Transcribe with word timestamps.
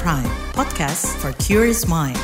Prime, 0.00 0.24
podcast 0.56 1.04
for 1.20 1.36
curious 1.36 1.84
mind. 1.84 2.16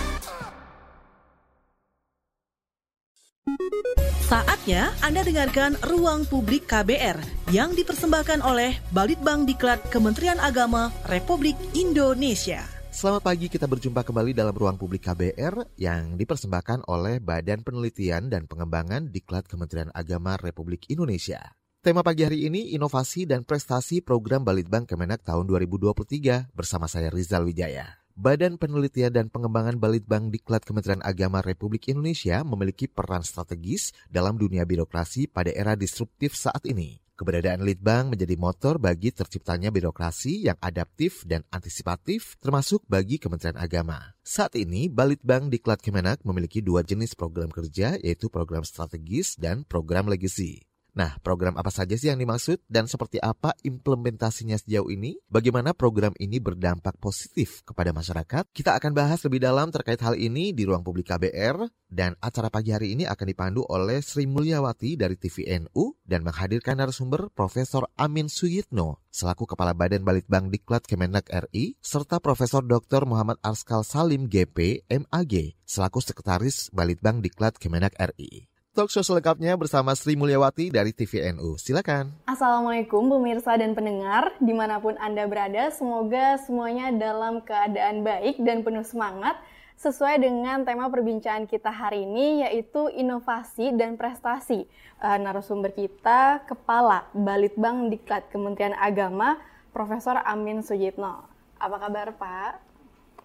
Saatnya 4.24 4.96
Anda 5.04 5.20
dengarkan 5.20 5.76
Ruang 5.84 6.24
Publik 6.24 6.64
KBR 6.64 7.20
yang 7.52 7.76
dipersembahkan 7.76 8.40
oleh 8.40 8.80
Balitbang 8.88 9.44
Diklat 9.44 9.84
Kementerian 9.92 10.40
Agama 10.40 10.88
Republik 11.12 11.60
Indonesia. 11.76 12.64
Selamat 12.88 13.20
pagi, 13.28 13.52
kita 13.52 13.68
berjumpa 13.68 14.00
kembali 14.00 14.32
dalam 14.32 14.56
Ruang 14.56 14.80
Publik 14.80 15.04
KBR 15.04 15.76
yang 15.76 16.16
dipersembahkan 16.16 16.88
oleh 16.88 17.20
Badan 17.20 17.60
Penelitian 17.60 18.32
dan 18.32 18.48
Pengembangan 18.48 19.12
Diklat 19.12 19.44
Kementerian 19.44 19.92
Agama 19.92 20.40
Republik 20.40 20.88
Indonesia. 20.88 21.57
Tema 21.88 22.04
pagi 22.04 22.20
hari 22.20 22.44
ini 22.44 22.76
inovasi 22.76 23.24
dan 23.24 23.48
prestasi 23.48 24.04
program 24.04 24.44
Balitbang 24.44 24.84
Kemenak 24.84 25.24
tahun 25.24 25.48
2023 25.48 26.52
bersama 26.52 26.84
saya 26.84 27.08
Rizal 27.08 27.48
Wijaya. 27.48 28.04
Badan 28.12 28.60
Penelitian 28.60 29.08
dan 29.08 29.32
Pengembangan 29.32 29.80
Balitbang 29.80 30.28
Diklat 30.28 30.68
Kementerian 30.68 31.00
Agama 31.00 31.40
Republik 31.40 31.88
Indonesia 31.88 32.44
memiliki 32.44 32.92
peran 32.92 33.24
strategis 33.24 33.96
dalam 34.04 34.36
dunia 34.36 34.68
birokrasi 34.68 35.32
pada 35.32 35.48
era 35.48 35.80
disruptif 35.80 36.36
saat 36.36 36.60
ini. 36.68 37.00
Keberadaan 37.16 37.64
Litbang 37.64 38.12
menjadi 38.12 38.36
motor 38.36 38.76
bagi 38.76 39.08
terciptanya 39.08 39.72
birokrasi 39.72 40.44
yang 40.44 40.60
adaptif 40.60 41.24
dan 41.24 41.40
antisipatif, 41.48 42.36
termasuk 42.44 42.84
bagi 42.84 43.16
Kementerian 43.16 43.56
Agama. 43.56 44.12
Saat 44.20 44.60
ini, 44.60 44.92
Balitbang 44.92 45.48
Diklat 45.48 45.80
Kemenak 45.80 46.20
memiliki 46.20 46.60
dua 46.60 46.84
jenis 46.84 47.16
program 47.16 47.48
kerja, 47.48 47.96
yaitu 48.04 48.28
program 48.28 48.60
strategis 48.60 49.40
dan 49.40 49.64
program 49.64 50.04
legacy. 50.04 50.68
Nah, 50.96 51.20
program 51.20 51.54
apa 51.54 51.68
saja 51.68 51.94
sih 51.94 52.08
yang 52.10 52.18
dimaksud 52.18 52.64
dan 52.66 52.88
seperti 52.90 53.20
apa 53.20 53.54
implementasinya 53.62 54.58
sejauh 54.58 54.88
ini? 54.90 55.20
Bagaimana 55.30 55.76
program 55.76 56.10
ini 56.18 56.40
berdampak 56.42 56.96
positif 56.98 57.62
kepada 57.62 57.94
masyarakat? 57.94 58.48
Kita 58.50 58.74
akan 58.74 58.92
bahas 58.96 59.22
lebih 59.22 59.38
dalam 59.44 59.70
terkait 59.70 60.00
hal 60.02 60.18
ini 60.18 60.50
di 60.50 60.66
ruang 60.66 60.82
publik 60.82 61.12
KBR 61.12 61.70
dan 61.86 62.18
acara 62.18 62.50
pagi 62.50 62.74
hari 62.74 62.98
ini 62.98 63.06
akan 63.06 63.26
dipandu 63.30 63.62
oleh 63.68 64.02
Sri 64.02 64.26
Mulyawati 64.26 64.98
dari 64.98 65.14
TVNU 65.14 66.02
dan 66.04 66.26
menghadirkan 66.26 66.80
narasumber 66.80 67.30
Profesor 67.30 67.86
Amin 67.94 68.26
Suyitno 68.26 69.00
selaku 69.08 69.54
Kepala 69.54 69.72
Badan 69.72 70.04
Balitbang 70.04 70.52
Diklat 70.52 70.84
Kemenak 70.84 71.30
RI 71.30 71.78
serta 71.80 72.20
Profesor 72.20 72.62
Dr. 72.62 73.08
Muhammad 73.08 73.40
Arskal 73.40 73.82
Salim 73.82 74.26
GP 74.26 74.86
MAG 74.90 75.58
selaku 75.64 76.02
Sekretaris 76.02 76.74
Balitbang 76.74 77.22
Diklat 77.24 77.56
Kemenak 77.56 77.96
RI. 77.98 78.57
Talk 78.78 78.94
show 78.94 79.02
selengkapnya 79.02 79.58
bersama 79.58 79.90
Sri 79.98 80.14
Mulyawati 80.14 80.70
dari 80.70 80.94
TVNU. 80.94 81.58
Silakan. 81.58 82.14
Assalamualaikum 82.30 83.10
pemirsa 83.10 83.58
dan 83.58 83.74
pendengar 83.74 84.30
di 84.38 84.54
mana 84.54 84.78
pun 84.78 84.94
Anda 85.02 85.26
berada. 85.26 85.74
Semoga 85.74 86.38
semuanya 86.46 86.94
dalam 86.94 87.42
keadaan 87.42 88.06
baik 88.06 88.38
dan 88.38 88.62
penuh 88.62 88.86
semangat 88.86 89.34
sesuai 89.82 90.22
dengan 90.22 90.62
tema 90.62 90.86
perbincangan 90.94 91.50
kita 91.50 91.74
hari 91.74 92.06
ini 92.06 92.46
yaitu 92.46 92.86
inovasi 92.94 93.74
dan 93.74 93.98
prestasi. 93.98 94.70
Uh, 95.02 95.18
narasumber 95.18 95.74
kita 95.74 96.46
Kepala 96.46 97.10
Balitbang 97.10 97.90
Diklat 97.90 98.30
Kementerian 98.30 98.78
Agama 98.78 99.42
Profesor 99.74 100.22
Amin 100.22 100.62
Sujitno. 100.62 101.26
Apa 101.58 101.82
kabar 101.82 102.14
Pak? 102.14 102.52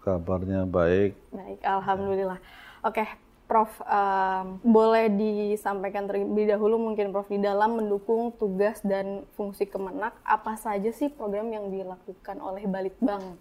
Kabarnya 0.02 0.66
baik. 0.66 1.14
Baik, 1.30 1.62
Alhamdulillah. 1.62 2.42
Oke, 2.82 3.06
Prof, 3.44 3.68
um, 3.84 4.56
boleh 4.64 5.12
disampaikan 5.12 6.08
terlebih 6.08 6.48
dahulu 6.48 6.80
mungkin 6.80 7.12
Prof 7.12 7.28
di 7.28 7.36
dalam 7.36 7.76
mendukung 7.76 8.32
tugas 8.40 8.80
dan 8.80 9.28
fungsi 9.36 9.68
Kemenak 9.68 10.16
apa 10.24 10.56
saja 10.56 10.88
sih 10.88 11.12
program 11.12 11.52
yang 11.52 11.68
dilakukan 11.68 12.40
oleh 12.40 12.64
Balitbang? 12.64 13.36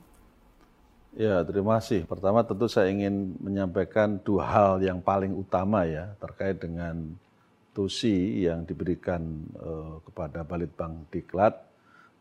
Ya, 1.16 1.46
terima 1.48 1.80
kasih. 1.80 2.04
Pertama 2.04 2.44
tentu 2.44 2.68
saya 2.68 2.92
ingin 2.92 3.38
menyampaikan 3.40 4.20
dua 4.20 4.44
hal 4.50 4.72
yang 4.84 5.00
paling 5.00 5.32
utama 5.32 5.88
ya 5.88 6.12
terkait 6.20 6.60
dengan 6.60 7.16
tusi 7.72 8.44
yang 8.44 8.68
diberikan 8.68 9.24
uh, 9.56 10.04
kepada 10.04 10.44
Balitbang 10.44 11.06
Diklat 11.14 11.54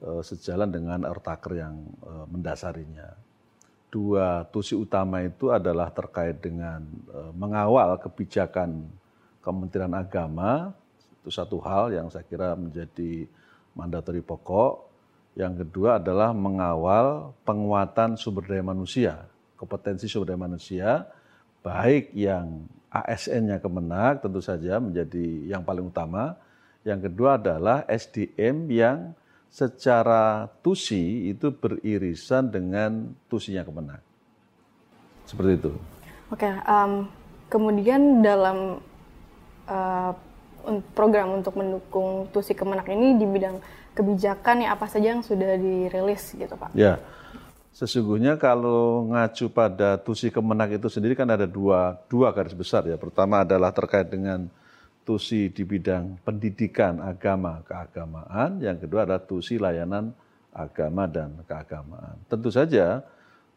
uh, 0.06 0.22
sejalan 0.22 0.70
dengan 0.70 1.02
ertaker 1.08 1.56
yang 1.56 1.82
uh, 2.04 2.30
mendasarinya 2.30 3.31
dua 3.92 4.48
tusi 4.48 4.72
utama 4.72 5.20
itu 5.20 5.52
adalah 5.52 5.92
terkait 5.92 6.40
dengan 6.40 6.80
uh, 7.12 7.28
mengawal 7.36 8.00
kebijakan 8.00 8.88
Kementerian 9.44 9.92
Agama 9.92 10.72
itu 11.22 11.30
satu 11.30 11.60
hal 11.62 11.94
yang 11.94 12.10
saya 12.10 12.26
kira 12.26 12.58
menjadi 12.58 13.30
mandatori 13.78 14.24
pokok. 14.24 14.90
Yang 15.38 15.64
kedua 15.64 16.02
adalah 16.02 16.34
mengawal 16.34 17.30
penguatan 17.46 18.18
sumber 18.18 18.44
daya 18.48 18.64
manusia, 18.64 19.28
kompetensi 19.54 20.10
sumber 20.10 20.34
daya 20.34 20.40
manusia, 20.40 20.88
baik 21.62 22.10
yang 22.12 22.66
ASN-nya 22.92 23.62
Kemenak 23.62 24.20
tentu 24.20 24.42
saja 24.42 24.82
menjadi 24.82 25.46
yang 25.46 25.62
paling 25.62 25.88
utama. 25.88 26.36
Yang 26.82 27.08
kedua 27.08 27.38
adalah 27.38 27.86
SDM 27.86 28.66
yang 28.68 28.98
secara 29.52 30.48
tusi 30.64 31.28
itu 31.28 31.52
beririsan 31.52 32.48
dengan 32.48 33.12
tusinya 33.28 33.60
kemenang. 33.60 34.00
Seperti 35.28 35.60
itu. 35.60 35.72
Oke, 36.32 36.48
um, 36.64 37.04
kemudian 37.52 38.24
dalam 38.24 38.80
uh, 39.68 40.12
program 40.96 41.36
untuk 41.36 41.60
mendukung 41.60 42.32
tusi 42.32 42.56
kemenak 42.56 42.88
ini 42.88 43.20
di 43.20 43.28
bidang 43.28 43.60
kebijakan 43.92 44.64
ya 44.64 44.72
apa 44.72 44.88
saja 44.88 45.12
yang 45.12 45.20
sudah 45.20 45.60
dirilis 45.60 46.32
gitu 46.32 46.56
Pak? 46.56 46.72
Ya, 46.72 46.96
sesungguhnya 47.76 48.40
kalau 48.40 49.04
ngacu 49.12 49.52
pada 49.52 50.00
tusi 50.00 50.32
kemenak 50.32 50.80
itu 50.80 50.88
sendiri 50.88 51.12
kan 51.12 51.28
ada 51.28 51.44
dua, 51.44 52.00
dua 52.08 52.32
garis 52.32 52.56
besar 52.56 52.88
ya. 52.88 52.96
Pertama 52.96 53.44
adalah 53.44 53.68
terkait 53.68 54.08
dengan 54.08 54.48
tusi 55.02 55.50
di 55.50 55.66
bidang 55.66 56.22
pendidikan 56.22 57.02
agama 57.02 57.62
keagamaan, 57.66 58.62
yang 58.62 58.78
kedua 58.78 59.06
adalah 59.06 59.22
tusi 59.22 59.58
layanan 59.58 60.14
agama 60.54 61.08
dan 61.10 61.42
keagamaan. 61.46 62.16
Tentu 62.28 62.52
saja 62.52 63.02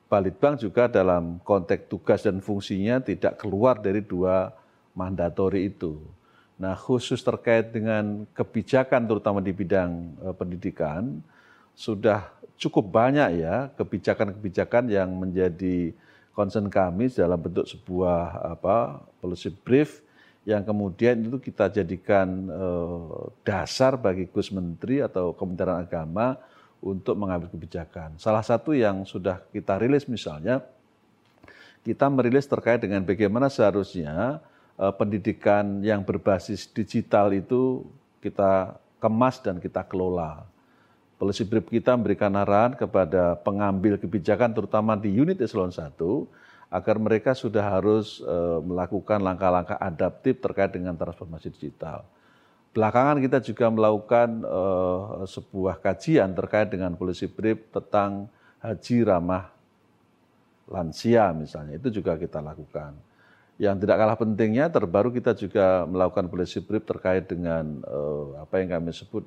Balitbang 0.06 0.54
juga 0.54 0.86
dalam 0.86 1.42
konteks 1.42 1.90
tugas 1.90 2.22
dan 2.22 2.38
fungsinya 2.38 3.02
tidak 3.02 3.42
keluar 3.42 3.82
dari 3.82 4.06
dua 4.06 4.54
mandatori 4.94 5.66
itu. 5.74 5.98
Nah, 6.62 6.78
khusus 6.78 7.26
terkait 7.26 7.74
dengan 7.74 8.30
kebijakan 8.38 9.10
terutama 9.10 9.42
di 9.42 9.50
bidang 9.50 10.14
e, 10.22 10.28
pendidikan 10.38 11.20
sudah 11.74 12.32
cukup 12.56 12.86
banyak 12.94 13.44
ya 13.44 13.74
kebijakan-kebijakan 13.76 14.88
yang 14.94 15.10
menjadi 15.10 15.92
concern 16.38 16.70
kami 16.70 17.10
dalam 17.10 17.42
bentuk 17.42 17.66
sebuah 17.68 18.56
apa 18.56 19.04
policy 19.20 19.52
brief 19.52 20.05
yang 20.46 20.62
kemudian 20.62 21.26
itu 21.26 21.42
kita 21.42 21.74
jadikan 21.74 22.30
uh, 22.54 23.34
dasar 23.42 23.98
bagi 23.98 24.30
Gus 24.30 24.54
Menteri 24.54 25.02
atau 25.02 25.34
Kementerian 25.34 25.82
Agama 25.82 26.38
untuk 26.86 27.18
mengambil 27.18 27.50
kebijakan. 27.50 28.14
Salah 28.22 28.46
satu 28.46 28.78
yang 28.78 29.10
sudah 29.10 29.42
kita 29.50 29.82
rilis 29.82 30.06
misalnya, 30.06 30.62
kita 31.82 32.06
merilis 32.14 32.46
terkait 32.46 32.78
dengan 32.78 33.02
bagaimana 33.02 33.50
seharusnya 33.50 34.38
uh, 34.78 34.94
pendidikan 34.94 35.82
yang 35.82 36.06
berbasis 36.06 36.70
digital 36.70 37.34
itu 37.34 37.82
kita 38.22 38.78
kemas 39.02 39.42
dan 39.42 39.58
kita 39.58 39.82
kelola. 39.82 40.46
Policy 41.18 41.42
brief 41.42 41.66
kita 41.74 41.98
memberikan 41.98 42.30
arahan 42.38 42.78
kepada 42.78 43.34
pengambil 43.42 43.98
kebijakan 43.98 44.54
terutama 44.54 44.94
di 44.94 45.10
unit 45.10 45.42
eselon 45.42 45.74
1 45.74 45.90
agar 46.70 46.98
mereka 46.98 47.38
sudah 47.38 47.62
harus 47.62 48.20
uh, 48.26 48.60
melakukan 48.62 49.22
langkah-langkah 49.22 49.78
adaptif 49.78 50.42
terkait 50.42 50.74
dengan 50.74 50.98
transformasi 50.98 51.54
digital. 51.54 52.04
Belakangan 52.76 53.24
kita 53.24 53.40
juga 53.40 53.72
melakukan 53.72 54.44
uh, 54.44 55.24
sebuah 55.24 55.80
kajian 55.80 56.36
terkait 56.36 56.68
dengan 56.68 56.92
policy 56.98 57.32
brief 57.32 57.72
tentang 57.72 58.28
haji 58.60 58.98
ramah 59.08 59.48
lansia 60.66 61.32
misalnya, 61.32 61.78
itu 61.78 62.02
juga 62.02 62.18
kita 62.18 62.42
lakukan. 62.42 62.98
Yang 63.56 63.88
tidak 63.88 63.96
kalah 63.96 64.18
pentingnya 64.20 64.68
terbaru 64.68 65.16
kita 65.16 65.32
juga 65.38 65.88
melakukan 65.88 66.28
policy 66.28 66.60
brief 66.60 66.84
terkait 66.84 67.24
dengan 67.30 67.80
uh, 67.88 68.44
apa 68.44 68.60
yang 68.60 68.76
kami 68.76 68.92
sebut 68.92 69.24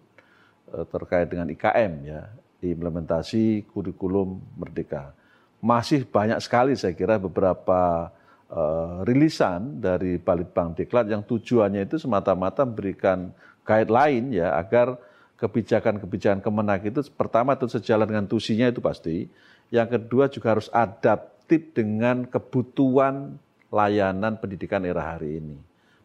terkait 0.68 1.32
dengan 1.32 1.48
IKM 1.48 1.92
ya, 2.04 2.28
implementasi 2.60 3.64
kurikulum 3.72 4.36
merdeka 4.60 5.16
masih 5.58 6.06
banyak 6.06 6.38
sekali 6.38 6.78
saya 6.78 6.94
kira 6.94 7.18
beberapa 7.18 8.12
uh, 8.50 9.02
rilisan 9.02 9.82
dari 9.82 10.16
Balitbang 10.16 10.74
Diklat 10.74 11.10
yang 11.10 11.26
tujuannya 11.26 11.86
itu 11.86 11.98
semata-mata 11.98 12.62
memberikan 12.62 13.34
guideline 13.66 14.38
ya 14.38 14.54
agar 14.54 14.96
kebijakan-kebijakan 15.38 16.42
kemenak 16.42 16.82
itu 16.86 17.00
pertama 17.14 17.54
itu 17.54 17.70
sejalan 17.70 18.10
dengan 18.10 18.26
tusinya 18.26 18.66
itu 18.66 18.82
pasti, 18.82 19.30
yang 19.70 19.86
kedua 19.86 20.26
juga 20.26 20.58
harus 20.58 20.66
adaptif 20.74 21.70
dengan 21.74 22.26
kebutuhan 22.26 23.38
layanan 23.70 24.34
pendidikan 24.40 24.82
era 24.82 25.14
hari 25.14 25.38
ini. 25.38 25.56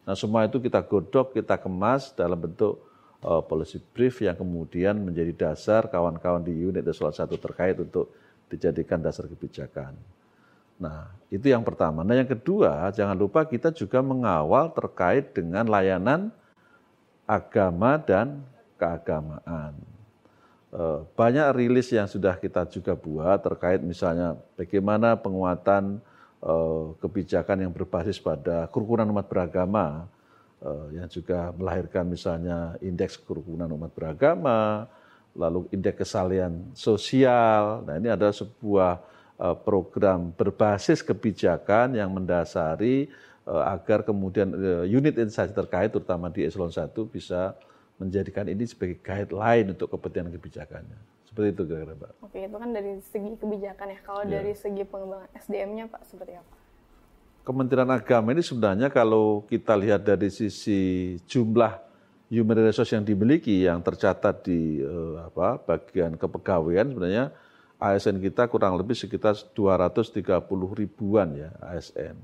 Nah 0.04 0.14
semua 0.14 0.46
itu 0.46 0.60
kita 0.62 0.84
godok, 0.84 1.34
kita 1.34 1.58
kemas 1.58 2.14
dalam 2.14 2.36
bentuk 2.38 2.78
uh, 3.24 3.42
policy 3.42 3.80
brief 3.96 4.20
yang 4.22 4.36
kemudian 4.36 5.00
menjadi 5.00 5.50
dasar 5.50 5.88
kawan-kawan 5.90 6.44
di 6.44 6.54
unit 6.54 6.86
salah 6.94 7.16
satu 7.16 7.34
terkait 7.40 7.74
untuk 7.80 8.12
dijadikan 8.54 9.02
dasar 9.02 9.26
kebijakan. 9.26 9.98
Nah, 10.78 11.10
itu 11.30 11.50
yang 11.50 11.62
pertama. 11.62 12.02
Nah, 12.02 12.14
yang 12.18 12.26
kedua, 12.26 12.90
jangan 12.90 13.14
lupa 13.14 13.46
kita 13.46 13.70
juga 13.70 14.02
mengawal 14.02 14.70
terkait 14.74 15.30
dengan 15.34 15.66
layanan 15.66 16.34
agama 17.26 17.98
dan 17.98 18.42
keagamaan. 18.78 19.74
Eh, 20.74 21.00
banyak 21.14 21.46
rilis 21.54 21.94
yang 21.94 22.10
sudah 22.10 22.34
kita 22.34 22.66
juga 22.66 22.98
buat 22.98 23.38
terkait 23.38 23.78
misalnya 23.78 24.34
bagaimana 24.58 25.14
penguatan 25.14 26.02
eh, 26.42 26.84
kebijakan 26.98 27.62
yang 27.62 27.72
berbasis 27.72 28.18
pada 28.18 28.66
kerukunan 28.68 29.06
umat 29.14 29.30
beragama, 29.30 30.10
eh, 30.58 30.98
yang 30.98 31.06
juga 31.06 31.54
melahirkan 31.54 32.10
misalnya 32.10 32.74
indeks 32.82 33.14
kerukunan 33.22 33.70
umat 33.70 33.94
beragama, 33.94 34.90
lalu 35.34 35.66
indeks 35.74 36.06
kesalian 36.06 36.72
sosial. 36.72 37.82
Nah 37.84 37.98
ini 37.98 38.08
adalah 38.08 38.32
sebuah 38.32 39.14
Eh, 39.34 39.56
program 39.66 40.30
berbasis 40.30 41.02
kebijakan 41.02 41.98
yang 41.98 42.06
mendasari 42.14 43.10
eh, 43.42 43.64
agar 43.66 44.06
kemudian 44.06 44.46
eh, 44.54 44.86
unit 44.86 45.18
instansi 45.18 45.50
terkait 45.50 45.90
terutama 45.90 46.30
di 46.30 46.46
eselon 46.46 46.70
1 46.70 46.94
bisa 47.10 47.58
menjadikan 47.98 48.46
ini 48.46 48.62
sebagai 48.62 49.02
guideline 49.02 49.74
untuk 49.74 49.90
kepentingan 49.90 50.30
kebijakannya. 50.38 50.94
Seperti 51.26 51.50
itu 51.50 51.62
kira-kira 51.66 51.98
Pak. 51.98 52.10
Oke, 52.22 52.46
itu 52.46 52.54
kan 52.54 52.70
dari 52.70 52.92
segi 53.02 53.32
kebijakan 53.34 53.86
ya. 53.90 53.98
Kalau 54.06 54.22
ya. 54.22 54.30
dari 54.38 54.52
segi 54.54 54.82
pengembangan 54.86 55.28
SDM-nya 55.34 55.84
Pak 55.90 56.02
seperti 56.06 56.32
apa? 56.38 56.54
Kementerian 57.42 57.90
Agama 57.90 58.30
ini 58.30 58.42
sebenarnya 58.46 58.86
kalau 58.86 59.42
kita 59.50 59.74
lihat 59.74 60.06
dari 60.06 60.30
sisi 60.30 61.18
jumlah 61.26 61.74
human 62.34 62.58
resource 62.66 62.90
yang 62.90 63.06
dimiliki 63.06 63.64
yang 63.64 63.78
tercatat 63.78 64.42
di 64.42 64.82
uh, 64.82 65.30
apa 65.30 65.62
bagian 65.62 66.18
kepegawaian 66.18 66.90
sebenarnya 66.90 67.30
ASN 67.78 68.18
kita 68.18 68.50
kurang 68.50 68.74
lebih 68.74 68.98
sekitar 68.98 69.38
230 69.54 70.18
ribuan 70.74 71.28
ya 71.38 71.50
ASN 71.62 72.16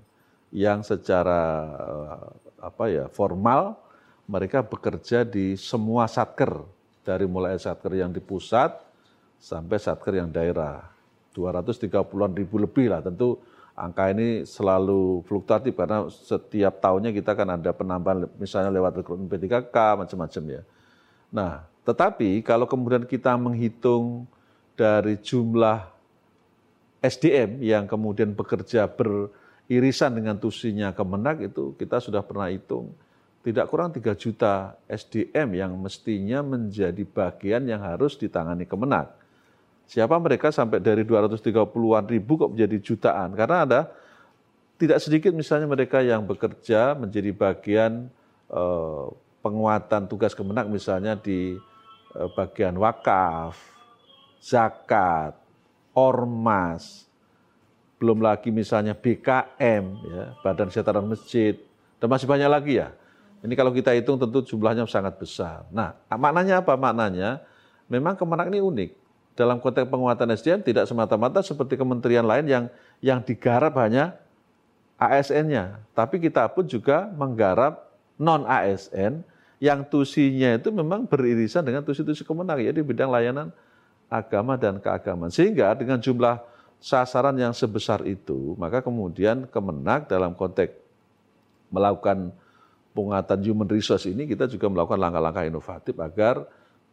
yang 0.50 0.82
secara 0.82 1.42
eh, 1.78 2.26
apa 2.58 2.84
ya 2.90 3.06
formal 3.06 3.78
mereka 4.26 4.62
bekerja 4.62 5.22
di 5.26 5.54
semua 5.58 6.06
satker 6.10 6.62
dari 7.02 7.26
mulai 7.26 7.58
satker 7.58 7.98
yang 7.98 8.10
di 8.14 8.22
pusat 8.22 8.74
sampai 9.40 9.78
satker 9.80 10.20
yang 10.20 10.30
daerah. 10.30 10.86
230-an 11.30 12.34
ribu 12.34 12.58
lebih 12.58 12.90
lah 12.90 13.06
tentu 13.06 13.38
angka 13.80 14.12
ini 14.12 14.44
selalu 14.44 15.24
fluktuatif 15.24 15.72
karena 15.72 16.04
setiap 16.12 16.78
tahunnya 16.84 17.16
kita 17.16 17.32
kan 17.32 17.48
ada 17.56 17.72
penambahan 17.72 18.28
misalnya 18.36 18.68
lewat 18.68 19.00
rekrutmen 19.00 19.26
P3K 19.26 19.76
macam-macam 19.96 20.42
ya. 20.60 20.62
Nah, 21.32 21.64
tetapi 21.88 22.44
kalau 22.44 22.68
kemudian 22.68 23.08
kita 23.08 23.32
menghitung 23.40 24.28
dari 24.76 25.16
jumlah 25.16 25.88
SDM 27.00 27.64
yang 27.64 27.88
kemudian 27.88 28.36
bekerja 28.36 28.84
beririsan 28.84 30.12
dengan 30.12 30.36
tusinya 30.36 30.92
Kemenak 30.92 31.48
itu 31.48 31.72
kita 31.80 31.96
sudah 32.04 32.20
pernah 32.20 32.52
hitung 32.52 32.92
tidak 33.40 33.72
kurang 33.72 33.88
3 33.88 34.04
juta 34.20 34.76
SDM 34.84 35.48
yang 35.56 35.72
mestinya 35.80 36.44
menjadi 36.44 37.00
bagian 37.08 37.64
yang 37.64 37.80
harus 37.80 38.20
ditangani 38.20 38.68
Kemenak. 38.68 39.16
Siapa 39.90 40.14
mereka 40.22 40.54
sampai 40.54 40.78
dari 40.78 41.02
230-an 41.02 42.06
ribu 42.06 42.38
kok 42.38 42.54
menjadi 42.54 42.78
jutaan? 42.78 43.34
Karena 43.34 43.66
ada 43.66 43.81
tidak 44.78 45.02
sedikit 45.02 45.34
misalnya 45.34 45.66
mereka 45.66 45.98
yang 45.98 46.22
bekerja 46.22 46.94
menjadi 46.94 47.34
bagian 47.34 48.06
eh, 48.54 49.06
penguatan 49.42 50.06
tugas 50.06 50.31
Kemenak 50.31 50.70
misalnya 50.70 51.19
di 51.19 51.58
eh, 52.14 52.28
bagian 52.38 52.78
wakaf, 52.78 53.58
zakat, 54.38 55.34
ormas, 55.90 57.10
belum 57.98 58.22
lagi 58.22 58.54
misalnya 58.54 58.94
BKM, 58.94 59.84
ya, 60.06 60.25
Badan 60.38 60.70
Kesehatan 60.70 61.02
Masjid, 61.10 61.58
dan 61.98 62.06
masih 62.06 62.31
banyak 62.31 62.46
lagi 62.46 62.78
ya. 62.78 62.94
Ini 63.42 63.58
kalau 63.58 63.75
kita 63.75 63.90
hitung 63.98 64.22
tentu 64.22 64.38
jumlahnya 64.46 64.87
sangat 64.87 65.19
besar. 65.19 65.66
Nah, 65.75 65.98
maknanya 66.14 66.62
apa? 66.62 66.78
Maknanya 66.78 67.42
memang 67.90 68.14
Kemenak 68.14 68.54
ini 68.54 68.62
unik. 68.62 68.90
Dalam 69.38 69.62
konteks 69.62 69.88
penguatan 69.88 70.28
SDM 70.34 70.60
tidak 70.60 70.84
semata-mata 70.90 71.40
seperti 71.40 71.78
kementerian 71.78 72.26
lain 72.26 72.44
yang 72.44 72.64
yang 73.00 73.24
digarap 73.24 73.72
hanya 73.80 74.18
ASN-nya, 75.00 75.80
tapi 75.96 76.20
kita 76.20 76.44
pun 76.52 76.68
juga 76.68 77.08
menggarap 77.16 77.88
non 78.20 78.44
ASN 78.44 79.24
yang 79.60 79.84
tusinya 79.84 80.56
itu 80.56 80.68
memang 80.68 81.08
beririsan 81.08 81.64
dengan 81.64 81.84
tusi-tusi 81.84 82.24
Kemenak 82.24 82.60
ya 82.60 82.72
di 82.72 82.84
bidang 82.84 83.08
layanan 83.08 83.48
agama 84.08 84.56
dan 84.56 84.76
keagamaan. 84.80 85.32
Sehingga 85.32 85.72
dengan 85.76 86.00
jumlah 86.00 86.40
sasaran 86.80 87.36
yang 87.36 87.52
sebesar 87.52 88.04
itu, 88.08 88.56
maka 88.56 88.84
kemudian 88.84 89.48
Kemenak 89.48 90.08
dalam 90.08 90.32
konteks 90.32 90.76
melakukan 91.68 92.32
penguatan 92.96 93.40
human 93.44 93.68
resource 93.68 94.08
ini, 94.08 94.28
kita 94.28 94.48
juga 94.48 94.66
melakukan 94.68 94.98
langkah-langkah 95.00 95.44
inovatif 95.46 95.94
agar 95.96 96.44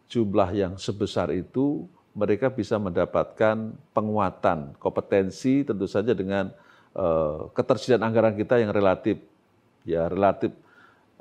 jumlah 0.07 0.49
yang 0.55 0.73
sebesar 0.79 1.31
itu 1.35 1.87
mereka 2.17 2.49
bisa 2.49 2.81
mendapatkan 2.81 3.77
penguatan 3.93 4.73
kompetensi 4.81 5.61
tentu 5.61 5.85
saja 5.85 6.17
dengan 6.17 6.49
uh, 6.97 7.53
ketersediaan 7.53 8.01
anggaran 8.01 8.33
kita 8.33 8.57
yang 8.57 8.73
relatif. 8.73 9.21
Ya 9.85 10.09
relatif 10.09 10.49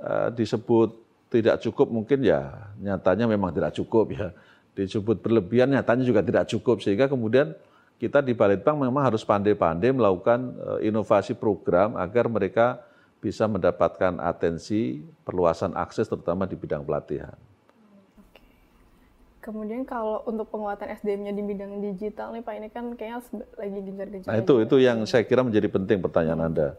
uh, 0.00 0.32
disebut 0.32 0.96
tidak 1.28 1.60
cukup 1.60 1.92
mungkin 1.92 2.24
ya 2.24 2.72
nyatanya 2.80 3.28
memang 3.28 3.52
tidak 3.52 3.76
cukup 3.76 4.08
ya. 4.16 4.32
Disebut 4.72 5.20
berlebihan 5.20 5.68
nyatanya 5.68 6.04
juga 6.04 6.24
tidak 6.24 6.48
cukup. 6.48 6.80
Sehingga 6.80 7.12
kemudian 7.12 7.52
kita 7.96 8.24
di 8.24 8.32
Balitbank 8.36 8.76
memang 8.88 9.04
harus 9.08 9.24
pandai-pandai 9.24 9.92
melakukan 9.92 10.52
eh, 10.52 10.92
inovasi 10.92 11.32
program 11.32 11.96
agar 11.96 12.28
mereka 12.28 12.84
bisa 13.20 13.48
mendapatkan 13.48 14.20
atensi 14.20 15.00
perluasan 15.24 15.72
akses 15.72 16.04
terutama 16.08 16.44
di 16.44 16.60
bidang 16.60 16.84
pelatihan. 16.84 17.32
Kemudian 19.46 19.86
kalau 19.86 20.26
untuk 20.26 20.50
penguatan 20.50 20.90
SDM-nya 20.90 21.30
di 21.30 21.38
bidang 21.46 21.78
digital 21.78 22.34
nih 22.34 22.42
Pak 22.42 22.54
ini 22.58 22.66
kan 22.66 22.84
kayaknya 22.98 23.22
lagi 23.54 23.78
gencar-gencar. 23.78 24.26
Nah 24.26 24.36
itu 24.42 24.54
itu 24.58 24.76
yang 24.82 24.98
saya 25.06 25.22
kira 25.22 25.46
menjadi 25.46 25.70
penting 25.70 26.02
pertanyaan 26.02 26.50
Anda. 26.50 26.74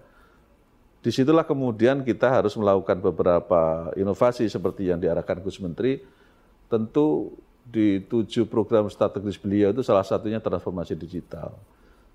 Di 0.99 1.15
situlah 1.15 1.47
kemudian 1.47 2.03
kita 2.03 2.27
harus 2.27 2.51
melakukan 2.59 2.99
beberapa 2.99 3.87
inovasi 3.95 4.51
seperti 4.51 4.91
yang 4.91 4.99
diarahkan 4.99 5.39
Gus 5.39 5.63
Menteri. 5.63 6.03
Tentu 6.67 7.31
di 7.63 8.03
tujuh 8.03 8.43
program 8.51 8.91
strategis 8.91 9.39
beliau 9.39 9.71
itu 9.71 9.79
salah 9.79 10.03
satunya 10.03 10.43
transformasi 10.43 10.91
digital. 10.99 11.55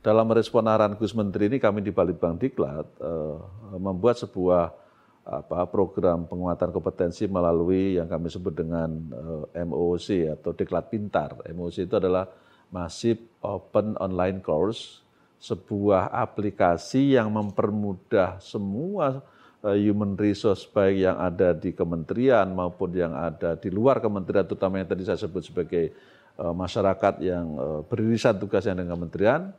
Dalam 0.05 0.29
merespon 0.29 0.69
arahan 0.69 0.93
Gus 1.00 1.17
Menteri 1.17 1.49
ini 1.49 1.57
kami 1.57 1.81
di 1.81 1.88
Balitbank 1.88 2.45
Diklat 2.45 2.85
uh, 3.00 3.41
membuat 3.81 4.21
sebuah 4.21 4.82
apa, 5.23 5.67
program 5.71 6.26
penguatan 6.26 6.75
kompetensi 6.75 7.31
melalui 7.31 7.97
yang 7.97 8.11
kami 8.11 8.26
sebut 8.26 8.55
dengan 8.55 8.91
uh, 9.14 9.45
eh, 9.55 9.62
MOOC 9.62 10.35
atau 10.35 10.50
Diklat 10.55 10.91
Pintar. 10.91 11.38
MOOC 11.50 11.87
itu 11.87 11.95
adalah 11.95 12.26
Massive 12.73 13.21
Open 13.45 13.95
Online 14.00 14.43
Course, 14.43 15.05
sebuah 15.38 16.11
aplikasi 16.11 17.14
yang 17.14 17.31
mempermudah 17.31 18.43
semua 18.43 19.23
Eh, 19.62 19.79
human 19.87 20.19
resource 20.19 20.67
baik 20.67 21.07
yang 21.07 21.23
ada 21.23 21.55
di 21.55 21.71
kementerian 21.71 22.50
maupun 22.50 22.99
yang 22.99 23.14
ada 23.14 23.55
di 23.55 23.71
luar 23.71 24.02
kementerian 24.02 24.43
terutama 24.43 24.83
yang 24.83 24.91
tadi 24.91 25.07
saya 25.07 25.14
sebut 25.14 25.38
sebagai 25.38 25.95
uh, 26.35 26.50
masyarakat 26.50 27.23
yang 27.23 27.47
uh, 27.62 27.81
beririsan 27.87 28.43
tugasnya 28.43 28.83
dengan 28.83 28.99
kementerian 28.99 29.55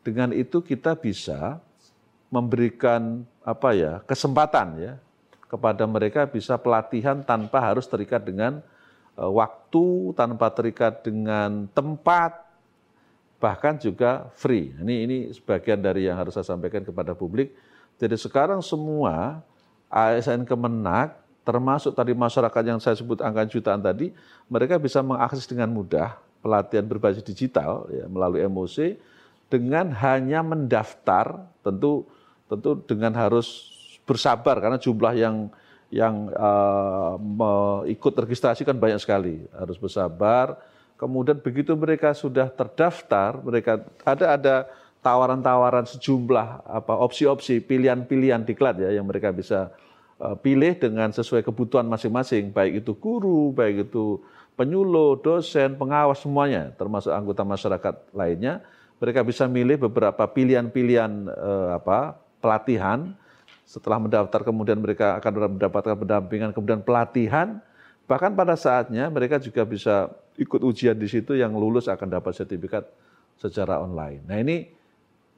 dengan 0.00 0.32
itu 0.32 0.64
kita 0.64 0.96
bisa 0.96 1.60
memberikan 2.32 3.28
apa 3.44 3.76
ya 3.76 4.00
kesempatan 4.08 4.80
ya 4.80 4.92
kepada 5.52 5.84
mereka 5.84 6.24
bisa 6.24 6.56
pelatihan 6.56 7.20
tanpa 7.20 7.60
harus 7.60 7.84
terikat 7.84 8.24
dengan 8.24 8.64
uh, 9.20 9.28
waktu 9.28 10.16
tanpa 10.16 10.48
terikat 10.48 11.04
dengan 11.04 11.68
tempat 11.76 12.40
bahkan 13.36 13.76
juga 13.76 14.32
free. 14.38 14.72
Ini 14.80 14.94
ini 15.04 15.16
sebagian 15.34 15.82
dari 15.82 16.08
yang 16.08 16.16
harus 16.16 16.32
saya 16.32 16.46
sampaikan 16.46 16.80
kepada 16.80 17.12
publik. 17.12 17.52
Jadi 18.00 18.16
sekarang 18.16 18.62
semua 18.64 19.44
ASN 19.92 20.48
Kemenak, 20.48 21.20
termasuk 21.44 21.92
tadi 21.92 22.16
masyarakat 22.16 22.62
yang 22.64 22.78
saya 22.78 22.96
sebut 22.96 23.20
angka 23.20 23.44
jutaan 23.50 23.82
tadi, 23.82 24.14
mereka 24.48 24.78
bisa 24.80 25.02
mengakses 25.04 25.44
dengan 25.44 25.68
mudah 25.68 26.16
pelatihan 26.40 26.86
berbasis 26.86 27.26
digital 27.26 27.90
ya, 27.92 28.06
melalui 28.06 28.40
MOC 28.46 28.96
dengan 29.52 29.92
hanya 30.00 30.40
mendaftar, 30.40 31.44
tentu 31.60 32.08
tentu 32.52 32.84
dengan 32.84 33.16
harus 33.16 33.72
bersabar 34.04 34.60
karena 34.60 34.76
jumlah 34.76 35.16
yang 35.16 35.48
yang 35.92 36.32
uh, 36.32 37.84
ikut 37.84 38.14
registrasi 38.16 38.64
kan 38.64 38.76
banyak 38.80 39.00
sekali, 39.00 39.44
harus 39.52 39.76
bersabar. 39.76 40.56
Kemudian 40.96 41.36
begitu 41.40 41.76
mereka 41.76 42.16
sudah 42.16 42.48
terdaftar, 42.48 43.36
mereka 43.44 43.84
ada 44.06 44.26
ada 44.32 44.56
tawaran-tawaran 45.04 45.84
sejumlah 45.84 46.62
apa 46.64 46.94
opsi-opsi 46.96 47.58
pilihan-pilihan 47.60 48.46
diklat 48.46 48.80
ya 48.80 48.94
yang 48.94 49.04
mereka 49.04 49.34
bisa 49.34 49.74
uh, 50.22 50.38
pilih 50.38 50.78
dengan 50.78 51.12
sesuai 51.12 51.44
kebutuhan 51.44 51.84
masing-masing. 51.84 52.54
Baik 52.54 52.86
itu 52.86 52.96
guru 52.96 53.52
baik 53.52 53.92
itu 53.92 54.22
penyuluh 54.56 55.18
dosen 55.20 55.74
pengawas 55.76 56.22
semuanya 56.22 56.72
termasuk 56.78 57.12
anggota 57.12 57.42
masyarakat 57.44 57.94
lainnya. 58.16 58.64
Mereka 59.02 59.26
bisa 59.26 59.50
milih 59.50 59.90
beberapa 59.90 60.22
pilihan-pilihan 60.30 61.26
eh, 61.26 61.70
apa 61.74 62.21
pelatihan. 62.42 63.14
Setelah 63.62 64.02
mendaftar 64.02 64.42
kemudian 64.42 64.76
mereka 64.82 65.16
akan 65.22 65.56
mendapatkan 65.56 65.94
pendampingan, 65.94 66.50
kemudian 66.50 66.82
pelatihan. 66.82 67.62
Bahkan 68.10 68.34
pada 68.34 68.58
saatnya 68.58 69.06
mereka 69.08 69.38
juga 69.38 69.62
bisa 69.62 70.10
ikut 70.34 70.60
ujian 70.60 70.98
di 70.98 71.06
situ 71.06 71.38
yang 71.38 71.54
lulus 71.54 71.86
akan 71.86 72.18
dapat 72.18 72.34
sertifikat 72.34 72.84
secara 73.38 73.78
online. 73.80 74.20
Nah 74.26 74.36
ini 74.42 74.68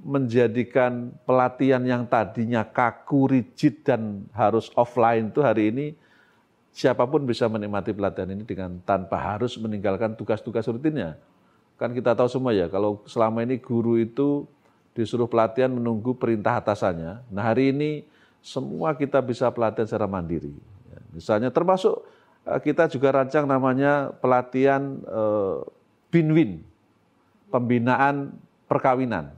menjadikan 0.02 1.14
pelatihan 1.22 1.84
yang 1.86 2.02
tadinya 2.08 2.66
kaku, 2.66 3.30
rigid, 3.30 3.86
dan 3.86 4.26
harus 4.34 4.72
offline 4.74 5.30
itu 5.30 5.38
hari 5.38 5.70
ini 5.70 5.86
siapa 6.74 7.06
pun 7.06 7.22
bisa 7.22 7.46
menikmati 7.46 7.94
pelatihan 7.94 8.34
ini 8.34 8.42
dengan 8.42 8.82
tanpa 8.82 9.14
harus 9.14 9.54
meninggalkan 9.54 10.18
tugas-tugas 10.18 10.66
rutinnya. 10.66 11.14
Kan 11.78 11.94
kita 11.94 12.14
tahu 12.18 12.26
semua 12.26 12.50
ya, 12.50 12.66
kalau 12.66 13.02
selama 13.06 13.46
ini 13.46 13.58
guru 13.58 13.98
itu 14.02 14.46
disuruh 14.94 15.26
pelatihan 15.26 15.68
menunggu 15.74 16.14
perintah 16.14 16.62
atasannya. 16.62 17.26
Nah 17.28 17.42
hari 17.42 17.74
ini 17.74 17.90
semua 18.38 18.94
kita 18.94 19.18
bisa 19.18 19.50
pelatihan 19.50 19.90
secara 19.90 20.06
mandiri. 20.06 20.54
Ya, 20.88 21.00
misalnya 21.10 21.50
termasuk 21.50 22.06
eh, 22.46 22.60
kita 22.62 22.86
juga 22.86 23.10
rancang 23.10 23.44
namanya 23.44 24.14
pelatihan 24.22 25.02
eh, 25.02 25.58
binwin, 26.14 26.62
pembinaan 27.50 28.38
perkawinan. 28.70 29.34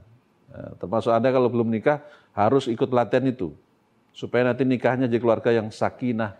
Ya, 0.53 0.77
termasuk 0.77 1.09
Anda 1.09 1.33
kalau 1.33 1.49
belum 1.49 1.73
nikah 1.73 2.05
harus 2.37 2.69
ikut 2.69 2.87
pelatihan 2.87 3.25
itu. 3.25 3.49
Supaya 4.13 4.49
nanti 4.49 4.65
nikahnya 4.65 5.05
jadi 5.05 5.21
keluarga 5.21 5.53
yang 5.53 5.69
sakinah, 5.69 6.37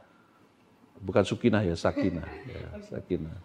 bukan 1.01 1.25
sukinah 1.25 1.61
ya, 1.65 1.77
sakinah. 1.77 2.25
Ya, 2.25 2.69
sakinah. 2.89 3.37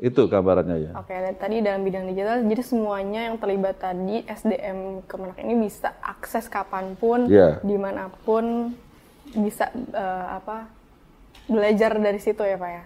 Itu 0.00 0.32
kabarnya 0.32 0.76
ya. 0.80 0.90
Oke, 0.96 1.12
dan 1.12 1.36
tadi 1.36 1.60
dalam 1.60 1.84
bidang 1.84 2.08
digital, 2.08 2.40
jadi 2.48 2.62
semuanya 2.64 3.20
yang 3.28 3.36
terlibat 3.36 3.76
tadi 3.84 4.24
SDM 4.24 5.04
Kemenak 5.04 5.36
ini 5.44 5.68
bisa 5.68 5.92
akses 6.00 6.48
kapan 6.48 6.96
pun, 6.96 7.28
yeah. 7.28 7.60
di 7.60 7.76
mana 7.76 8.08
pun 8.24 8.72
bisa 9.36 9.68
uh, 9.92 10.40
apa 10.40 10.66
belajar 11.46 12.00
dari 12.00 12.16
situ 12.16 12.40
ya 12.40 12.56
pak 12.56 12.70
ya. 12.72 12.84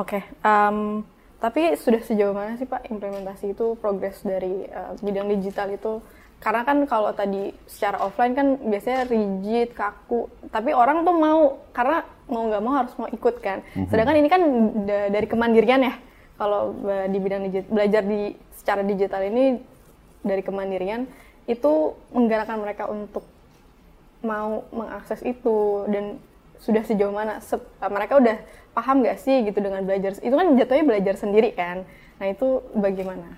Oke, 0.00 0.20
um, 0.40 1.04
tapi 1.38 1.76
sudah 1.76 2.00
sejauh 2.00 2.32
mana 2.32 2.56
sih 2.56 2.64
pak 2.64 2.88
implementasi 2.88 3.52
itu 3.52 3.76
progres 3.76 4.24
dari 4.24 4.64
uh, 4.72 4.96
bidang 5.04 5.28
digital 5.28 5.68
itu? 5.70 6.00
karena 6.44 6.60
kan 6.60 6.84
kalau 6.84 7.08
tadi 7.16 7.56
secara 7.64 8.04
offline 8.04 8.36
kan 8.36 8.60
biasanya 8.60 9.08
rigid 9.08 9.72
kaku 9.72 10.28
tapi 10.52 10.76
orang 10.76 11.00
tuh 11.00 11.16
mau 11.16 11.56
karena 11.72 12.04
mau 12.28 12.44
nggak 12.44 12.62
mau 12.64 12.74
harus 12.76 12.92
mau 13.00 13.08
ikut 13.08 13.40
kan 13.40 13.64
mm-hmm. 13.64 13.88
sedangkan 13.88 14.16
ini 14.20 14.28
kan 14.28 14.42
dari 15.08 15.24
kemandirian 15.24 15.88
ya 15.88 15.94
kalau 16.34 16.74
di 17.08 17.18
bidang 17.22 17.46
digital, 17.46 17.70
belajar 17.70 18.02
di 18.02 18.34
secara 18.58 18.82
digital 18.82 19.22
ini 19.22 19.60
dari 20.24 20.42
kemandirian 20.42 21.06
itu 21.44 21.92
menggerakkan 22.10 22.58
mereka 22.58 22.88
untuk 22.88 23.22
mau 24.24 24.64
mengakses 24.72 25.20
itu 25.20 25.84
dan 25.92 26.16
sudah 26.56 26.80
sejauh 26.80 27.12
mana 27.12 27.44
Se 27.44 27.60
mereka 27.92 28.16
udah 28.16 28.40
paham 28.72 29.04
gak 29.04 29.20
sih 29.20 29.44
gitu 29.44 29.60
dengan 29.60 29.84
belajar 29.84 30.16
itu 30.16 30.32
kan 30.34 30.46
jatuhnya 30.56 30.84
belajar 30.88 31.14
sendiri 31.20 31.52
kan? 31.52 31.84
Nah 32.16 32.26
itu 32.32 32.64
bagaimana? 32.72 33.36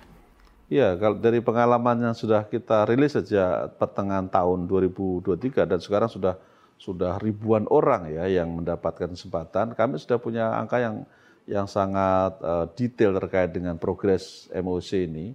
Ya, 0.67 0.99
kalau 0.99 1.15
dari 1.15 1.39
pengalaman 1.39 2.11
yang 2.11 2.15
sudah 2.15 2.43
kita 2.43 2.83
rilis 2.87 3.15
sejak 3.15 3.79
pertengahan 3.79 4.27
tahun 4.27 4.67
2023 4.67 5.63
dan 5.63 5.79
sekarang 5.79 6.11
sudah 6.11 6.35
sudah 6.75 7.15
ribuan 7.23 7.63
orang 7.71 8.11
ya 8.11 8.27
yang 8.27 8.51
mendapatkan 8.51 9.11
kesempatan, 9.15 9.73
kami 9.79 9.95
sudah 9.95 10.19
punya 10.19 10.51
angka 10.59 10.77
yang 10.83 11.07
yang 11.47 11.65
sangat 11.65 12.35
uh, 12.43 12.67
detail 12.75 13.15
terkait 13.15 13.49
dengan 13.55 13.79
progres 13.79 14.51
MOC 14.51 15.07
ini. 15.07 15.31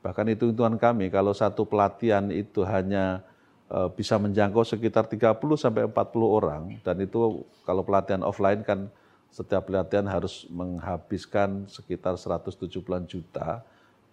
Bahkan 0.00 0.32
hitung-hitungan 0.32 0.80
kami 0.80 1.12
kalau 1.12 1.36
satu 1.36 1.68
pelatihan 1.68 2.32
itu 2.32 2.64
hanya 2.64 3.20
uh, 3.68 3.92
bisa 3.92 4.16
menjangkau 4.16 4.64
sekitar 4.64 5.04
30 5.04 5.36
sampai 5.60 5.84
40 5.84 5.92
orang 6.24 6.62
dan 6.80 6.96
itu 7.04 7.44
kalau 7.68 7.84
pelatihan 7.84 8.24
offline 8.24 8.64
kan 8.64 8.88
setiap 9.30 9.68
pelatihan 9.68 10.08
harus 10.08 10.48
menghabiskan 10.50 11.68
sekitar 11.68 12.16
170 12.16 12.66
juta 13.06 13.62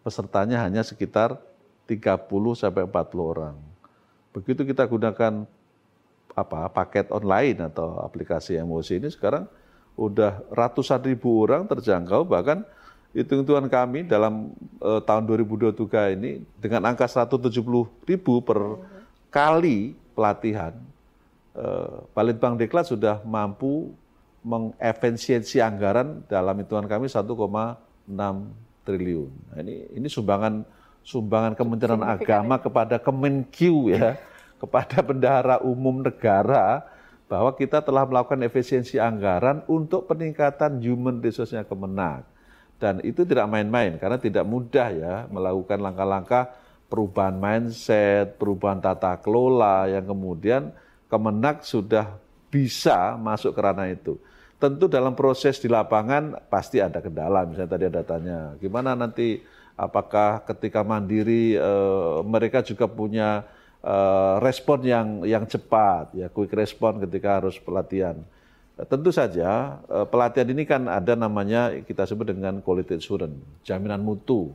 pesertanya 0.06 0.62
hanya 0.62 0.84
sekitar 0.84 1.40
30 1.88 2.28
sampai 2.54 2.84
40 2.84 3.32
orang. 3.34 3.56
Begitu 4.36 4.68
kita 4.68 4.84
gunakan 4.86 5.48
apa 6.38 6.70
paket 6.70 7.10
online 7.10 7.66
atau 7.66 7.98
aplikasi 8.04 8.62
emosi 8.62 9.02
ini 9.02 9.10
sekarang 9.10 9.50
udah 9.98 10.46
ratusan 10.54 11.02
ribu 11.02 11.44
orang 11.44 11.66
terjangkau 11.66 12.22
bahkan 12.24 12.62
hitung-hitungan 13.18 13.66
kami 13.66 14.06
dalam 14.06 14.54
uh, 14.78 15.02
tahun 15.02 15.26
2023 15.26 16.14
ini 16.14 16.46
dengan 16.62 16.94
angka 16.94 17.10
170 17.10 17.50
ribu 18.06 18.34
per 18.46 18.78
kali 19.34 19.98
pelatihan 20.14 20.78
uh, 21.58 22.06
Balitbang 22.14 22.54
Deklat 22.62 22.86
sudah 22.86 23.26
mampu 23.26 23.90
mengefisiensi 24.46 25.58
anggaran 25.60 26.22
dalam 26.30 26.56
hitungan 26.62 26.86
kami 26.86 27.10
1,6 27.10 27.28
triliun. 28.88 29.32
Nah, 29.52 29.60
ini 29.60 29.76
ini 29.98 30.08
sumbangan 30.08 30.64
sumbangan 31.04 31.58
Kementerian 31.58 32.06
Agama 32.06 32.56
ya. 32.56 32.64
kepada 32.64 32.96
Kemenkyu 33.02 33.92
ya, 33.92 34.16
kepada 34.62 35.04
bendahara 35.04 35.60
umum 35.60 36.00
negara 36.00 36.86
bahwa 37.28 37.52
kita 37.56 37.84
telah 37.84 38.08
melakukan 38.08 38.40
efisiensi 38.48 38.96
anggaran 38.98 39.64
untuk 39.68 40.08
peningkatan 40.08 40.80
human 40.80 41.20
resource-nya 41.20 41.68
Kemenak. 41.68 42.24
Dan 42.80 43.04
itu 43.04 43.28
tidak 43.28 43.52
main-main 43.52 44.00
karena 44.00 44.16
tidak 44.22 44.46
mudah 44.48 44.88
ya 44.94 45.16
melakukan 45.28 45.82
langkah-langkah 45.82 46.56
perubahan 46.88 47.36
mindset, 47.36 48.40
perubahan 48.40 48.80
tata 48.80 49.20
kelola 49.20 49.92
yang 49.92 50.08
kemudian 50.08 50.72
Kemenak 51.12 51.64
sudah 51.68 52.16
bisa 52.48 53.16
masuk 53.20 53.52
ke 53.56 53.60
ranah 53.60 53.92
itu. 53.92 54.16
Tentu 54.58 54.90
dalam 54.90 55.14
proses 55.14 55.62
di 55.62 55.70
lapangan 55.70 56.50
pasti 56.50 56.82
ada 56.82 56.98
kendala, 56.98 57.46
misalnya 57.46 57.72
tadi 57.78 57.86
ada 57.86 58.02
tanya, 58.02 58.40
gimana 58.58 58.98
nanti 58.98 59.38
apakah 59.78 60.42
ketika 60.50 60.82
mandiri 60.82 61.54
e, 61.54 61.74
mereka 62.26 62.66
juga 62.66 62.90
punya 62.90 63.46
e, 63.82 63.96
respon 64.42 64.80
yang 64.86 65.08
yang 65.26 65.46
cepat, 65.46 66.14
ya 66.14 66.28
quick 66.30 66.54
respon 66.54 67.02
ketika 67.04 67.42
harus 67.42 67.58
pelatihan. 67.58 68.22
Tentu 68.78 69.10
saja 69.10 69.82
e, 69.90 69.98
pelatihan 70.06 70.48
ini 70.54 70.64
kan 70.66 70.86
ada 70.86 71.18
namanya 71.18 71.74
kita 71.82 72.06
sebut 72.06 72.30
dengan 72.34 72.62
quality 72.62 72.98
assurance, 72.98 73.38
jaminan 73.66 74.02
mutu. 74.02 74.54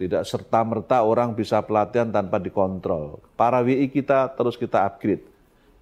Tidak 0.00 0.24
serta 0.24 0.64
merta 0.64 1.04
orang 1.04 1.36
bisa 1.36 1.60
pelatihan 1.60 2.08
tanpa 2.08 2.40
dikontrol. 2.40 3.20
Para 3.36 3.60
WI 3.60 3.92
kita 3.92 4.32
terus 4.32 4.56
kita 4.56 4.88
upgrade. 4.88 5.20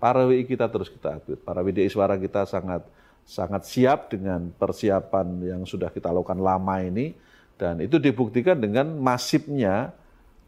Para 0.03 0.27
WI 0.27 0.43
kita 0.43 0.67
terus 0.67 0.91
kita 0.91 1.23
upgrade. 1.23 1.39
Para 1.39 1.63
WDI 1.63 1.87
suara 1.87 2.19
kita 2.19 2.43
sangat 2.43 2.83
sangat 3.29 3.69
siap 3.69 4.09
dengan 4.09 4.49
persiapan 4.57 5.39
yang 5.45 5.63
sudah 5.69 5.93
kita 5.93 6.09
lakukan 6.09 6.41
lama 6.41 6.81
ini 6.81 7.13
dan 7.61 7.77
itu 7.85 8.01
dibuktikan 8.01 8.57
dengan 8.57 8.97
masifnya 8.97 9.93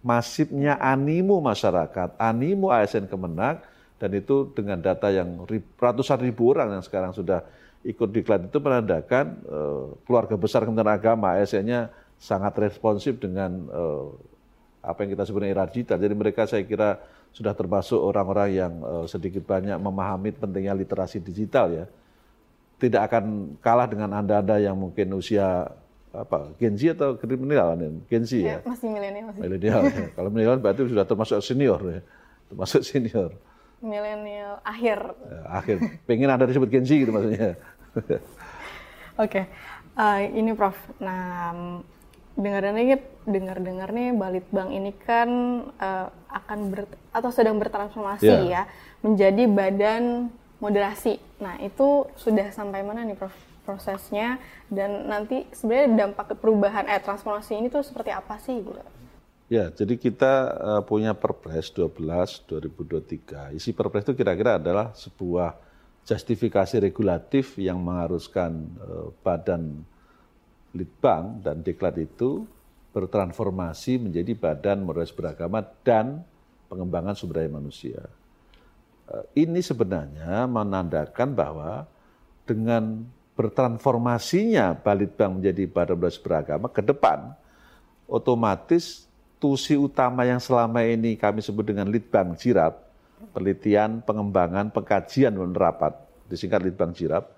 masifnya 0.01 0.81
animo 0.81 1.39
masyarakat, 1.45 2.17
animo 2.17 2.73
ASN 2.73 3.07
Kemenak 3.07 3.65
dan 4.01 4.11
itu 4.17 4.49
dengan 4.57 4.81
data 4.81 5.13
yang 5.13 5.45
ratusan 5.77 6.19
ribu 6.25 6.57
orang 6.57 6.81
yang 6.81 6.85
sekarang 6.85 7.13
sudah 7.13 7.45
ikut 7.85 8.09
diklat 8.09 8.49
itu 8.49 8.59
menandakan 8.61 9.41
uh, 9.49 9.97
keluarga 10.09 10.37
besar 10.41 10.65
Kementerian 10.65 10.97
Agama 10.97 11.37
ASN-nya 11.37 11.93
sangat 12.21 12.53
responsif 12.61 13.17
dengan 13.21 13.69
uh, 13.73 14.13
apa 14.81 15.05
yang 15.05 15.17
kita 15.17 15.29
sebut 15.29 15.45
era 15.45 15.69
digital. 15.69 16.01
Jadi 16.01 16.15
mereka 16.17 16.49
saya 16.49 16.65
kira 16.65 17.01
sudah 17.33 17.53
termasuk 17.53 18.01
orang-orang 18.01 18.49
yang 18.57 18.73
uh, 18.81 19.05
sedikit 19.05 19.45
banyak 19.45 19.77
memahami 19.77 20.33
pentingnya 20.33 20.77
literasi 20.77 21.21
digital 21.21 21.73
ya 21.73 21.85
tidak 22.81 23.13
akan 23.13 23.55
kalah 23.61 23.85
dengan 23.85 24.17
anda-anda 24.17 24.57
yang 24.57 24.75
mungkin 24.75 25.13
usia 25.13 25.69
apa? 26.11 26.51
Gen 26.59 26.75
Z 26.75 26.99
atau 26.99 27.15
milenial 27.23 27.79
Gen 28.11 28.25
Z 28.27 28.33
ya, 28.35 28.59
ya? 28.59 28.59
masih 28.67 28.89
milenial 28.91 29.31
milenial. 29.39 29.83
Ya. 29.87 30.07
kalau 30.17 30.29
milenial 30.31 30.59
berarti 30.59 30.87
sudah 30.91 31.07
termasuk 31.07 31.39
senior 31.43 31.81
ya? 31.87 32.01
Termasuk 32.51 32.83
senior. 32.83 33.31
Milenial 33.81 34.61
akhir. 34.67 34.99
Ya, 35.17 35.41
akhir. 35.49 35.77
Pengen 36.05 36.29
anda 36.29 36.45
disebut 36.51 36.69
Gen 36.69 36.85
Z 36.85 36.91
gitu 36.99 37.11
maksudnya. 37.15 37.55
Oke. 37.95 38.19
Okay. 39.17 39.45
uh, 39.95 40.19
eh, 40.21 40.35
ini 40.35 40.51
Prof. 40.53 40.77
Nah 40.99 41.55
dengar 42.41 42.63
dengar 42.65 43.01
dengar 43.27 43.57
dengar 43.61 43.89
nih 43.93 44.17
Balitbang 44.17 44.71
ini 44.73 44.97
kan 44.97 45.29
uh, 45.77 46.09
akan 46.31 46.59
ber, 46.73 46.89
atau 47.13 47.29
sedang 47.35 47.59
bertransformasi 47.59 48.25
yeah. 48.25 48.47
ya 48.47 48.63
menjadi 49.03 49.45
badan 49.51 50.31
moderasi. 50.61 51.17
Nah, 51.41 51.57
itu 51.65 52.07
sudah 52.21 52.53
sampai 52.53 52.85
mana 52.85 53.03
nih 53.03 53.17
Prof 53.17 53.33
prosesnya 53.71 54.43
dan 54.67 55.07
nanti 55.07 55.47
sebenarnya 55.55 56.11
dampak 56.11 56.35
perubahan 56.43 56.91
eh 56.91 56.99
transformasi 56.99 57.55
ini 57.55 57.71
tuh 57.71 57.87
seperti 57.87 58.11
apa 58.11 58.35
sih 58.43 58.59
gitu? 58.59 58.83
Ya, 59.51 59.71
jadi 59.71 59.99
kita 59.99 60.33
uh, 60.59 60.83
punya 60.87 61.15
Perpres 61.15 61.71
12 61.75 62.47
2023. 62.47 63.55
Isi 63.55 63.71
Perpres 63.75 64.07
itu 64.07 64.15
kira-kira 64.15 64.59
adalah 64.59 64.95
sebuah 64.95 65.59
justifikasi 66.07 66.79
regulatif 66.83 67.59
yang 67.59 67.83
mengharuskan 67.83 68.71
uh, 68.79 69.11
badan 69.23 69.83
litbang 70.75 71.43
dan 71.43 71.67
diklat 71.67 71.99
itu 71.99 72.47
bertransformasi 72.91 74.03
menjadi 74.03 74.35
badan 74.35 74.83
moderasi 74.83 75.15
beragama 75.15 75.63
dan 75.87 76.23
pengembangan 76.71 77.15
sumber 77.19 77.43
daya 77.43 77.51
manusia. 77.51 78.03
Eh, 79.11 79.47
ini 79.47 79.59
sebenarnya 79.59 80.47
menandakan 80.47 81.35
bahwa 81.35 81.87
dengan 82.47 83.07
bertransformasinya 83.41 84.77
Balitbang 84.85 85.41
menjadi 85.41 85.65
badan 85.65 85.97
moderasi 85.97 86.21
beragama 86.21 86.69
ke 86.69 86.85
depan, 86.85 87.33
otomatis 88.05 89.09
tusi 89.41 89.81
utama 89.81 90.29
yang 90.29 90.37
selama 90.37 90.85
ini 90.85 91.17
kami 91.17 91.41
sebut 91.41 91.65
dengan 91.65 91.89
Litbang 91.89 92.37
Jirap, 92.37 92.85
penelitian, 93.33 94.05
pengembangan, 94.05 94.69
pengkajian 94.69 95.33
dan 95.33 95.57
disingkat 96.29 96.61
Litbang 96.61 96.93
Jirap, 96.93 97.33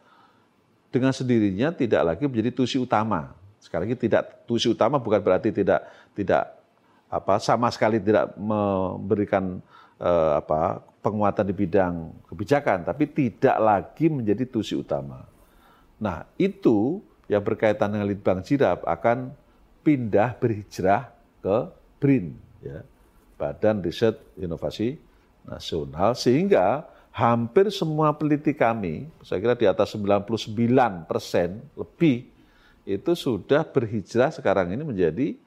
dengan 0.90 1.14
sendirinya 1.14 1.70
tidak 1.70 2.02
lagi 2.02 2.26
menjadi 2.26 2.50
tusi 2.50 2.82
utama. 2.82 3.30
Sekali 3.62 3.86
lagi 3.86 3.94
tidak 3.94 4.42
tusi 4.42 4.66
utama 4.66 4.98
bukan 4.98 5.22
berarti 5.22 5.54
tidak 5.54 5.86
tidak 6.18 6.58
apa 7.06 7.38
sama 7.38 7.70
sekali 7.70 8.02
tidak 8.02 8.34
memberikan 8.34 9.62
eh, 10.02 10.32
apa 10.34 10.82
penguatan 10.98 11.46
di 11.46 11.54
bidang 11.54 11.94
kebijakan, 12.26 12.82
tapi 12.82 13.06
tidak 13.06 13.56
lagi 13.62 14.10
menjadi 14.10 14.42
tusi 14.50 14.74
utama. 14.74 15.31
Nah, 16.02 16.26
itu 16.34 16.98
yang 17.30 17.46
berkaitan 17.46 17.94
dengan 17.94 18.10
Litbang 18.10 18.42
Jirap 18.42 18.82
akan 18.82 19.30
pindah 19.86 20.34
berhijrah 20.34 21.14
ke 21.38 21.70
BRIN, 22.02 22.34
ya, 22.58 22.82
Badan 23.38 23.78
Riset 23.78 24.18
Inovasi 24.34 24.98
Nasional, 25.46 26.18
sehingga 26.18 26.90
hampir 27.14 27.70
semua 27.70 28.10
peneliti 28.18 28.50
kami, 28.50 29.06
saya 29.22 29.38
kira 29.38 29.54
di 29.54 29.70
atas 29.70 29.94
99 29.94 31.06
persen 31.06 31.62
lebih, 31.78 32.26
itu 32.82 33.12
sudah 33.14 33.62
berhijrah 33.62 34.34
sekarang 34.34 34.74
ini 34.74 34.82
menjadi 34.82 35.38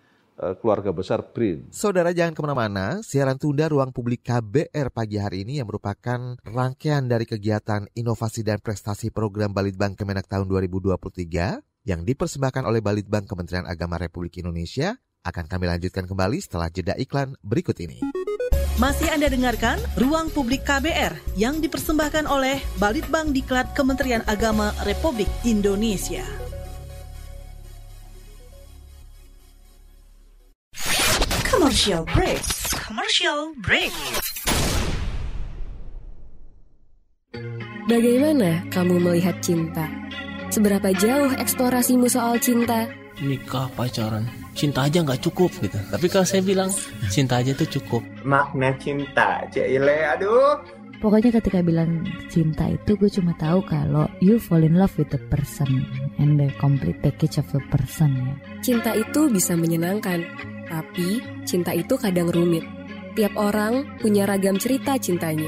keluarga 0.59 0.91
besar 0.91 1.23
BRIN. 1.31 1.71
Saudara 1.71 2.11
jangan 2.11 2.35
ke 2.35 2.41
mana-mana, 2.43 2.99
siaran 3.01 3.39
tunda 3.39 3.71
ruang 3.71 3.95
publik 3.95 4.27
KBR 4.27 4.91
pagi 4.91 5.17
hari 5.17 5.47
ini 5.47 5.63
yang 5.63 5.67
merupakan 5.71 6.37
rangkaian 6.43 7.07
dari 7.07 7.23
kegiatan 7.23 7.87
inovasi 7.95 8.43
dan 8.43 8.59
prestasi 8.59 9.09
program 9.09 9.55
Balitbang 9.55 9.95
Kemenak 9.95 10.27
tahun 10.27 10.51
2023 10.51 11.87
yang 11.87 12.01
dipersembahkan 12.03 12.63
oleh 12.65 12.81
Balitbang 12.81 13.29
Kementerian 13.29 13.69
Agama 13.69 13.95
Republik 14.01 14.41
Indonesia 14.41 14.97
akan 15.25 15.45
kami 15.49 15.65
lanjutkan 15.65 16.05
kembali 16.05 16.37
setelah 16.37 16.69
jeda 16.69 16.93
iklan 16.99 17.33
berikut 17.41 17.77
ini. 17.81 18.01
Masih 18.75 19.07
Anda 19.07 19.31
dengarkan 19.31 19.79
Ruang 19.95 20.27
Publik 20.35 20.67
KBR 20.67 21.39
yang 21.39 21.63
dipersembahkan 21.63 22.27
oleh 22.27 22.59
Balitbang 22.75 23.31
Diklat 23.31 23.71
Kementerian 23.71 24.21
Agama 24.27 24.75
Republik 24.83 25.31
Indonesia. 25.47 26.44
Commercial 31.65 32.05
break. 32.13 32.41
Commercial 32.77 33.39
break. 33.57 33.89
Bagaimana 37.89 38.61
kamu 38.69 39.01
melihat 39.01 39.41
cinta? 39.41 39.89
Seberapa 40.53 40.93
jauh 40.93 41.33
eksplorasimu 41.33 42.05
soal 42.05 42.37
cinta? 42.37 42.85
Nikah, 43.17 43.65
pacaran, 43.73 44.29
cinta 44.53 44.85
aja 44.85 45.01
nggak 45.01 45.25
cukup 45.25 45.49
gitu. 45.57 45.81
Tapi 45.89 46.05
kalau 46.05 46.29
saya 46.29 46.45
bilang 46.45 46.69
cinta 47.09 47.41
aja 47.41 47.57
tuh 47.57 47.81
cukup. 47.81 48.05
makna 48.21 48.77
cinta 48.77 49.41
Cile 49.49 50.05
aduh 50.05 50.61
Pokoknya 51.01 51.41
ketika 51.41 51.65
bilang 51.65 52.05
cinta 52.29 52.69
itu 52.69 52.93
gue 52.93 53.09
cuma 53.09 53.33
tahu 53.41 53.65
kalau 53.65 54.05
you 54.21 54.37
fall 54.37 54.61
in 54.61 54.77
love 54.77 54.93
with 55.01 55.09
the 55.09 55.21
person 55.33 55.81
and 56.21 56.37
the 56.37 56.53
complete 56.61 57.01
package 57.01 57.41
of 57.41 57.49
the 57.49 57.61
person 57.73 58.13
ya. 58.21 58.33
Cinta 58.61 58.93
itu 58.93 59.33
bisa 59.33 59.57
menyenangkan, 59.57 60.21
tapi 60.67 61.23
cinta 61.45 61.71
itu 61.71 61.95
kadang 61.97 62.29
rumit. 62.29 62.65
Tiap 63.15 63.33
orang 63.39 63.87
punya 64.03 64.27
ragam 64.27 64.59
cerita 64.59 64.99
cintanya. 64.99 65.47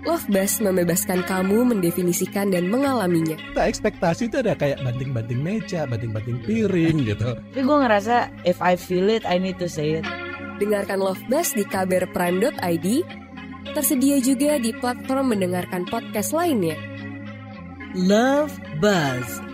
Love 0.00 0.32
Bus 0.32 0.64
membebaskan 0.64 1.28
kamu 1.28 1.76
mendefinisikan 1.76 2.48
dan 2.48 2.72
mengalaminya. 2.72 3.36
Nah, 3.52 3.68
ekspektasi 3.68 4.32
itu 4.32 4.40
ada 4.40 4.56
kayak 4.56 4.80
banting-banting 4.80 5.40
meja, 5.44 5.84
banting-banting 5.84 6.40
piring 6.48 7.04
gitu. 7.12 7.36
Tapi 7.36 7.60
gue 7.60 7.78
ngerasa 7.84 8.32
if 8.48 8.56
I 8.64 8.80
feel 8.80 9.12
it, 9.12 9.28
I 9.28 9.36
need 9.36 9.60
to 9.60 9.68
say 9.68 10.00
it. 10.00 10.06
Dengarkan 10.56 11.04
Love 11.04 11.20
Bus 11.28 11.52
di 11.52 11.68
kbrprime.id. 11.68 12.88
Tersedia 13.76 14.16
juga 14.24 14.56
di 14.56 14.72
platform 14.72 15.36
mendengarkan 15.36 15.84
podcast 15.84 16.32
lainnya. 16.32 16.80
Love 17.92 18.56
Buzz. 18.80 19.44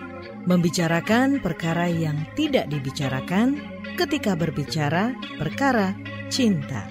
Membicarakan 0.47 1.43
perkara 1.43 1.91
yang 1.91 2.15
tidak 2.39 2.71
dibicarakan 2.71 3.59
ketika 3.97 4.37
berbicara 4.37 5.17
perkara 5.41 5.97
cinta. 6.29 6.85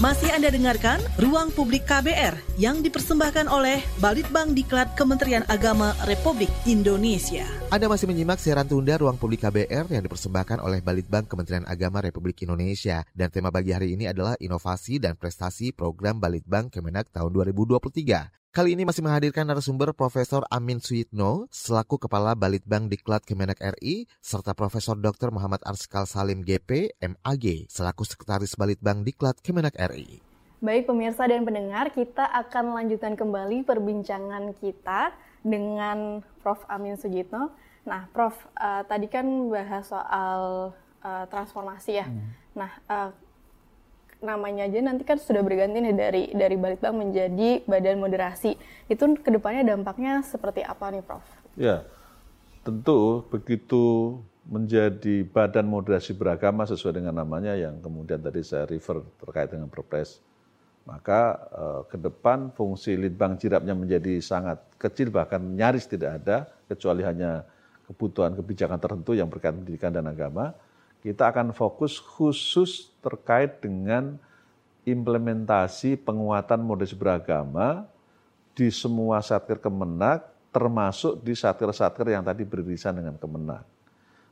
Masih 0.00 0.32
Anda 0.32 0.48
dengarkan 0.48 0.96
Ruang 1.20 1.52
Publik 1.52 1.84
KBR 1.84 2.32
yang 2.56 2.80
dipersembahkan 2.80 3.52
oleh 3.52 3.84
Balitbang 4.00 4.56
Diklat 4.56 4.96
Kementerian 4.96 5.44
Agama 5.44 5.92
Republik 6.08 6.48
Indonesia. 6.64 7.44
Anda 7.68 7.84
masih 7.84 8.08
menyimak 8.08 8.40
siaran 8.40 8.64
tunda 8.64 8.96
Ruang 8.96 9.20
Publik 9.20 9.44
KBR 9.44 9.92
yang 9.92 10.00
dipersembahkan 10.00 10.64
oleh 10.64 10.80
Balitbang 10.80 11.28
Kementerian 11.28 11.68
Agama 11.68 12.00
Republik 12.00 12.40
Indonesia. 12.40 13.04
Dan 13.12 13.28
tema 13.28 13.52
bagi 13.52 13.76
hari 13.76 13.92
ini 13.92 14.08
adalah 14.08 14.40
inovasi 14.40 15.04
dan 15.04 15.20
prestasi 15.20 15.76
program 15.76 16.16
Balitbang 16.16 16.72
Kemenak 16.72 17.12
tahun 17.12 17.36
2023. 17.36 18.40
Kali 18.50 18.74
ini 18.74 18.82
masih 18.82 19.06
menghadirkan 19.06 19.46
narasumber 19.46 19.94
Profesor 19.94 20.42
Amin 20.50 20.82
Suyitno 20.82 21.46
selaku 21.54 22.02
Kepala 22.02 22.34
Balitbang 22.34 22.90
Diklat 22.90 23.22
Kemenak 23.22 23.62
RI 23.62 24.10
serta 24.18 24.58
Profesor 24.58 24.98
Dr. 24.98 25.30
Muhammad 25.30 25.62
Arskal 25.62 26.02
Salim 26.02 26.42
GP 26.42 26.98
MAG 26.98 27.70
selaku 27.70 28.02
Sekretaris 28.02 28.58
Balitbang 28.58 29.06
Diklat 29.06 29.38
Kemenak 29.38 29.78
RI. 29.78 30.18
Baik 30.58 30.90
pemirsa 30.90 31.30
dan 31.30 31.46
pendengar, 31.46 31.94
kita 31.94 32.26
akan 32.26 32.74
melanjutkan 32.74 33.14
kembali 33.14 33.62
perbincangan 33.62 34.50
kita 34.58 35.14
dengan 35.46 36.18
Prof. 36.42 36.66
Amin 36.66 36.98
Sujitno. 36.98 37.54
Nah, 37.86 38.10
Prof, 38.10 38.34
uh, 38.58 38.82
tadi 38.82 39.06
kan 39.06 39.30
bahas 39.46 39.86
soal 39.86 40.74
uh, 41.06 41.24
transformasi 41.30 42.02
ya. 42.02 42.10
Hmm. 42.10 42.34
Nah, 42.58 42.70
uh, 42.90 43.14
namanya 44.20 44.68
aja 44.68 44.78
nanti 44.84 45.02
kan 45.04 45.16
sudah 45.16 45.40
berganti 45.40 45.80
nih 45.80 45.96
dari 45.96 46.22
dari 46.32 46.56
Balitbang 46.56 46.96
menjadi 46.96 47.64
Badan 47.64 48.00
Moderasi. 48.00 48.56
Itu 48.86 49.16
ke 49.16 49.30
depannya 49.32 49.64
dampaknya 49.76 50.20
seperti 50.24 50.60
apa 50.64 50.92
nih, 50.92 51.02
Prof? 51.04 51.24
Ya, 51.56 51.84
tentu 52.62 53.24
begitu 53.32 54.16
menjadi 54.48 55.24
Badan 55.24 55.68
Moderasi 55.68 56.12
Beragama 56.12 56.68
sesuai 56.68 57.00
dengan 57.00 57.16
namanya 57.16 57.56
yang 57.56 57.80
kemudian 57.80 58.20
tadi 58.20 58.44
saya 58.44 58.68
refer 58.68 59.00
terkait 59.20 59.52
dengan 59.52 59.68
Perpres, 59.72 60.20
maka 60.84 61.40
eh, 61.52 61.80
ke 61.88 61.96
depan 61.96 62.52
fungsi 62.52 62.96
Litbang 62.96 63.40
Jirapnya 63.40 63.72
menjadi 63.72 64.20
sangat 64.20 64.60
kecil 64.76 65.12
bahkan 65.12 65.40
nyaris 65.40 65.88
tidak 65.88 66.20
ada 66.24 66.48
kecuali 66.68 67.04
hanya 67.04 67.44
kebutuhan 67.90 68.38
kebijakan 68.38 68.78
tertentu 68.78 69.12
yang 69.18 69.26
berkaitan 69.26 69.62
pendidikan 69.64 69.90
dan 69.90 70.06
agama 70.06 70.54
kita 71.00 71.32
akan 71.32 71.56
fokus 71.56 71.96
khusus 71.96 72.92
terkait 73.00 73.64
dengan 73.64 74.20
implementasi 74.84 75.96
penguatan 76.00 76.60
moderasi 76.60 76.96
beragama 76.96 77.88
di 78.52 78.68
semua 78.68 79.24
satker 79.24 79.56
Kemenak, 79.56 80.28
termasuk 80.52 81.24
di 81.24 81.32
satker-satker 81.32 82.12
yang 82.12 82.24
tadi 82.24 82.44
beririsan 82.44 83.00
dengan 83.00 83.16
Kemenak. 83.16 83.64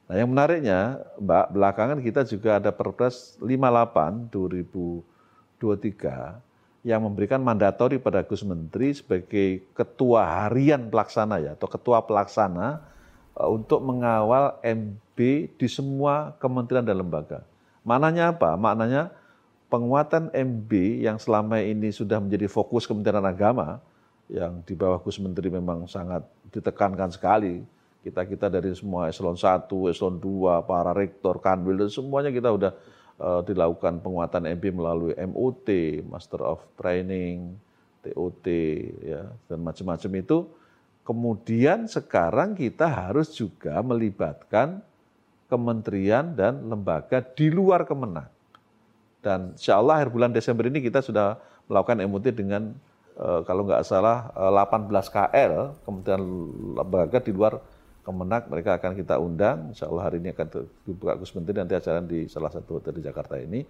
Nah 0.09 0.16
yang 0.16 0.33
menariknya, 0.33 1.04
Mbak, 1.20 1.46
belakangan 1.52 2.00
kita 2.00 2.24
juga 2.24 2.57
ada 2.57 2.72
Perpres 2.72 3.37
58 3.40 4.33
2023 4.33 6.40
yang 6.87 7.02
memberikan 7.04 7.44
mandatori 7.44 8.00
pada 8.00 8.24
Gus 8.24 8.40
Menteri 8.40 8.96
sebagai 8.96 9.68
ketua 9.76 10.48
harian 10.48 10.88
pelaksana 10.88 11.44
ya, 11.44 11.52
atau 11.52 11.68
ketua 11.68 12.00
pelaksana 12.00 12.81
untuk 13.46 13.79
mengawal 13.87 14.59
MB 14.66 15.18
di 15.55 15.68
semua 15.70 16.35
kementerian 16.42 16.83
dan 16.83 16.98
lembaga. 16.98 17.46
Maknanya 17.87 18.35
apa? 18.35 18.59
Maknanya 18.59 19.14
penguatan 19.70 20.33
MB 20.35 20.72
yang 21.07 21.16
selama 21.22 21.62
ini 21.62 21.94
sudah 21.94 22.18
menjadi 22.18 22.51
fokus 22.51 22.88
Kementerian 22.88 23.22
Agama, 23.22 23.79
yang 24.29 24.61
di 24.64 24.77
bawah 24.77 25.01
Gus 25.01 25.16
Menteri 25.22 25.48
memang 25.48 25.88
sangat 25.88 26.27
ditekankan 26.53 27.14
sekali. 27.14 27.64
Kita-kita 28.05 28.48
dari 28.48 28.72
semua 28.77 29.09
eselon 29.09 29.37
1, 29.37 29.68
eselon 29.92 30.16
2, 30.20 30.64
para 30.64 30.92
rektor, 30.96 31.40
kanwil, 31.40 31.87
dan 31.87 31.90
semuanya 31.92 32.31
kita 32.33 32.48
sudah 32.53 32.72
uh, 33.20 33.40
dilakukan 33.44 34.01
penguatan 34.01 34.48
MB 34.48 34.64
melalui 34.72 35.12
MOT, 35.29 35.68
Master 36.07 36.40
of 36.44 36.62
Training, 36.79 37.59
TOT, 38.05 38.46
ya, 39.03 39.29
dan 39.51 39.59
macam-macam 39.61 40.11
itu. 40.14 40.38
Kemudian 41.09 41.88
sekarang 41.88 42.53
kita 42.53 42.85
harus 42.85 43.33
juga 43.33 43.81
melibatkan 43.81 44.85
kementerian 45.49 46.37
dan 46.37 46.68
lembaga 46.68 47.25
di 47.25 47.49
luar 47.49 47.88
Kemenang. 47.88 48.29
Dan 49.25 49.57
insya 49.57 49.81
Allah 49.81 50.05
akhir 50.05 50.12
bulan 50.12 50.37
Desember 50.37 50.68
ini 50.68 50.85
kita 50.85 51.01
sudah 51.01 51.40
melakukan 51.64 52.05
MOT 52.05 52.29
dengan 52.37 52.77
eh, 53.16 53.40
kalau 53.49 53.64
nggak 53.64 53.88
salah 53.88 54.29
18 54.37 54.92
eh, 54.92 55.05
KL, 55.09 55.53
kementerian 55.88 56.23
lembaga 56.77 57.18
di 57.25 57.33
luar 57.33 57.57
Kemenak 58.05 58.49
mereka 58.49 58.81
akan 58.81 58.92
kita 58.97 59.21
undang, 59.21 59.73
insya 59.73 59.85
Allah 59.85 60.09
hari 60.09 60.16
ini 60.16 60.33
akan 60.33 60.49
dibuka 60.88 61.12
Gus 61.21 61.33
Menteri 61.37 61.61
nanti 61.61 61.77
acara 61.77 62.01
di 62.01 62.25
salah 62.25 62.49
satu 62.49 62.81
hotel 62.81 62.97
di 62.97 63.05
Jakarta 63.05 63.37
ini. 63.37 63.64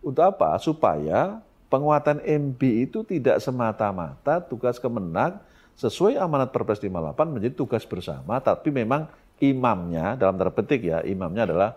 Untuk 0.00 0.24
apa? 0.24 0.56
Supaya 0.56 1.44
penguatan 1.68 2.24
MB 2.24 2.60
itu 2.88 3.04
tidak 3.04 3.40
semata-mata 3.44 4.40
tugas 4.40 4.80
Kemenak 4.80 5.51
sesuai 5.76 6.20
amanat 6.20 6.52
Perpres 6.52 6.80
58 6.80 7.32
menjadi 7.32 7.54
tugas 7.56 7.84
bersama, 7.88 8.38
tapi 8.40 8.72
memang 8.72 9.08
imamnya 9.42 10.14
dalam 10.14 10.38
tanda 10.38 10.52
petik 10.54 10.86
ya, 10.86 11.02
imamnya 11.02 11.48
adalah 11.48 11.70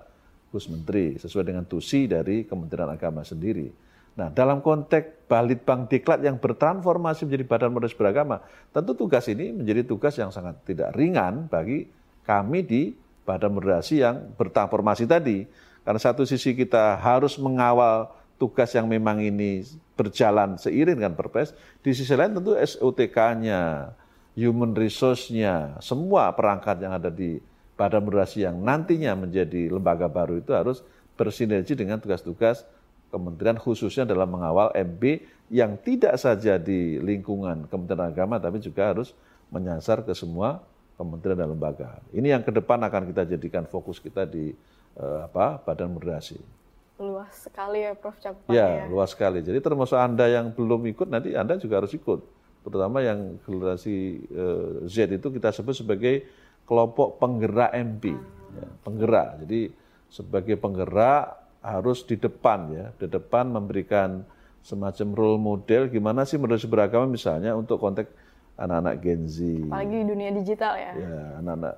Gus 0.53 0.71
Menteri 0.71 1.19
sesuai 1.19 1.43
dengan 1.51 1.63
tusi 1.67 2.07
dari 2.07 2.47
Kementerian 2.47 2.87
Agama 2.87 3.25
sendiri. 3.25 3.67
Nah, 4.15 4.31
dalam 4.31 4.63
konteks 4.63 5.27
Balitbang 5.27 5.91
Diklat 5.91 6.23
yang 6.23 6.39
bertransformasi 6.39 7.27
menjadi 7.27 7.43
Badan 7.43 7.71
Modern 7.75 7.91
Beragama, 7.99 8.39
tentu 8.71 8.95
tugas 8.95 9.27
ini 9.27 9.51
menjadi 9.51 9.83
tugas 9.83 10.15
yang 10.15 10.31
sangat 10.31 10.55
tidak 10.63 10.95
ringan 10.95 11.51
bagi 11.51 11.83
kami 12.23 12.63
di 12.63 12.95
Badan 13.27 13.51
Moderasi 13.51 13.99
yang 13.99 14.31
bertransformasi 14.39 15.03
tadi. 15.03 15.43
Karena 15.83 15.99
satu 15.99 16.23
sisi 16.23 16.55
kita 16.55 16.95
harus 16.95 17.35
mengawal 17.35 18.09
tugas 18.35 18.71
yang 18.75 18.91
memang 18.91 19.23
ini 19.23 19.63
berjalan 19.95 20.59
seiring 20.59 20.99
dengan 20.99 21.15
perpres, 21.15 21.55
di 21.79 21.95
sisi 21.95 22.11
lain 22.13 22.35
tentu 22.35 22.55
SOTK-nya, 22.55 23.93
human 24.35 24.75
resource-nya, 24.75 25.79
semua 25.79 26.31
perangkat 26.35 26.83
yang 26.83 26.93
ada 26.95 27.07
di 27.07 27.39
Badan 27.75 28.07
Moderasi 28.07 28.47
yang 28.47 28.59
nantinya 28.63 29.15
menjadi 29.19 29.67
lembaga 29.67 30.07
baru 30.07 30.39
itu 30.39 30.55
harus 30.55 30.79
bersinergi 31.15 31.75
dengan 31.75 31.99
tugas-tugas 31.99 32.63
kementerian 33.11 33.59
khususnya 33.59 34.07
dalam 34.07 34.31
mengawal 34.31 34.71
MB 34.75 35.03
yang 35.51 35.79
tidak 35.79 36.19
saja 36.19 36.59
di 36.59 36.99
lingkungan 36.99 37.67
Kementerian 37.71 38.11
Agama 38.11 38.39
tapi 38.39 38.59
juga 38.59 38.91
harus 38.91 39.15
menyasar 39.51 40.03
ke 40.03 40.11
semua 40.11 40.63
kementerian 40.95 41.39
dan 41.39 41.51
lembaga. 41.51 41.99
Ini 42.15 42.39
yang 42.39 42.43
ke 42.43 42.51
depan 42.55 42.79
akan 42.83 43.11
kita 43.11 43.27
jadikan 43.27 43.67
fokus 43.67 43.99
kita 43.99 44.23
di 44.23 44.55
uh, 44.99 45.27
apa 45.27 45.59
Badan 45.63 45.91
Moderasi. 45.95 46.64
Luas 46.95 47.31
sekali 47.35 47.83
ya 47.83 47.91
Prof 47.91 48.15
cakupannya. 48.23 48.55
Ya, 48.55 48.67
ya, 48.71 48.83
luas 48.87 49.11
sekali. 49.11 49.43
Jadi 49.43 49.59
termasuk 49.59 49.99
Anda 49.99 50.31
yang 50.31 50.55
belum 50.55 50.87
ikut 50.95 51.11
nanti 51.11 51.35
Anda 51.35 51.59
juga 51.59 51.83
harus 51.83 51.91
ikut. 51.91 52.23
Terutama 52.63 53.03
yang 53.03 53.35
generasi 53.43 54.25
uh, 54.31 54.87
Z 54.87 55.11
itu 55.11 55.27
kita 55.27 55.51
sebut 55.51 55.75
sebagai 55.75 56.23
kelompok 56.63 57.19
penggerak 57.19 57.75
MP. 57.75 58.15
Hmm. 58.15 58.23
Ya, 58.55 58.67
penggerak. 58.87 59.29
Jadi 59.43 59.75
sebagai 60.07 60.55
penggerak 60.55 61.35
harus 61.59 62.07
di 62.07 62.15
depan 62.15 62.59
ya, 62.71 62.85
di 62.95 63.11
depan 63.11 63.51
memberikan 63.51 64.23
semacam 64.63 65.07
role 65.13 65.39
model 65.41 65.91
gimana 65.91 66.23
sih 66.23 66.39
moderasi 66.39 66.65
beragama 66.65 67.05
misalnya 67.05 67.53
untuk 67.53 67.77
konteks 67.77 68.09
anak-anak 68.55 68.95
Gen 69.03 69.21
Z. 69.27 69.37
Apalagi 69.67 69.95
di 69.99 70.07
dunia 70.07 70.29
digital 70.31 70.73
ya. 70.79 70.91
Ya, 70.95 71.21
anak-anak. 71.43 71.75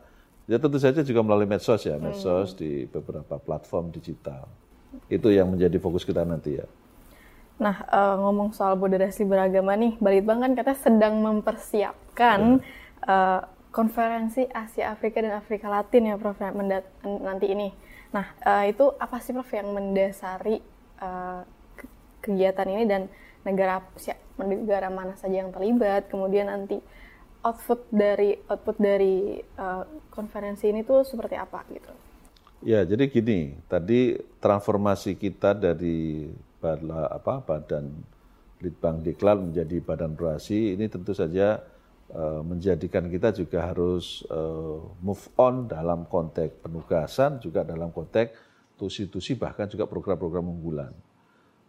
Ya 0.48 0.58
tentu 0.62 0.78
saja 0.80 1.04
juga 1.04 1.20
melalui 1.26 1.50
medsos 1.50 1.84
ya, 1.84 1.98
medsos 2.00 2.54
hmm. 2.54 2.58
di 2.62 2.72
beberapa 2.88 3.36
platform 3.42 3.92
digital. 3.92 4.48
Itu 5.08 5.32
yang 5.32 5.54
menjadi 5.54 5.78
fokus 5.80 6.04
kita 6.04 6.24
nanti 6.24 6.60
ya. 6.60 6.68
Nah, 7.58 7.82
uh, 7.90 8.16
ngomong 8.22 8.54
soal 8.54 8.78
moderasi 8.78 9.26
beragama 9.26 9.74
nih, 9.74 9.98
Balitbang 9.98 10.46
kan 10.46 10.54
katanya 10.54 10.78
sedang 10.78 11.16
mempersiapkan 11.26 12.62
ya. 12.62 13.10
uh, 13.10 13.42
konferensi 13.74 14.46
Asia 14.46 14.94
Afrika 14.94 15.22
dan 15.22 15.34
Afrika 15.34 15.66
Latin 15.66 16.14
ya, 16.14 16.16
Prof. 16.22 16.38
nanti 17.04 17.46
ini. 17.50 17.74
Nah, 18.14 18.30
uh, 18.46 18.66
itu 18.70 18.94
apa 19.02 19.18
sih 19.18 19.34
Prof 19.34 19.50
yang 19.50 19.74
mendasari 19.74 20.62
uh, 21.02 21.42
kegiatan 22.22 22.68
ini 22.70 22.84
dan 22.86 23.10
negara 23.42 23.82
negara 24.38 24.94
mana 24.94 25.18
saja 25.18 25.42
yang 25.42 25.50
terlibat, 25.50 26.14
kemudian 26.14 26.52
nanti 26.52 26.78
output 27.42 27.90
dari 27.90 28.38
output 28.52 28.78
dari 28.78 29.42
uh, 29.58 29.82
konferensi 30.14 30.70
ini 30.70 30.86
tuh 30.86 31.02
seperti 31.02 31.34
apa 31.34 31.66
gitu? 31.74 31.90
Ya, 32.66 32.82
jadi 32.82 33.06
gini, 33.06 33.54
tadi 33.70 34.18
transformasi 34.42 35.14
kita 35.14 35.54
dari 35.54 36.26
badla, 36.58 37.06
apa, 37.14 37.38
badan 37.46 37.94
Litbang 38.58 39.06
Diklat 39.06 39.38
menjadi 39.38 39.78
badan 39.78 40.18
durasi 40.18 40.74
ini 40.74 40.90
tentu 40.90 41.14
saja 41.14 41.62
uh, 42.10 42.42
menjadikan 42.42 43.06
kita 43.06 43.30
juga 43.30 43.70
harus 43.70 44.26
uh, 44.34 44.82
move 45.06 45.22
on 45.38 45.70
dalam 45.70 46.10
konteks 46.10 46.66
penugasan, 46.66 47.38
juga 47.38 47.62
dalam 47.62 47.94
konteks 47.94 48.34
tusi-tusi 48.74 49.38
bahkan 49.38 49.70
juga 49.70 49.86
program-program 49.86 50.50
unggulan. 50.50 50.94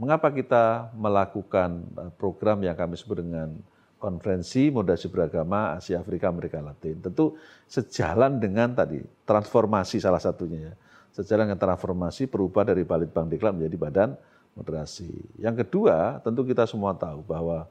Mengapa 0.00 0.30
kita 0.30 0.94
melakukan 0.94 1.82
eh, 1.98 2.12
program 2.14 2.62
yang 2.62 2.76
kami 2.78 2.94
sebut 2.94 3.18
dengan 3.18 3.58
konferensi 3.98 4.70
moderasi 4.70 5.10
beragama 5.10 5.76
Asia 5.76 5.98
Afrika 5.98 6.30
Amerika 6.30 6.62
Latin? 6.62 7.02
Tentu 7.02 7.34
sejalan 7.66 8.38
dengan 8.38 8.72
tadi 8.72 9.02
transformasi 9.26 9.98
salah 9.98 10.22
satunya 10.22 10.72
ya. 10.72 10.74
Sejalan 11.12 11.50
dengan 11.50 11.60
transformasi 11.60 12.30
perubahan 12.30 12.72
dari 12.72 12.86
Balitbang 12.86 13.26
Diklat 13.26 13.58
menjadi 13.58 13.76
Badan 13.76 14.10
Moderasi. 14.54 15.10
Yang 15.42 15.66
kedua, 15.66 16.22
tentu 16.22 16.46
kita 16.46 16.62
semua 16.66 16.94
tahu 16.94 17.26
bahwa 17.26 17.66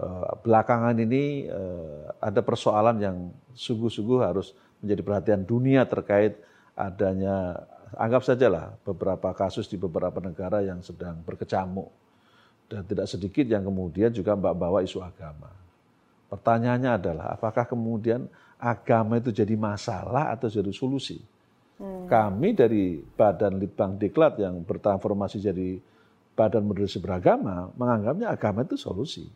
uh, 0.00 0.32
belakangan 0.40 0.96
ini 0.96 1.48
uh, 1.48 2.12
ada 2.20 2.40
persoalan 2.40 2.96
yang 2.96 3.16
sungguh-sungguh 3.52 4.20
harus 4.24 4.56
menjadi 4.80 5.02
perhatian 5.04 5.42
dunia 5.44 5.84
terkait 5.84 6.40
adanya 6.76 7.64
anggap 7.96 8.24
sajalah 8.24 8.76
beberapa 8.84 9.32
kasus 9.32 9.64
di 9.68 9.80
beberapa 9.80 10.20
negara 10.20 10.60
yang 10.60 10.84
sedang 10.84 11.20
berkecamuk 11.24 11.88
dan 12.66 12.82
tidak 12.84 13.06
sedikit 13.06 13.46
yang 13.46 13.62
kemudian 13.62 14.10
juga 14.10 14.34
mbak 14.34 14.54
bawa 14.56 14.82
isu 14.82 15.00
agama. 15.00 15.65
Pertanyaannya 16.26 16.90
adalah 16.98 17.26
apakah 17.38 17.66
kemudian 17.66 18.26
agama 18.58 19.22
itu 19.22 19.30
jadi 19.30 19.54
masalah 19.54 20.34
atau 20.34 20.50
jadi 20.50 20.70
solusi? 20.74 21.22
Hmm. 21.76 22.08
Kami 22.08 22.56
dari 22.56 22.98
Badan 22.98 23.60
Litbang 23.60 24.00
Diklat 24.00 24.40
yang 24.40 24.64
bertransformasi 24.64 25.38
jadi 25.38 25.78
Badan 26.34 26.66
Moderasi 26.66 26.98
Beragama 26.98 27.70
menganggapnya 27.76 28.32
agama 28.32 28.64
itu 28.64 28.74
solusi. 28.74 29.28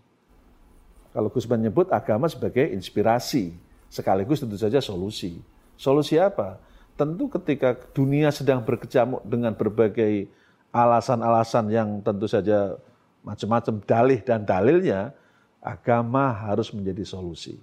Kalau 1.10 1.28
Gus 1.30 1.46
menyebut 1.46 1.90
agama 1.90 2.30
sebagai 2.30 2.70
inspirasi, 2.70 3.50
sekaligus 3.90 4.38
tentu 4.42 4.54
saja 4.54 4.78
solusi. 4.78 5.42
Solusi 5.74 6.20
apa? 6.20 6.70
tentu 7.00 7.32
ketika 7.32 7.72
dunia 7.96 8.28
sedang 8.28 8.60
berkecamuk 8.60 9.24
dengan 9.24 9.56
berbagai 9.56 10.28
alasan-alasan 10.68 11.72
yang 11.72 11.88
tentu 12.04 12.28
saja 12.28 12.76
macam-macam 13.24 13.80
dalih 13.88 14.20
dan 14.20 14.44
dalilnya, 14.44 15.16
agama 15.60 16.32
harus 16.32 16.72
menjadi 16.72 17.04
solusi. 17.04 17.60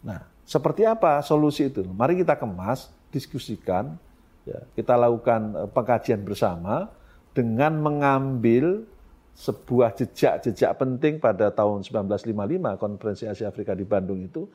Nah, 0.00 0.24
seperti 0.46 0.86
apa 0.86 1.20
solusi 1.20 1.68
itu? 1.68 1.84
Mari 1.84 2.22
kita 2.22 2.38
kemas, 2.38 2.88
diskusikan, 3.10 3.98
ya, 4.46 4.62
kita 4.78 4.96
lakukan 4.96 5.66
eh, 5.66 5.68
pengkajian 5.70 6.22
bersama 6.22 6.88
dengan 7.34 7.76
mengambil 7.78 8.86
sebuah 9.34 9.94
jejak-jejak 9.94 10.72
penting 10.74 11.22
pada 11.22 11.48
tahun 11.54 11.86
1955 11.86 12.82
konferensi 12.82 13.24
Asia 13.24 13.48
Afrika 13.48 13.72
di 13.72 13.86
Bandung 13.86 14.20
itu 14.20 14.50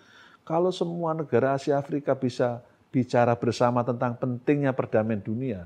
kalau 0.46 0.70
semua 0.70 1.18
negara 1.18 1.58
Asia 1.58 1.80
Afrika 1.80 2.14
bisa 2.14 2.62
bicara 2.94 3.34
bersama 3.34 3.82
tentang 3.82 4.14
pentingnya 4.16 4.72
perdamaian 4.72 5.20
dunia, 5.20 5.66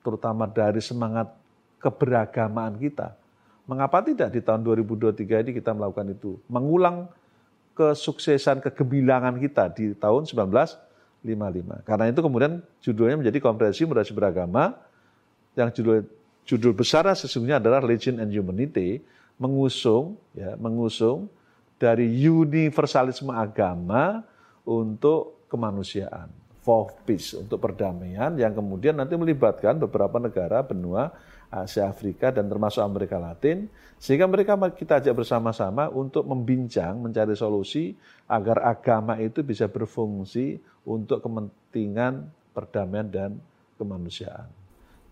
terutama 0.00 0.46
dari 0.46 0.78
semangat 0.78 1.34
keberagamaan 1.82 2.78
kita. 2.78 3.18
Mengapa 3.66 3.98
tidak 4.02 4.30
di 4.30 4.40
tahun 4.40 4.62
2023 4.62 5.42
ini 5.42 5.50
kita 5.58 5.74
melakukan 5.74 6.14
itu? 6.14 6.38
Mengulang 6.46 7.10
kesuksesan, 7.74 8.62
kegembilangan 8.62 9.36
kita 9.42 9.74
di 9.74 9.92
tahun 9.98 10.24
1955. 10.24 11.82
Karena 11.82 12.04
itu 12.06 12.20
kemudian 12.22 12.62
judulnya 12.80 13.18
menjadi 13.18 13.38
konferensi 13.42 13.82
moderasi 13.82 14.14
beragama 14.14 14.78
yang 15.58 15.74
judul 15.74 16.06
judul 16.46 16.72
besar 16.78 17.10
sesungguhnya 17.10 17.58
adalah 17.58 17.82
Legend 17.82 18.22
and 18.22 18.30
Humanity 18.30 19.02
mengusung 19.36 20.16
ya 20.32 20.54
mengusung 20.56 21.26
dari 21.76 22.06
universalisme 22.08 23.34
agama 23.34 24.22
untuk 24.62 25.44
kemanusiaan 25.50 26.30
for 26.62 26.94
peace 27.04 27.34
untuk 27.36 27.60
perdamaian 27.60 28.32
yang 28.38 28.54
kemudian 28.54 28.96
nanti 28.96 29.18
melibatkan 29.18 29.76
beberapa 29.76 30.16
negara 30.22 30.62
benua 30.64 31.12
Asia 31.50 31.86
Afrika 31.86 32.34
dan 32.34 32.50
termasuk 32.50 32.82
Amerika 32.82 33.16
Latin 33.16 33.70
sehingga 33.96 34.28
mereka 34.28 34.58
kita 34.74 35.00
ajak 35.00 35.14
bersama-sama 35.24 35.88
untuk 35.88 36.26
membincang 36.26 37.00
mencari 37.00 37.32
solusi 37.32 37.96
agar 38.28 38.66
agama 38.66 39.16
itu 39.22 39.40
bisa 39.40 39.70
berfungsi 39.70 40.58
untuk 40.84 41.22
kepentingan 41.24 42.28
perdamaian 42.52 43.08
dan 43.08 43.30
kemanusiaan. 43.80 44.48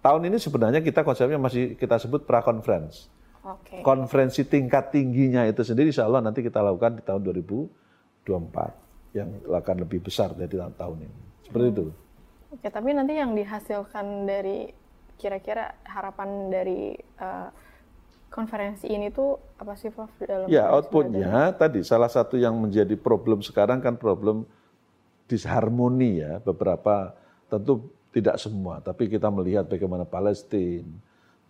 Tahun 0.04 0.22
ini 0.28 0.36
sebenarnya 0.36 0.84
kita 0.84 1.00
konsepnya 1.00 1.40
masih 1.40 1.80
kita 1.80 1.96
sebut 1.96 2.28
pra 2.28 2.44
conference. 2.44 3.08
Okay. 3.44 3.80
Konferensi 3.84 4.44
tingkat 4.44 4.92
tingginya 4.92 5.44
itu 5.44 5.60
sendiri 5.64 5.92
insya 5.92 6.08
Allah 6.08 6.24
nanti 6.24 6.40
kita 6.40 6.64
lakukan 6.64 7.00
di 7.00 7.02
tahun 7.04 7.20
2024 8.24 9.16
yang 9.16 9.28
akan 9.48 9.76
lebih 9.84 10.04
besar 10.04 10.32
dari 10.32 10.52
tahun 10.52 10.98
ini. 11.04 11.20
Seperti 11.44 11.66
itu. 11.72 11.86
Oke, 12.52 12.68
tapi 12.68 12.92
nanti 12.92 13.16
yang 13.16 13.32
dihasilkan 13.36 14.28
dari 14.28 14.83
kira-kira 15.20 15.74
harapan 15.86 16.50
dari 16.50 16.94
uh, 17.20 17.48
konferensi 18.28 18.90
ini 18.90 19.14
tuh 19.14 19.38
apa 19.62 19.78
sih 19.78 19.94
Prof? 19.94 20.10
Dalam 20.18 20.50
ya, 20.50 20.66
outputnya 20.74 21.54
tadi 21.54 21.86
salah 21.86 22.10
satu 22.10 22.34
yang 22.34 22.58
menjadi 22.58 22.98
problem 22.98 23.40
sekarang 23.40 23.78
kan 23.78 23.94
problem 23.94 24.42
disharmoni 25.30 26.20
ya 26.20 26.42
beberapa 26.42 27.14
tentu 27.46 27.88
tidak 28.10 28.38
semua, 28.38 28.78
tapi 28.78 29.10
kita 29.10 29.26
melihat 29.26 29.66
bagaimana 29.66 30.06
Palestina, 30.06 30.86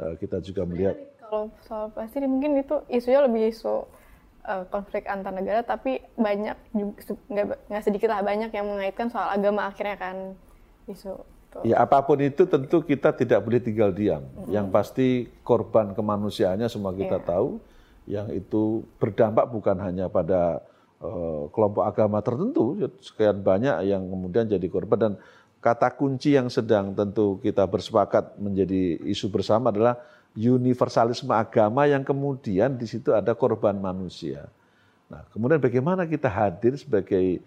eh, 0.01 0.15
kita 0.17 0.41
juga 0.41 0.65
melihat 0.65 0.97
kalau 1.35 1.51
soal 1.67 1.91
Palestina 1.91 2.31
mungkin 2.31 2.63
itu 2.63 2.79
isunya 2.87 3.25
lebih 3.27 3.51
isu 3.51 3.83
uh, 4.47 4.65
konflik 4.71 5.09
antar 5.11 5.35
negara, 5.35 5.67
tapi 5.67 5.99
banyak 6.15 6.55
nggak 7.67 7.83
sedikit 7.83 8.13
lah 8.13 8.23
banyak 8.23 8.55
yang 8.55 8.71
mengaitkan 8.71 9.11
soal 9.11 9.35
agama 9.35 9.67
akhirnya 9.67 9.99
kan 9.99 10.39
isu. 10.87 11.19
Ya 11.63 11.79
apa 11.79 12.03
pun 12.03 12.19
itu 12.19 12.43
tentu 12.51 12.83
kita 12.83 13.15
tidak 13.15 13.39
boleh 13.47 13.63
tinggal 13.63 13.95
diam. 13.95 14.27
Mm-hmm. 14.27 14.51
Yang 14.51 14.67
pasti 14.75 15.09
korban 15.47 15.95
kemanusiaannya 15.95 16.67
semua 16.67 16.91
kita 16.91 17.23
yeah. 17.23 17.29
tahu. 17.29 17.49
Yang 18.05 18.27
itu 18.45 18.63
berdampak 18.99 19.49
bukan 19.49 19.79
hanya 19.81 20.11
pada 20.11 20.61
uh, 21.01 21.49
kelompok 21.55 21.87
agama 21.87 22.21
tertentu, 22.21 22.77
sekian 23.01 23.41
banyak 23.41 23.87
yang 23.89 24.05
kemudian 24.05 24.45
jadi 24.45 24.67
korban 24.69 24.99
dan 24.99 25.13
kata 25.65 25.97
kunci 25.97 26.37
yang 26.37 26.53
sedang 26.53 26.93
tentu 26.93 27.41
kita 27.41 27.65
bersepakat 27.65 28.37
menjadi 28.37 29.01
isu 29.09 29.33
bersama 29.33 29.73
adalah 29.73 29.97
universalisme 30.37 31.33
agama 31.33 31.89
yang 31.89 32.05
kemudian 32.05 32.77
di 32.77 32.85
situ 32.85 33.17
ada 33.17 33.33
korban 33.33 33.73
manusia. 33.81 34.45
Nah, 35.09 35.25
kemudian 35.33 35.63
bagaimana 35.63 36.05
kita 36.05 36.29
hadir 36.29 36.77
sebagai 36.77 37.41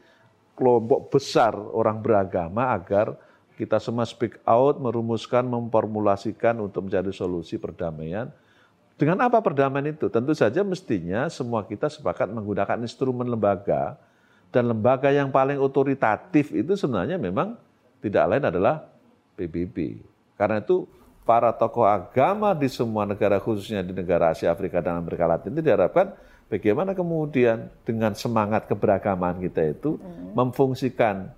kelompok 0.57 1.13
besar 1.13 1.53
orang 1.53 2.01
beragama 2.01 2.73
agar 2.73 3.13
kita 3.57 3.81
semua 3.81 4.05
speak 4.05 4.37
out, 4.45 4.77
merumuskan, 4.77 5.41
memformulasikan 5.49 6.61
untuk 6.61 6.85
mencari 6.85 7.09
solusi 7.09 7.57
perdamaian. 7.57 8.29
Dengan 8.97 9.25
apa 9.25 9.41
perdamaian 9.41 9.89
itu? 9.89 10.09
Tentu 10.13 10.37
saja 10.37 10.61
mestinya 10.61 11.25
semua 11.33 11.65
kita 11.65 11.89
sepakat 11.89 12.29
menggunakan 12.29 12.77
instrumen 12.85 13.25
lembaga 13.25 13.97
dan 14.53 14.69
lembaga 14.69 15.09
yang 15.09 15.33
paling 15.33 15.57
otoritatif 15.57 16.53
itu 16.53 16.77
sebenarnya 16.77 17.17
memang 17.17 17.57
tidak 18.01 18.23
lain 18.29 18.45
adalah 18.45 18.85
PBB. 19.37 20.01
Karena 20.37 20.61
itu 20.61 20.85
para 21.27 21.51
tokoh 21.51 21.83
agama 21.83 22.55
di 22.55 22.71
semua 22.71 23.03
negara 23.03 23.37
khususnya 23.41 23.83
di 23.83 23.91
negara 23.91 24.31
Asia, 24.31 24.53
Afrika 24.53 24.79
dan 24.79 25.01
Amerika 25.01 25.27
Latin 25.27 25.51
itu 25.51 25.61
diharapkan 25.61 26.15
bagaimana 26.47 26.95
kemudian 26.95 27.67
dengan 27.83 28.15
semangat 28.15 28.65
keberagaman 28.65 29.43
kita 29.43 29.75
itu 29.77 29.99
hmm. 29.99 30.33
memfungsikan 30.33 31.36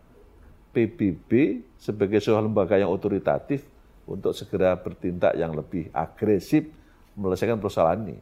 PBB 0.70 1.62
sebagai 1.80 2.22
sebuah 2.22 2.46
lembaga 2.46 2.78
yang 2.78 2.94
otoritatif 2.94 3.66
untuk 4.10 4.34
segera 4.34 4.78
bertindak 4.78 5.38
yang 5.38 5.54
lebih 5.54 5.90
agresif 5.94 6.66
menyelesaikan 7.14 7.62
persoalan 7.62 8.10
ini. 8.10 8.18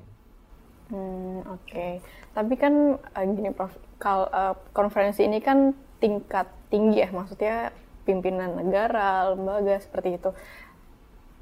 Hmm, 0.88 1.44
Oke, 1.52 1.68
okay. 1.68 1.94
tapi 2.32 2.56
kan 2.56 2.96
uh, 2.96 3.26
gini 3.28 3.52
Prof, 3.52 3.76
kal, 4.00 4.32
uh, 4.32 4.56
konferensi 4.72 5.28
ini 5.28 5.44
kan 5.44 5.76
tingkat 6.00 6.48
tinggi 6.72 7.04
ya, 7.04 7.12
maksudnya 7.12 7.76
pimpinan 8.08 8.56
negara, 8.56 9.36
lembaga 9.36 9.84
seperti 9.84 10.16
itu. 10.16 10.32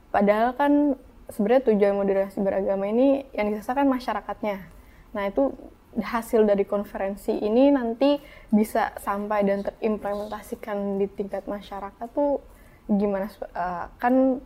Padahal 0.09 0.57
kan 0.57 0.97
sebenarnya 1.29 1.69
tujuan 1.69 1.93
moderasi 1.93 2.41
beragama 2.41 2.89
ini 2.89 3.29
yang 3.37 3.53
disesakan 3.53 3.85
masyarakatnya. 3.85 4.65
Nah 5.13 5.23
itu 5.29 5.53
hasil 5.95 6.43
dari 6.43 6.67
konferensi 6.67 7.31
ini 7.31 7.71
nanti 7.71 8.19
bisa 8.51 8.91
sampai 8.99 9.47
dan 9.47 9.63
terimplementasikan 9.63 10.99
di 10.99 11.07
tingkat 11.07 11.47
masyarakat 11.47 12.07
tuh 12.11 12.43
gimana? 12.91 13.31
Uh, 13.55 13.87
kan 13.97 14.43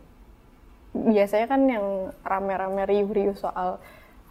biasanya 0.94 1.48
kan 1.50 1.62
yang 1.70 1.86
rame-rame 2.22 2.86
riuh-riuh 2.86 3.38
soal 3.38 3.82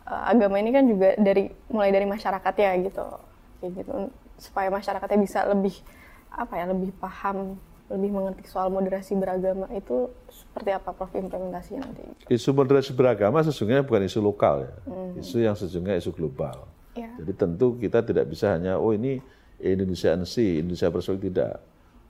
uh, 0.06 0.22
agama 0.30 0.58
ini 0.62 0.70
kan 0.70 0.86
juga 0.86 1.18
dari 1.18 1.50
mulai 1.70 1.90
dari 1.90 2.06
masyarakat 2.06 2.54
ya 2.54 2.70
gitu, 2.82 3.06
kayak 3.62 3.72
gitu 3.82 3.92
supaya 4.38 4.70
masyarakatnya 4.70 5.18
bisa 5.18 5.42
lebih 5.50 5.74
apa 6.30 6.54
ya 6.54 6.70
lebih 6.70 6.94
paham 7.02 7.58
lebih 7.88 8.12
mengerti 8.12 8.44
soal 8.44 8.68
moderasi 8.68 9.16
beragama 9.16 9.64
itu 9.72 10.12
seperti 10.28 10.76
apa 10.76 10.92
Prof 10.92 11.08
implementasinya 11.16 11.88
nanti? 11.88 12.04
Isu 12.28 12.52
moderasi 12.52 12.92
beragama 12.92 13.40
sesungguhnya 13.40 13.80
bukan 13.80 14.04
isu 14.04 14.20
lokal 14.20 14.68
ya, 14.68 14.74
hmm. 14.84 15.24
isu 15.24 15.36
yang 15.40 15.56
sesungguhnya 15.56 15.96
isu 15.96 16.12
global. 16.12 16.68
Ya. 16.98 17.10
Jadi 17.22 17.32
tentu 17.38 17.78
kita 17.78 18.02
tidak 18.02 18.26
bisa 18.26 18.58
hanya 18.58 18.74
oh 18.80 18.90
ini 18.90 19.22
Indonesia 19.62 20.14
NC, 20.14 20.62
Indonesia 20.62 20.90
perspektif 20.90 21.30
tidak. 21.30 21.62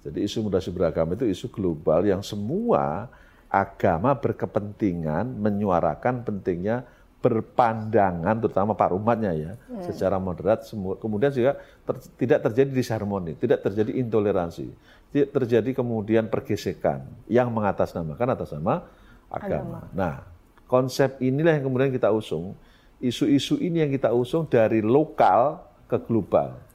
Jadi 0.05 0.19
isu 0.25 0.47
moderasi 0.47 0.71
beragama 0.73 1.19
itu 1.19 1.27
isu 1.29 1.53
global 1.53 2.07
yang 2.07 2.25
semua 2.25 3.13
agama 3.49 4.13
berkepentingan 4.17 5.25
menyuarakan 5.37 6.25
pentingnya 6.25 6.85
berpandangan 7.19 8.39
terutama 8.39 8.79
pak 8.79 8.95
umatnya 8.95 9.35
ya 9.35 9.53
hmm. 9.59 9.91
secara 9.91 10.23
moderat 10.23 10.63
semua 10.63 10.95
kemudian 10.95 11.35
juga 11.35 11.59
ter, 11.83 11.99
tidak 12.15 12.47
terjadi 12.47 12.71
disharmoni 12.71 13.35
tidak 13.35 13.59
terjadi 13.67 13.91
intoleransi 13.99 14.71
tidak 15.11 15.31
terjadi 15.35 15.83
kemudian 15.83 16.31
pergesekan 16.31 17.03
yang 17.27 17.51
mengatasnamakan 17.51 18.39
atas 18.39 18.55
nama 18.55 18.87
agama. 19.27 19.35
agama. 19.35 19.81
Nah 19.91 20.15
konsep 20.71 21.19
inilah 21.19 21.59
yang 21.59 21.67
kemudian 21.67 21.91
kita 21.91 22.07
usung 22.15 22.55
isu-isu 22.99 23.59
ini 23.63 23.87
yang 23.87 23.93
kita 23.95 24.11
usung 24.11 24.47
dari 24.51 24.83
lokal 24.83 25.63
ke 25.87 25.97
global 26.03 26.69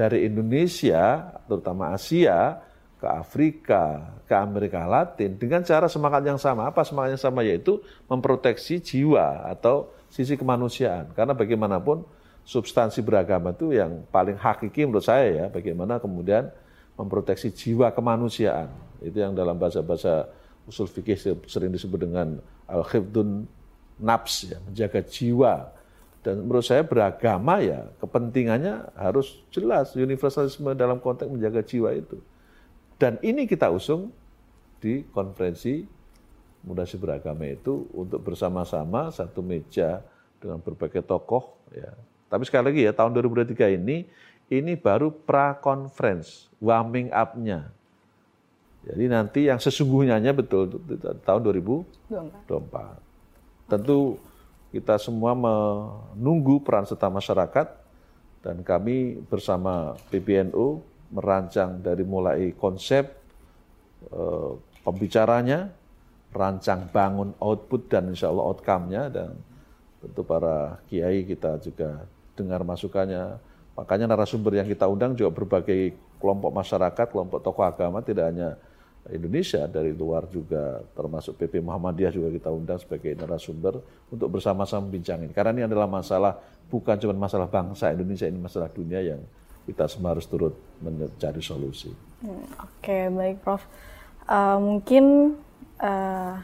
dari 0.00 0.24
Indonesia 0.24 1.28
terutama 1.44 1.92
Asia 1.92 2.56
ke 3.00 3.08
Afrika, 3.08 4.12
ke 4.24 4.32
Amerika 4.36 4.84
Latin 4.84 5.36
dengan 5.36 5.64
cara 5.64 5.88
semangat 5.88 6.24
yang 6.24 6.36
sama. 6.36 6.68
Apa 6.68 6.84
semangat 6.84 7.16
yang 7.16 7.24
sama? 7.24 7.40
Yaitu 7.44 7.80
memproteksi 8.08 8.80
jiwa 8.80 9.44
atau 9.48 9.92
sisi 10.12 10.36
kemanusiaan. 10.36 11.12
Karena 11.16 11.32
bagaimanapun 11.32 12.04
substansi 12.44 13.00
beragama 13.00 13.52
itu 13.56 13.72
yang 13.72 14.04
paling 14.12 14.36
hakiki 14.36 14.84
menurut 14.84 15.04
saya 15.04 15.28
ya, 15.32 15.46
bagaimana 15.48 15.96
kemudian 15.96 16.48
memproteksi 16.96 17.52
jiwa 17.52 17.92
kemanusiaan. 17.92 18.68
Itu 19.00 19.16
yang 19.16 19.32
dalam 19.32 19.56
bahasa-bahasa 19.56 20.28
usul 20.68 20.88
fikih 20.88 21.44
sering 21.48 21.72
disebut 21.72 22.04
dengan 22.04 22.36
al-khifdun 22.68 23.48
nafs, 24.00 24.48
ya, 24.48 24.58
menjaga 24.64 25.00
jiwa. 25.04 25.70
Dan 26.20 26.44
menurut 26.44 26.64
saya 26.68 26.84
beragama 26.84 27.64
ya 27.64 27.88
kepentingannya 27.96 28.92
harus 28.92 29.40
jelas 29.48 29.96
universalisme 29.96 30.76
dalam 30.76 31.00
konteks 31.00 31.32
menjaga 31.32 31.64
jiwa 31.64 31.96
itu. 31.96 32.20
Dan 33.00 33.16
ini 33.24 33.48
kita 33.48 33.72
usung 33.72 34.12
di 34.84 35.00
konferensi 35.08 35.88
mudasi 36.60 37.00
beragama 37.00 37.48
itu 37.48 37.88
untuk 37.96 38.20
bersama-sama 38.20 39.08
satu 39.08 39.40
meja 39.40 40.04
dengan 40.36 40.60
berbagai 40.60 41.00
tokoh 41.00 41.56
ya. 41.72 41.88
Tapi 42.28 42.44
sekali 42.44 42.68
lagi 42.68 42.80
ya 42.84 42.92
tahun 42.92 43.16
2023 43.16 43.80
ini 43.80 44.04
ini 44.50 44.76
baru 44.76 45.08
pra-conference, 45.14 46.52
warming 46.60 47.08
up-nya. 47.14 47.72
Jadi 48.84 49.04
nanti 49.08 49.40
yang 49.48 49.56
sesungguhnya 49.60 50.20
betul 50.36 50.80
tahun 51.24 51.40
2024. 51.48 53.09
Tentu 53.70 54.18
kita 54.74 54.98
semua 54.98 55.30
menunggu 55.38 56.58
peran 56.58 56.82
serta 56.82 57.06
masyarakat 57.06 57.66
dan 58.42 58.66
kami 58.66 59.22
bersama 59.30 59.94
PBNU 60.10 60.82
merancang 61.14 61.78
dari 61.78 62.02
mulai 62.02 62.50
konsep 62.54 63.14
uh, 64.10 64.58
pembicaranya, 64.82 65.70
rancang 66.30 66.90
bangun 66.90 67.34
output 67.38 67.90
dan 67.90 68.10
insya 68.10 68.30
Allah 68.30 68.46
outcome-nya 68.46 69.10
dan 69.10 69.34
tentu 70.02 70.22
para 70.22 70.78
kiai 70.86 71.26
kita 71.26 71.58
juga 71.62 72.06
dengar 72.38 72.62
masukannya. 72.62 73.38
Makanya 73.74 74.10
narasumber 74.10 74.58
yang 74.58 74.68
kita 74.70 74.86
undang 74.86 75.14
juga 75.14 75.30
berbagai 75.34 75.94
kelompok 76.18 76.50
masyarakat, 76.52 77.06
kelompok 77.10 77.38
tokoh 77.42 77.64
agama, 77.64 78.02
tidak 78.02 78.34
hanya 78.34 78.58
Indonesia, 79.08 79.64
dari 79.64 79.96
luar 79.96 80.28
juga 80.28 80.84
termasuk 80.92 81.40
PP 81.40 81.64
Muhammadiyah 81.64 82.12
juga 82.12 82.28
kita 82.28 82.52
undang 82.52 82.76
sebagai 82.76 83.16
narasumber 83.16 83.80
untuk 84.12 84.28
bersama-sama 84.28 84.84
membincangin. 84.84 85.32
Karena 85.32 85.56
ini 85.56 85.62
adalah 85.64 85.88
masalah 85.88 86.36
bukan 86.68 87.00
cuma 87.00 87.16
masalah 87.16 87.48
bangsa 87.48 87.88
Indonesia, 87.96 88.28
ini 88.28 88.36
masalah 88.36 88.68
dunia 88.68 89.00
yang 89.00 89.24
kita 89.64 89.88
semua 89.88 90.12
harus 90.12 90.28
turut 90.28 90.52
mencari 90.84 91.40
solusi. 91.40 91.88
Hmm, 92.20 92.44
Oke, 92.60 92.84
okay, 92.84 93.02
baik 93.08 93.40
Prof. 93.40 93.64
Uh, 94.28 94.60
mungkin 94.60 95.36
uh, 95.80 96.36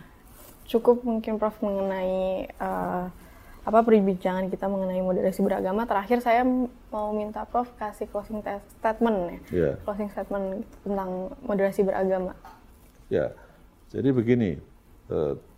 cukup 0.64 1.04
mungkin 1.04 1.36
Prof 1.36 1.60
mengenai 1.60 2.48
uh, 2.56 3.12
apa 3.66 3.82
perbincangan 3.82 4.46
kita 4.46 4.70
mengenai 4.70 5.02
moderasi 5.02 5.42
beragama. 5.42 5.90
Terakhir 5.90 6.22
saya 6.22 6.46
mau 6.94 7.10
minta 7.10 7.42
Prof 7.42 7.66
kasih 7.74 8.06
closing 8.06 8.38
statement 8.78 9.18
ya, 9.26 9.38
yeah. 9.50 9.74
closing 9.82 10.06
statement 10.06 10.62
tentang 10.86 11.34
moderasi 11.42 11.82
beragama. 11.82 12.38
Ya, 13.10 13.34
jadi 13.90 14.14
begini, 14.14 14.62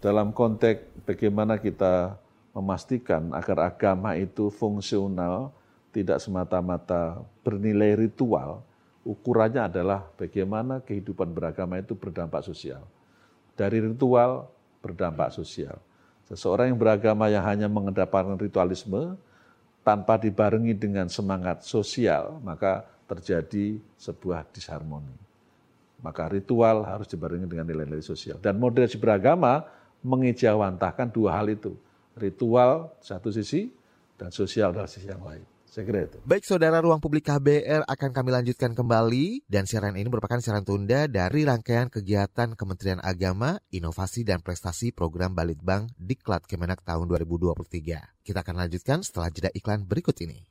dalam 0.01 0.33
konteks 0.33 1.05
bagaimana 1.05 1.61
kita 1.61 2.17
memastikan 2.57 3.29
agar 3.37 3.77
agama 3.77 4.17
itu 4.17 4.49
fungsional 4.49 5.53
tidak 5.93 6.21
semata-mata 6.25 7.21
bernilai 7.45 7.93
ritual, 7.93 8.65
ukurannya 9.05 9.69
adalah 9.69 10.09
bagaimana 10.17 10.81
kehidupan 10.81 11.29
beragama 11.33 11.77
itu 11.77 11.93
berdampak 11.93 12.41
sosial. 12.41 12.89
Dari 13.53 13.85
ritual 13.85 14.49
berdampak 14.81 15.33
sosial. 15.33 15.77
Seseorang 16.29 16.69
yang 16.69 16.79
beragama 16.79 17.33
yang 17.33 17.41
hanya 17.41 17.73
mengedepankan 17.73 18.37
ritualisme 18.37 19.17
tanpa 19.81 20.21
dibarengi 20.21 20.77
dengan 20.77 21.09
semangat 21.09 21.65
sosial, 21.65 22.37
maka 22.45 22.85
terjadi 23.09 23.81
sebuah 23.97 24.45
disharmoni. 24.53 25.17
Maka 26.05 26.29
ritual 26.29 26.85
harus 26.85 27.09
dibarengi 27.09 27.49
dengan 27.49 27.65
nilai-nilai 27.65 28.05
sosial. 28.05 28.37
Dan 28.39 28.61
moderasi 28.61 29.01
beragama 29.01 29.65
mengejawantahkan 30.05 31.09
dua 31.09 31.41
hal 31.41 31.49
itu. 31.49 31.73
Ritual 32.13 32.93
satu 33.01 33.33
sisi 33.33 33.73
dan 34.21 34.29
sosial 34.29 34.77
dari 34.77 34.87
sisi 34.87 35.09
yang 35.09 35.25
lain. 35.25 35.58
Saya 35.69 35.85
kira 35.85 36.09
itu. 36.09 36.17
Baik 36.25 36.45
saudara 36.49 36.81
ruang 36.81 36.99
publik 36.99 37.29
KBR 37.29 37.85
akan 37.85 38.11
kami 38.11 38.31
lanjutkan 38.33 38.73
kembali 38.73 39.45
dan 39.47 39.69
siaran 39.69 39.95
ini 40.01 40.09
merupakan 40.09 40.41
siaran 40.41 40.65
tunda 40.65 41.05
dari 41.07 41.45
rangkaian 41.45 41.93
kegiatan 41.93 42.57
Kementerian 42.57 42.99
Agama, 43.05 43.61
Inovasi 43.69 44.25
dan 44.25 44.41
Prestasi 44.41 44.91
Program 44.97 45.37
Balitbang 45.37 45.93
Diklat 46.01 46.49
Kemenak 46.49 46.81
tahun 46.83 47.07
2023. 47.13 48.25
Kita 48.25 48.39
akan 48.41 48.57
lanjutkan 48.65 49.05
setelah 49.05 49.29
jeda 49.29 49.53
iklan 49.53 49.85
berikut 49.85 50.17
ini. 50.25 50.49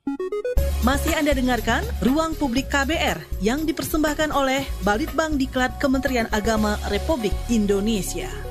Masih 0.86 1.10
Anda 1.18 1.34
dengarkan 1.34 1.82
Ruang 2.06 2.38
Publik 2.38 2.70
KBR 2.70 3.42
yang 3.42 3.66
dipersembahkan 3.66 4.30
oleh 4.30 4.62
Balitbang 4.86 5.34
Diklat 5.34 5.82
Kementerian 5.82 6.30
Agama 6.30 6.78
Republik 6.86 7.34
Indonesia. 7.50 8.47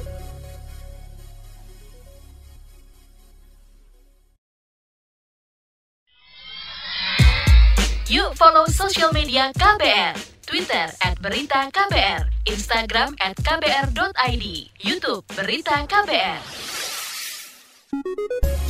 Yuk 8.07 8.39
follow 8.39 8.63
social 8.71 9.11
media 9.11 9.51
KBR. 9.51 10.15
Twitter 10.47 10.87
at 11.03 11.19
Berita 11.19 11.67
KBR, 11.67 12.47
Instagram 12.47 13.11
at 13.19 13.35
KBR.id, 13.35 14.45
Youtube 14.79 15.27
Berita 15.35 15.83
KBR. 15.83 16.39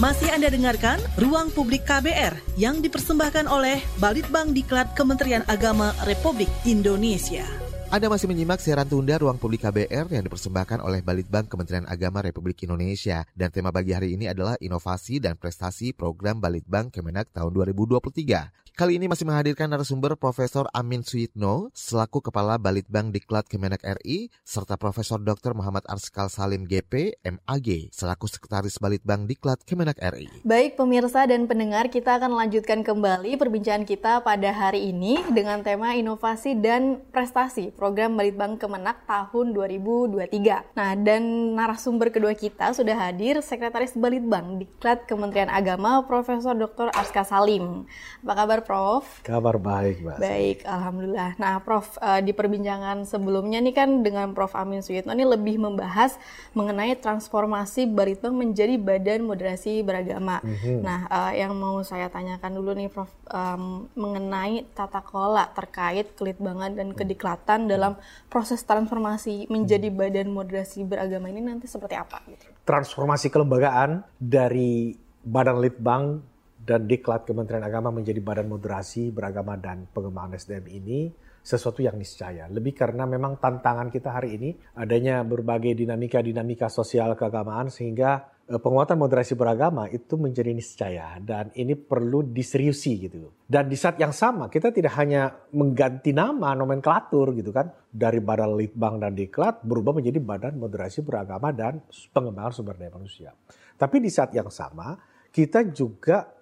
Masih 0.02 0.34
Anda 0.34 0.50
dengarkan 0.50 0.98
Ruang 1.22 1.54
Publik 1.54 1.86
KBR 1.86 2.58
yang 2.58 2.82
dipersembahkan 2.82 3.46
oleh 3.46 3.78
Balitbang 4.02 4.58
Diklat 4.58 4.98
Kementerian 4.98 5.46
Agama 5.46 5.94
Republik 6.10 6.50
Indonesia. 6.66 7.46
Anda 7.94 8.10
masih 8.10 8.26
menyimak 8.34 8.58
siaran 8.58 8.90
tunda 8.90 9.22
Ruang 9.22 9.38
Publik 9.38 9.62
KBR 9.62 10.18
yang 10.18 10.26
dipersembahkan 10.26 10.82
oleh 10.82 11.06
Balitbang 11.06 11.46
Kementerian 11.46 11.86
Agama 11.86 12.26
Republik 12.26 12.66
Indonesia. 12.66 13.22
Dan 13.38 13.54
tema 13.54 13.70
bagi 13.70 13.94
hari 13.94 14.18
ini 14.18 14.26
adalah 14.26 14.58
inovasi 14.58 15.22
dan 15.22 15.38
prestasi 15.38 15.94
program 15.94 16.42
Balitbang 16.42 16.90
Kemenak 16.90 17.30
tahun 17.38 17.54
2023. 17.54 18.67
Kali 18.78 19.02
ini 19.02 19.10
masih 19.10 19.26
menghadirkan 19.26 19.74
narasumber 19.74 20.14
Profesor 20.22 20.70
Amin 20.70 21.02
Suyitno 21.02 21.74
selaku 21.74 22.22
Kepala 22.22 22.62
Balitbang 22.62 23.10
Diklat 23.10 23.50
Kemenak 23.50 23.82
RI 23.82 24.30
serta 24.46 24.78
Profesor 24.78 25.18
Dr. 25.18 25.58
Muhammad 25.58 25.82
Arskal 25.90 26.30
Salim 26.30 26.70
GP 26.70 27.18
MAG 27.26 27.90
selaku 27.90 28.30
Sekretaris 28.30 28.78
Balitbang 28.78 29.26
Diklat 29.26 29.66
Kemenak 29.66 29.98
RI. 29.98 30.30
Baik 30.46 30.78
pemirsa 30.78 31.26
dan 31.26 31.50
pendengar, 31.50 31.90
kita 31.90 32.22
akan 32.22 32.38
lanjutkan 32.38 32.86
kembali 32.86 33.34
perbincangan 33.42 33.82
kita 33.82 34.22
pada 34.22 34.54
hari 34.54 34.94
ini 34.94 35.26
dengan 35.34 35.66
tema 35.66 35.98
inovasi 35.98 36.54
dan 36.62 37.02
prestasi 37.10 37.74
program 37.74 38.14
Balitbang 38.14 38.62
Kemenak 38.62 39.10
tahun 39.10 39.58
2023. 39.58 40.78
Nah, 40.78 40.94
dan 41.02 41.58
narasumber 41.58 42.14
kedua 42.14 42.38
kita 42.38 42.78
sudah 42.78 43.10
hadir 43.10 43.42
Sekretaris 43.42 43.98
Balitbang 43.98 44.62
Diklat 44.62 45.10
Kementerian 45.10 45.50
Agama 45.50 46.06
Profesor 46.06 46.54
Dr. 46.54 46.94
Arskal 46.94 47.26
Salim. 47.26 47.90
Apa 48.22 48.46
kabar 48.46 48.67
Prof? 48.68 49.24
Kabar 49.24 49.56
baik, 49.56 50.04
Mbak. 50.04 50.18
Baik, 50.20 50.58
Alhamdulillah. 50.68 51.40
Nah, 51.40 51.64
Prof, 51.64 51.96
uh, 52.04 52.20
di 52.20 52.36
perbincangan 52.36 53.08
sebelumnya 53.08 53.64
nih 53.64 53.72
kan 53.72 54.04
dengan 54.04 54.36
Prof 54.36 54.52
Amin 54.60 54.84
Suyitno 54.84 55.16
ini 55.16 55.24
lebih 55.24 55.56
membahas 55.56 56.20
mengenai 56.52 57.00
transformasi 57.00 57.88
Balitbang 57.88 58.36
menjadi 58.36 58.76
badan 58.76 59.24
moderasi 59.24 59.88
beragama. 59.88 60.44
Mm-hmm. 60.44 60.84
Nah, 60.84 61.08
uh, 61.08 61.32
yang 61.32 61.56
mau 61.56 61.80
saya 61.88 62.12
tanyakan 62.12 62.60
dulu 62.60 62.76
nih 62.76 62.92
Prof, 62.92 63.08
um, 63.32 63.88
mengenai 63.96 64.68
tata 64.76 65.00
kelola 65.00 65.48
terkait 65.56 66.12
kelitbangan 66.20 66.76
dan 66.76 66.92
kediklatan 66.92 67.72
dalam 67.72 67.96
proses 68.28 68.60
transformasi 68.68 69.48
menjadi 69.48 69.88
badan 69.88 70.28
moderasi 70.28 70.84
beragama 70.84 71.32
ini 71.32 71.40
nanti 71.40 71.72
seperti 71.72 71.96
apa? 71.96 72.20
Gitu? 72.28 72.52
Transformasi 72.68 73.32
kelembagaan 73.32 74.04
dari 74.20 74.92
Badan 75.24 75.64
Litbang 75.64 76.20
dan 76.68 76.84
Diklat 76.84 77.24
Kementerian 77.24 77.64
Agama 77.64 77.96
menjadi 77.96 78.20
badan 78.20 78.52
moderasi 78.52 79.16
beragama 79.16 79.56
dan 79.56 79.88
pengembangan 79.88 80.36
SDM 80.36 80.68
ini 80.68 81.00
sesuatu 81.40 81.80
yang 81.80 81.96
niscaya. 81.96 82.52
Lebih 82.52 82.76
karena 82.76 83.08
memang 83.08 83.40
tantangan 83.40 83.88
kita 83.88 84.12
hari 84.12 84.36
ini 84.36 84.50
adanya 84.76 85.24
berbagai 85.24 85.80
dinamika-dinamika 85.80 86.68
sosial 86.68 87.16
keagamaan 87.16 87.72
sehingga 87.72 88.36
penguatan 88.52 89.00
moderasi 89.00 89.40
beragama 89.40 89.88
itu 89.88 90.20
menjadi 90.20 90.52
niscaya 90.52 91.16
dan 91.24 91.56
ini 91.56 91.80
perlu 91.80 92.28
diseriusi 92.36 93.00
gitu. 93.00 93.32
Dan 93.48 93.72
di 93.72 93.80
saat 93.80 93.96
yang 93.96 94.12
sama 94.12 94.52
kita 94.52 94.76
tidak 94.76 94.92
hanya 95.00 95.32
mengganti 95.56 96.12
nama 96.12 96.52
nomenklatur 96.52 97.32
gitu 97.32 97.56
kan 97.56 97.72
dari 97.88 98.20
Badan 98.20 98.60
Litbang 98.60 99.00
dan 99.00 99.16
Diklat 99.16 99.64
berubah 99.64 99.96
menjadi 99.96 100.20
Badan 100.20 100.60
Moderasi 100.60 101.00
Beragama 101.00 101.56
dan 101.56 101.80
Pengembangan 102.12 102.52
Sumber 102.52 102.76
Daya 102.76 102.92
Manusia. 102.92 103.32
Tapi 103.80 104.04
di 104.04 104.12
saat 104.12 104.36
yang 104.36 104.52
sama 104.52 105.00
kita 105.32 105.64
juga 105.72 106.37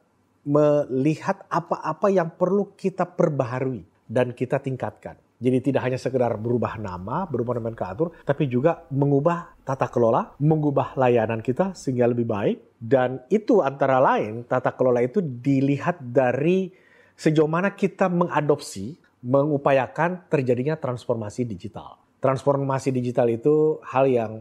melihat 0.45 1.41
apa-apa 1.49 2.13
yang 2.13 2.29
perlu 2.37 2.77
kita 2.77 3.03
perbaharui 3.03 3.81
dan 4.05 4.31
kita 4.31 4.61
tingkatkan. 4.61 5.17
Jadi 5.35 5.57
tidak 5.59 5.83
hanya 5.83 5.99
sekedar 5.99 6.31
berubah 6.39 6.79
nama, 6.79 7.27
berubah 7.27 7.59
nomenklatur, 7.59 8.23
tapi 8.23 8.47
juga 8.47 8.87
mengubah 8.87 9.59
tata 9.67 9.91
kelola, 9.91 10.31
mengubah 10.39 10.95
layanan 10.95 11.43
kita 11.43 11.75
sehingga 11.75 12.07
lebih 12.07 12.23
baik. 12.23 12.79
Dan 12.79 13.19
itu 13.27 13.59
antara 13.59 13.99
lain 13.99 14.47
tata 14.47 14.71
kelola 14.71 15.03
itu 15.03 15.19
dilihat 15.19 15.99
dari 15.99 16.71
sejauh 17.19 17.51
mana 17.51 17.75
kita 17.75 18.07
mengadopsi, 18.07 18.95
mengupayakan 19.27 20.31
terjadinya 20.31 20.79
transformasi 20.79 21.43
digital. 21.43 21.99
Transformasi 22.23 22.95
digital 22.95 23.27
itu 23.27 23.83
hal 23.83 24.07
yang 24.07 24.31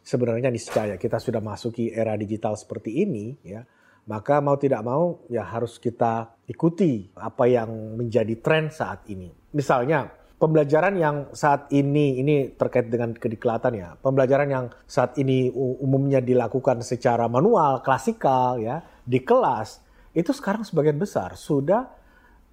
sebenarnya 0.00 0.48
niscaya 0.48 0.96
kita 0.96 1.20
sudah 1.20 1.44
masuki 1.44 1.92
era 1.92 2.16
digital 2.16 2.56
seperti 2.56 3.04
ini 3.04 3.36
ya 3.44 3.60
maka 4.08 4.40
mau 4.40 4.56
tidak 4.56 4.80
mau 4.80 5.20
ya 5.28 5.44
harus 5.44 5.76
kita 5.76 6.32
ikuti 6.48 7.12
apa 7.20 7.44
yang 7.44 8.00
menjadi 8.00 8.40
tren 8.40 8.72
saat 8.72 9.04
ini. 9.12 9.28
Misalnya 9.52 10.08
pembelajaran 10.40 10.96
yang 10.96 11.16
saat 11.36 11.68
ini 11.76 12.16
ini 12.16 12.56
terkait 12.56 12.88
dengan 12.88 13.12
kediklatan 13.12 13.76
ya. 13.76 13.92
Pembelajaran 14.00 14.48
yang 14.48 14.66
saat 14.88 15.20
ini 15.20 15.52
umumnya 15.54 16.24
dilakukan 16.24 16.80
secara 16.80 17.28
manual, 17.28 17.84
klasikal 17.84 18.56
ya 18.56 18.80
di 19.04 19.20
kelas 19.20 19.84
itu 20.16 20.32
sekarang 20.32 20.64
sebagian 20.64 20.96
besar 20.96 21.36
sudah 21.36 21.84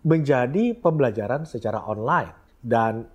menjadi 0.04 0.76
pembelajaran 0.76 1.48
secara 1.48 1.88
online 1.88 2.60
dan 2.60 3.08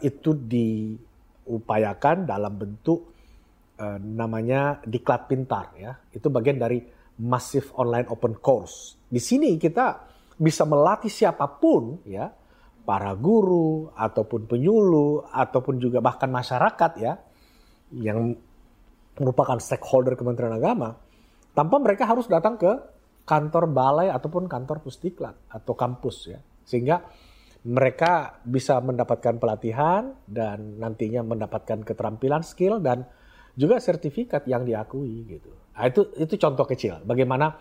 itu 0.00 0.32
diupayakan 0.34 2.24
dalam 2.24 2.54
bentuk 2.56 3.12
eh, 3.76 3.98
namanya 4.00 4.80
diklat 4.88 5.28
pintar 5.28 5.76
ya. 5.76 5.92
Itu 6.14 6.32
bagian 6.32 6.56
dari 6.56 7.01
massive 7.20 7.68
online 7.76 8.08
open 8.08 8.38
course. 8.40 8.96
Di 9.08 9.20
sini 9.20 9.60
kita 9.60 10.08
bisa 10.38 10.64
melatih 10.64 11.12
siapa 11.12 11.44
pun 11.60 12.00
ya, 12.08 12.32
para 12.82 13.12
guru 13.14 13.92
ataupun 13.94 14.48
penyuluh 14.48 15.28
ataupun 15.30 15.78
juga 15.78 16.02
bahkan 16.02 16.32
masyarakat 16.32 16.92
ya 16.98 17.14
yang 17.92 18.34
merupakan 19.20 19.60
stakeholder 19.60 20.16
Kementerian 20.16 20.56
Agama 20.56 20.96
tanpa 21.52 21.76
mereka 21.76 22.08
harus 22.08 22.24
datang 22.26 22.56
ke 22.56 22.72
kantor 23.22 23.70
balai 23.70 24.08
ataupun 24.10 24.50
kantor 24.50 24.82
pusdiklat 24.82 25.36
atau 25.52 25.76
kampus 25.76 26.32
ya. 26.32 26.40
Sehingga 26.64 27.04
mereka 27.62 28.42
bisa 28.42 28.82
mendapatkan 28.82 29.38
pelatihan 29.38 30.18
dan 30.26 30.82
nantinya 30.82 31.22
mendapatkan 31.22 31.86
keterampilan 31.86 32.42
skill 32.42 32.82
dan 32.82 33.06
juga 33.54 33.78
sertifikat 33.78 34.48
yang 34.50 34.66
diakui 34.66 35.22
gitu. 35.28 35.61
Nah, 35.82 35.90
itu 35.90 36.06
itu 36.14 36.38
contoh 36.38 36.62
kecil 36.62 37.02
bagaimana 37.02 37.58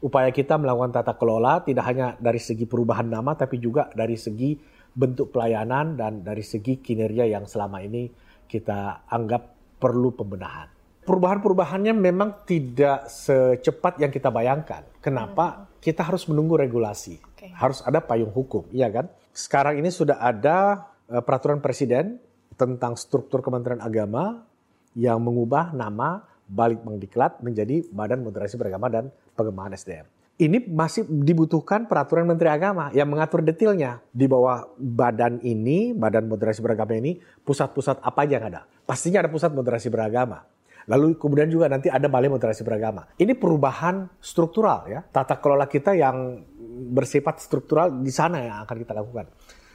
upaya 0.00 0.32
kita 0.32 0.56
melakukan 0.56 0.88
tata 0.88 1.12
kelola 1.20 1.60
tidak 1.60 1.84
hanya 1.84 2.16
dari 2.16 2.40
segi 2.40 2.64
perubahan 2.64 3.12
nama 3.12 3.36
tapi 3.36 3.60
juga 3.60 3.92
dari 3.92 4.16
segi 4.16 4.56
bentuk 4.96 5.36
pelayanan 5.36 5.92
dan 5.92 6.24
dari 6.24 6.40
segi 6.40 6.80
kinerja 6.80 7.28
yang 7.28 7.44
selama 7.44 7.84
ini 7.84 8.08
kita 8.48 9.04
anggap 9.04 9.76
perlu 9.76 10.16
pembenahan. 10.16 10.72
Perubahan-perubahannya 11.04 11.92
memang 11.92 12.44
tidak 12.48 13.08
secepat 13.08 14.00
yang 14.00 14.08
kita 14.08 14.32
bayangkan. 14.32 14.84
Kenapa? 15.04 15.46
Hmm. 15.64 15.64
Kita 15.80 16.04
harus 16.04 16.24
menunggu 16.28 16.56
regulasi. 16.56 17.16
Okay. 17.36 17.52
Harus 17.52 17.84
ada 17.84 18.00
payung 18.00 18.32
hukum, 18.32 18.64
iya 18.72 18.92
kan? 18.92 19.08
Sekarang 19.32 19.76
ini 19.76 19.88
sudah 19.88 20.20
ada 20.20 20.88
uh, 21.08 21.20
peraturan 21.24 21.60
presiden 21.64 22.20
tentang 22.60 22.96
struktur 22.96 23.40
Kementerian 23.40 23.80
Agama 23.80 24.44
yang 24.92 25.22
mengubah 25.22 25.72
nama 25.72 26.27
balik 26.48 26.80
mendiklat 26.82 27.38
menjadi 27.44 27.84
Badan 27.92 28.24
Moderasi 28.24 28.56
Beragama 28.56 28.88
dan 28.88 29.12
Pengembangan 29.36 29.76
SDM. 29.76 30.06
Ini 30.38 30.70
masih 30.70 31.02
dibutuhkan 31.04 31.90
peraturan 31.90 32.22
Menteri 32.22 32.46
Agama 32.48 32.94
yang 32.94 33.10
mengatur 33.10 33.42
detailnya. 33.42 33.98
Di 34.14 34.30
bawah 34.30 34.70
badan 34.78 35.42
ini, 35.42 35.92
Badan 35.92 36.30
Moderasi 36.30 36.62
Beragama 36.62 36.94
ini, 36.94 37.18
pusat-pusat 37.42 38.00
apa 38.00 38.22
aja 38.22 38.38
yang 38.38 38.46
ada. 38.54 38.62
Pastinya 38.88 39.20
ada 39.26 39.28
pusat 39.28 39.52
moderasi 39.52 39.92
beragama. 39.92 40.46
Lalu 40.88 41.20
kemudian 41.20 41.52
juga 41.52 41.68
nanti 41.68 41.92
ada 41.92 42.08
balai 42.08 42.32
moderasi 42.32 42.64
beragama. 42.64 43.04
Ini 43.20 43.36
perubahan 43.36 44.08
struktural 44.24 44.88
ya. 44.88 45.04
Tata 45.04 45.36
kelola 45.36 45.68
kita 45.68 45.92
yang 45.92 46.40
bersifat 46.88 47.44
struktural 47.44 47.92
di 48.00 48.08
sana 48.08 48.40
yang 48.40 48.64
akan 48.64 48.76
kita 48.80 48.96
lakukan. 48.96 49.28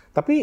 Tapi 0.10 0.36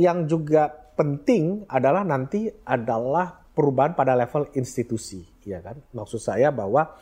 yang 0.00 0.26
juga 0.26 0.66
penting 0.98 1.68
adalah 1.70 2.02
nanti 2.02 2.50
adalah 2.66 3.41
perubahan 3.52 3.92
pada 3.92 4.16
level 4.16 4.48
institusi, 4.56 5.24
ya 5.44 5.60
kan? 5.60 5.76
Maksud 5.92 6.20
saya 6.20 6.48
bahwa 6.48 6.96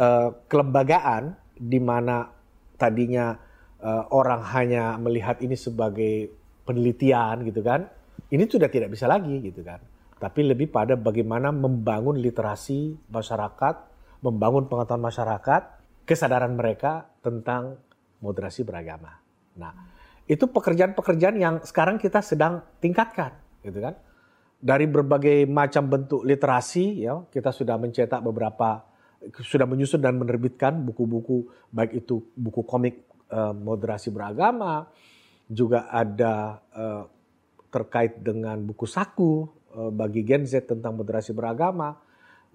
uh, 0.00 0.28
kelembagaan 0.48 1.36
di 1.56 1.80
mana 1.80 2.28
tadinya 2.76 3.36
uh, 3.80 4.04
orang 4.12 4.44
hanya 4.56 4.96
melihat 4.96 5.40
ini 5.44 5.56
sebagai 5.56 6.32
penelitian 6.64 7.44
gitu 7.44 7.60
kan, 7.60 7.88
ini 8.32 8.44
sudah 8.48 8.68
tidak 8.72 8.92
bisa 8.92 9.04
lagi 9.06 9.38
gitu 9.44 9.60
kan. 9.60 9.80
Tapi 10.16 10.48
lebih 10.48 10.72
pada 10.72 10.96
bagaimana 10.96 11.52
membangun 11.52 12.16
literasi 12.16 12.96
masyarakat, 13.12 13.74
membangun 14.24 14.64
pengetahuan 14.64 15.04
masyarakat, 15.04 15.62
kesadaran 16.08 16.56
mereka 16.56 17.12
tentang 17.20 17.76
moderasi 18.24 18.64
beragama. 18.64 19.20
Nah, 19.60 19.76
itu 20.24 20.48
pekerjaan-pekerjaan 20.48 21.36
yang 21.36 21.54
sekarang 21.60 22.00
kita 22.00 22.24
sedang 22.24 22.64
tingkatkan, 22.80 23.36
gitu 23.60 23.76
kan? 23.76 23.94
Dari 24.56 24.88
berbagai 24.88 25.44
macam 25.44 25.84
bentuk 25.86 26.24
literasi, 26.24 27.04
ya 27.04 27.20
kita 27.28 27.52
sudah 27.52 27.76
mencetak 27.76 28.24
beberapa, 28.24 28.88
sudah 29.44 29.68
menyusun 29.68 30.00
dan 30.00 30.16
menerbitkan 30.16 30.80
buku-buku, 30.80 31.44
baik 31.68 32.04
itu 32.04 32.24
buku 32.32 32.64
komik 32.64 33.04
uh, 33.28 33.52
moderasi 33.52 34.08
beragama, 34.08 34.88
juga 35.46 35.92
ada 35.92 36.64
uh, 36.72 37.04
terkait 37.68 38.16
dengan 38.24 38.56
buku 38.64 38.88
saku 38.88 39.44
uh, 39.76 39.92
bagi 39.92 40.24
Gen 40.24 40.48
Z 40.48 40.72
tentang 40.72 40.96
moderasi 40.96 41.36
beragama, 41.36 42.00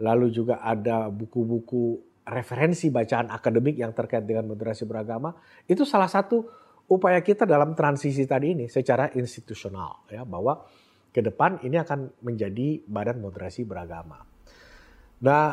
lalu 0.02 0.34
juga 0.34 0.60
ada 0.66 1.06
buku-buku 1.14 2.02
referensi 2.26 2.90
bacaan 2.90 3.30
akademik 3.30 3.78
yang 3.78 3.94
terkait 3.94 4.26
dengan 4.26 4.50
moderasi 4.50 4.90
beragama, 4.90 5.38
itu 5.70 5.86
salah 5.86 6.10
satu 6.10 6.50
upaya 6.90 7.22
kita 7.22 7.46
dalam 7.46 7.78
transisi 7.78 8.26
tadi 8.28 8.58
ini 8.58 8.66
secara 8.68 9.14
institusional 9.16 10.10
ya 10.12 10.28
bahwa 10.28 10.66
ke 11.12 11.20
depan 11.20 11.60
ini 11.68 11.76
akan 11.76 12.24
menjadi 12.24 12.82
badan 12.88 13.20
moderasi 13.20 13.68
beragama. 13.68 14.24
Nah, 15.22 15.44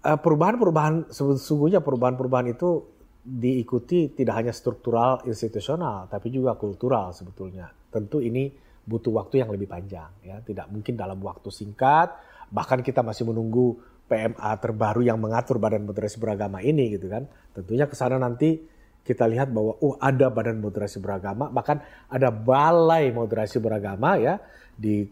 eh, 0.00 0.18
perubahan-perubahan 0.18 1.12
sesungguhnya 1.12 1.84
perubahan-perubahan 1.84 2.48
itu 2.56 2.88
diikuti 3.22 4.10
tidak 4.10 4.34
hanya 4.42 4.50
struktural 4.50 5.22
institusional 5.30 6.10
tapi 6.10 6.32
juga 6.32 6.58
kultural 6.58 7.14
sebetulnya. 7.14 7.70
Tentu 7.92 8.18
ini 8.18 8.50
butuh 8.82 9.14
waktu 9.14 9.46
yang 9.46 9.54
lebih 9.54 9.70
panjang 9.70 10.10
ya, 10.26 10.42
tidak 10.42 10.66
mungkin 10.72 10.98
dalam 10.98 11.20
waktu 11.22 11.52
singkat. 11.52 12.10
Bahkan 12.50 12.82
kita 12.82 13.04
masih 13.04 13.28
menunggu 13.28 13.78
PMA 14.10 14.52
terbaru 14.58 15.06
yang 15.06 15.16
mengatur 15.22 15.56
badan 15.62 15.86
moderasi 15.86 16.18
beragama 16.18 16.60
ini 16.64 16.98
gitu 16.98 17.06
kan. 17.06 17.28
Tentunya 17.54 17.86
ke 17.86 17.94
sana 17.94 18.18
nanti 18.18 18.72
kita 19.02 19.26
lihat 19.26 19.50
bahwa 19.50 19.74
oh 19.82 19.98
ada 19.98 20.30
badan 20.30 20.62
moderasi 20.62 21.02
beragama 21.02 21.50
bahkan 21.50 21.82
ada 22.06 22.30
balai 22.30 23.10
moderasi 23.10 23.58
beragama 23.58 24.14
ya 24.14 24.38
di 24.72 25.04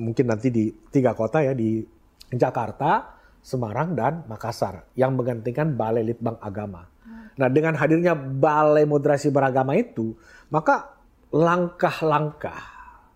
mungkin 0.00 0.24
nanti 0.28 0.48
di 0.48 0.72
tiga 0.88 1.12
kota 1.12 1.44
ya 1.44 1.52
di 1.52 1.84
Jakarta, 2.32 3.20
Semarang 3.42 3.92
dan 3.92 4.24
Makassar 4.30 4.88
yang 4.96 5.18
menggantikan 5.18 5.74
balai 5.76 6.06
litbang 6.06 6.38
agama. 6.40 6.88
Nah 7.32 7.48
dengan 7.48 7.76
hadirnya 7.76 8.12
balai 8.16 8.84
moderasi 8.84 9.32
beragama 9.32 9.76
itu 9.76 10.12
maka 10.52 10.96
langkah-langkah 11.32 12.60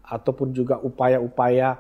ataupun 0.07 0.57
juga 0.57 0.81
upaya-upaya 0.81 1.77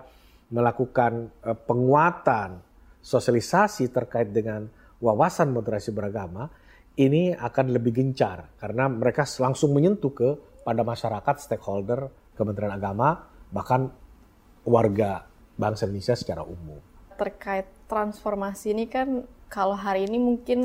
melakukan 0.52 1.32
eh, 1.42 1.56
penguatan 1.56 2.60
sosialisasi 3.00 3.88
terkait 3.88 4.30
dengan 4.30 4.68
wawasan 5.00 5.54
moderasi 5.54 5.94
beragama 5.94 6.50
ini 6.96 7.32
akan 7.36 7.76
lebih 7.76 7.92
gencar 7.92 8.56
karena 8.56 8.88
mereka 8.88 9.28
langsung 9.38 9.76
menyentuh 9.76 10.12
ke 10.12 10.28
pada 10.66 10.82
masyarakat, 10.82 11.34
stakeholder, 11.38 12.10
Kementerian 12.34 12.74
Agama, 12.74 13.30
bahkan 13.54 13.92
warga 14.66 15.24
bangsa 15.56 15.88
Indonesia 15.88 16.18
secara 16.18 16.42
umum. 16.44 16.82
Terkait 17.16 17.64
transformasi 17.88 18.76
ini 18.76 18.84
kan 18.90 19.24
kalau 19.46 19.78
hari 19.78 20.10
ini 20.10 20.18
mungkin 20.18 20.60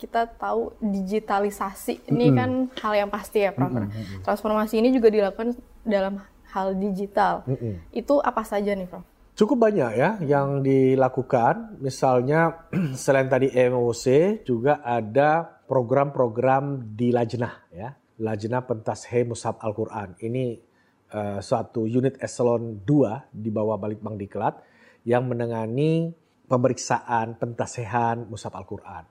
kita 0.00 0.24
tahu 0.40 0.72
digitalisasi 0.80 2.08
ini 2.08 2.26
mm 2.28 2.32
-hmm. 2.32 2.38
kan 2.40 2.50
hal 2.80 2.92
yang 3.06 3.10
pasti 3.12 3.44
ya 3.44 3.52
Prof. 3.52 3.70
Mm 3.70 3.86
-hmm. 3.86 4.24
Transformasi 4.24 4.80
ini 4.80 4.88
juga 4.90 5.12
dilakukan 5.12 5.54
dalam 5.84 6.18
hal 6.50 6.74
digital. 6.80 7.44
Mm 7.44 7.56
-hmm. 7.56 7.74
Itu 7.92 8.18
apa 8.24 8.42
saja 8.42 8.72
nih 8.72 8.88
Prof? 8.88 9.04
Cukup 9.32 9.64
banyak 9.64 9.90
ya 9.96 10.10
yang 10.24 10.60
dilakukan. 10.60 11.80
Misalnya 11.80 12.68
selain 13.04 13.28
tadi 13.28 13.52
MOC 13.52 14.04
juga 14.44 14.80
ada 14.84 15.60
program-program 15.68 16.96
di 16.96 17.12
Lajnah 17.12 17.54
ya. 17.72 17.96
Lajnah 18.20 18.62
Pentashe 18.64 19.24
Musab 19.24 19.56
Al-Quran. 19.60 20.20
Ini 20.20 20.71
uh, 21.12 21.38
suatu 21.38 21.84
unit 21.84 22.18
eselon 22.18 22.82
2 22.84 23.30
di 23.32 23.48
bawah 23.52 23.76
Balitbang 23.78 24.16
Diklat 24.16 24.58
yang 25.06 25.28
menangani 25.28 26.12
pemeriksaan 26.48 27.36
pentasehan 27.36 28.28
Musab 28.28 28.56
Al-Quran. 28.56 29.04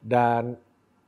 Dan 0.00 0.56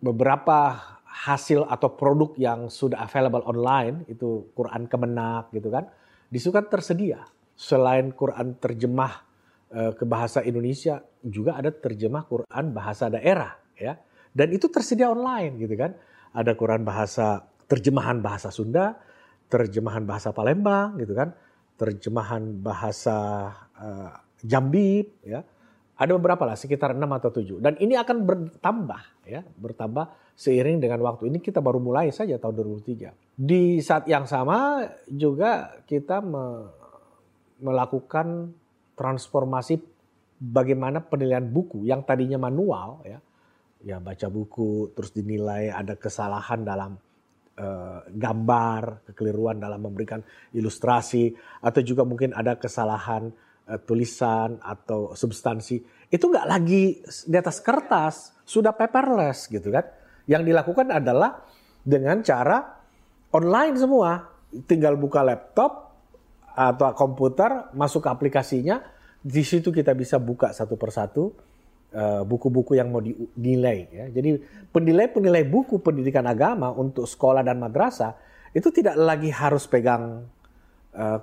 beberapa 0.01 0.77
hasil 1.05 1.64
atau 1.69 1.97
produk 1.97 2.37
yang 2.37 2.69
sudah 2.69 3.05
available 3.05 3.45
online 3.49 4.05
itu 4.09 4.53
Quran 4.53 4.89
Kemenak 4.89 5.53
gitu 5.53 5.73
kan, 5.73 5.89
disukan 6.29 6.69
tersedia. 6.69 7.25
Selain 7.57 8.12
Quran 8.12 8.61
terjemah 8.61 9.25
uh, 9.73 9.93
ke 9.97 10.05
bahasa 10.05 10.45
Indonesia, 10.45 11.01
juga 11.25 11.57
ada 11.57 11.73
terjemah 11.73 12.29
Quran 12.29 12.64
bahasa 12.77 13.09
daerah 13.09 13.57
ya 13.77 13.97
dan 14.37 14.53
itu 14.53 14.69
tersedia 14.69 15.09
online 15.09 15.57
gitu 15.57 15.73
kan. 15.81 15.97
Ada 16.37 16.53
Quran 16.53 16.85
bahasa 16.85 17.41
terjemahan 17.64 18.21
bahasa 18.21 18.53
Sunda, 18.53 19.01
terjemahan 19.47 20.03
bahasa 20.03 20.31
Palembang 20.35 20.99
gitu 20.99 21.15
kan, 21.15 21.35
terjemahan 21.79 22.63
bahasa 22.63 23.51
uh, 23.79 24.13
Jambi 24.43 25.07
ya. 25.23 25.43
Ada 25.97 26.13
beberapa 26.13 26.45
lah 26.45 26.61
sekitar 26.61 26.93
6 26.93 27.09
atau 27.09 27.31
7 27.33 27.65
dan 27.65 27.75
ini 27.81 27.97
akan 27.97 28.17
bertambah 28.29 29.25
ya, 29.25 29.41
bertambah 29.41 30.37
seiring 30.37 30.77
dengan 30.77 31.01
waktu 31.01 31.33
ini 31.33 31.41
kita 31.41 31.65
baru 31.65 31.81
mulai 31.81 32.13
saja 32.13 32.37
tahun 32.37 32.85
2003. 32.85 33.41
Di 33.41 33.81
saat 33.81 34.05
yang 34.05 34.29
sama 34.29 34.85
juga 35.09 35.81
kita 35.89 36.21
me 36.21 36.45
melakukan 37.57 38.53
transformasi 38.93 39.81
bagaimana 40.37 41.01
penilaian 41.01 41.45
buku 41.45 41.89
yang 41.89 42.05
tadinya 42.05 42.37
manual 42.37 43.01
ya 43.05 43.17
ya 43.85 43.97
baca 44.01 44.29
buku 44.29 44.93
terus 44.93 45.13
dinilai 45.13 45.73
ada 45.73 45.97
kesalahan 45.97 46.65
dalam 46.65 46.97
uh, 47.59 48.05
gambar, 48.09 49.09
kekeliruan 49.13 49.61
dalam 49.61 49.83
memberikan 49.83 50.21
ilustrasi 50.53 51.33
atau 51.65 51.81
juga 51.83 52.05
mungkin 52.05 52.33
ada 52.37 52.57
kesalahan 52.57 53.33
uh, 53.69 53.81
tulisan 53.83 54.61
atau 54.61 55.13
substansi 55.17 55.97
itu 56.07 56.25
nggak 56.31 56.47
lagi 56.47 57.03
di 57.03 57.37
atas 57.37 57.59
kertas, 57.59 58.37
sudah 58.47 58.71
paperless 58.71 59.51
gitu 59.51 59.75
kan. 59.75 59.85
Yang 60.27 60.43
dilakukan 60.55 60.87
adalah 60.91 61.43
dengan 61.83 62.23
cara 62.23 62.63
online 63.35 63.75
semua, 63.79 64.23
tinggal 64.67 64.95
buka 64.99 65.23
laptop 65.23 65.95
atau 66.57 66.95
komputer, 66.95 67.71
masuk 67.75 68.07
ke 68.07 68.11
aplikasinya, 68.11 68.83
di 69.23 69.43
situ 69.43 69.75
kita 69.75 69.93
bisa 69.99 70.23
buka 70.23 70.55
satu 70.55 70.79
persatu 70.79 71.35
Eh, 71.97 72.22
buku-buku 72.26 72.74
yang 72.74 72.91
mau 72.91 72.99
dinilai. 73.01 73.89
Ya. 73.89 74.05
Jadi 74.11 74.43
penilai-penilai 74.74 75.47
buku 75.47 75.78
pendidikan 75.78 76.26
agama 76.26 76.68
untuk 76.74 77.07
sekolah 77.07 77.47
dan 77.47 77.62
madrasah 77.62 78.18
itu 78.53 78.74
tidak 78.74 78.99
lagi 78.99 79.30
harus 79.32 79.64
pegang 79.70 80.26
uh, 80.93 81.18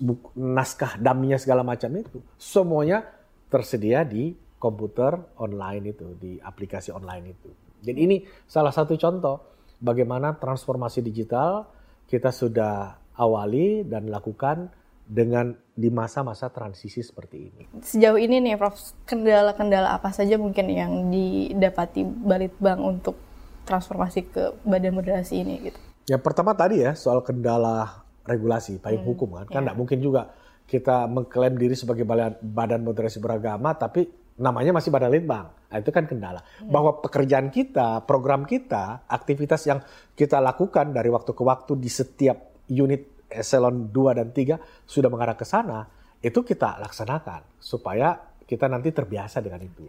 buku, 0.00 0.30
naskah 0.38 0.96
daminya 0.96 1.36
segala 1.36 1.66
macam 1.66 1.90
itu. 2.00 2.22
Semuanya 2.38 3.02
tersedia 3.50 4.06
di 4.06 4.30
komputer 4.56 5.20
online 5.42 5.92
itu, 5.92 6.14
di 6.16 6.38
aplikasi 6.38 6.94
online 6.94 7.36
itu. 7.36 7.50
Jadi 7.84 7.98
ini 8.00 8.16
salah 8.46 8.72
satu 8.72 8.94
contoh 8.96 9.36
bagaimana 9.82 10.38
transformasi 10.38 11.02
digital 11.02 11.66
kita 12.08 12.32
sudah 12.32 12.94
awali 13.18 13.84
dan 13.84 14.08
lakukan 14.08 14.70
dengan 15.06 15.54
di 15.72 15.86
masa-masa 15.86 16.50
transisi 16.50 16.98
seperti 16.98 17.36
ini. 17.38 17.62
Sejauh 17.78 18.18
ini 18.18 18.42
nih 18.42 18.58
Prof, 18.58 18.74
kendala-kendala 19.06 19.94
apa 19.94 20.10
saja 20.10 20.34
mungkin 20.34 20.66
yang 20.66 21.14
didapati 21.14 22.02
Balitbang 22.02 22.82
untuk 22.82 23.14
transformasi 23.62 24.20
ke 24.26 24.44
badan 24.66 24.98
moderasi 24.98 25.46
ini 25.46 25.70
gitu? 25.70 25.78
Yang 26.10 26.22
pertama 26.26 26.58
tadi 26.58 26.82
ya 26.82 26.98
soal 26.98 27.22
kendala 27.22 28.02
regulasi, 28.26 28.82
payung 28.82 29.06
hmm, 29.06 29.10
hukum 29.14 29.28
kan. 29.42 29.46
Kan 29.46 29.62
tidak 29.66 29.78
mungkin 29.78 29.98
juga 30.02 30.34
kita 30.66 31.06
mengklaim 31.06 31.54
diri 31.54 31.78
sebagai 31.78 32.02
badan 32.42 32.82
moderasi 32.82 33.22
beragama 33.22 33.70
tapi 33.78 34.10
namanya 34.36 34.74
masih 34.74 34.90
badan 34.90 35.10
litbang. 35.14 35.46
Nah, 35.48 35.78
itu 35.78 35.90
kan 35.94 36.04
kendala. 36.06 36.42
Hmm. 36.42 36.70
Bahwa 36.70 36.98
pekerjaan 36.98 37.48
kita, 37.48 38.04
program 38.04 38.44
kita, 38.44 39.06
aktivitas 39.06 39.62
yang 39.66 39.80
kita 40.18 40.42
lakukan 40.42 40.92
dari 40.92 41.08
waktu 41.08 41.32
ke 41.32 41.42
waktu 41.42 41.72
di 41.78 41.90
setiap 41.90 42.66
unit 42.70 43.15
eselon 43.30 43.90
2 43.90 44.18
dan 44.18 44.28
3 44.30 44.86
sudah 44.86 45.10
mengarah 45.10 45.34
ke 45.34 45.46
sana, 45.46 45.86
itu 46.22 46.42
kita 46.42 46.80
laksanakan 46.82 47.44
supaya 47.60 48.16
kita 48.46 48.70
nanti 48.70 48.94
terbiasa 48.94 49.42
dengan 49.42 49.62
itu. 49.66 49.84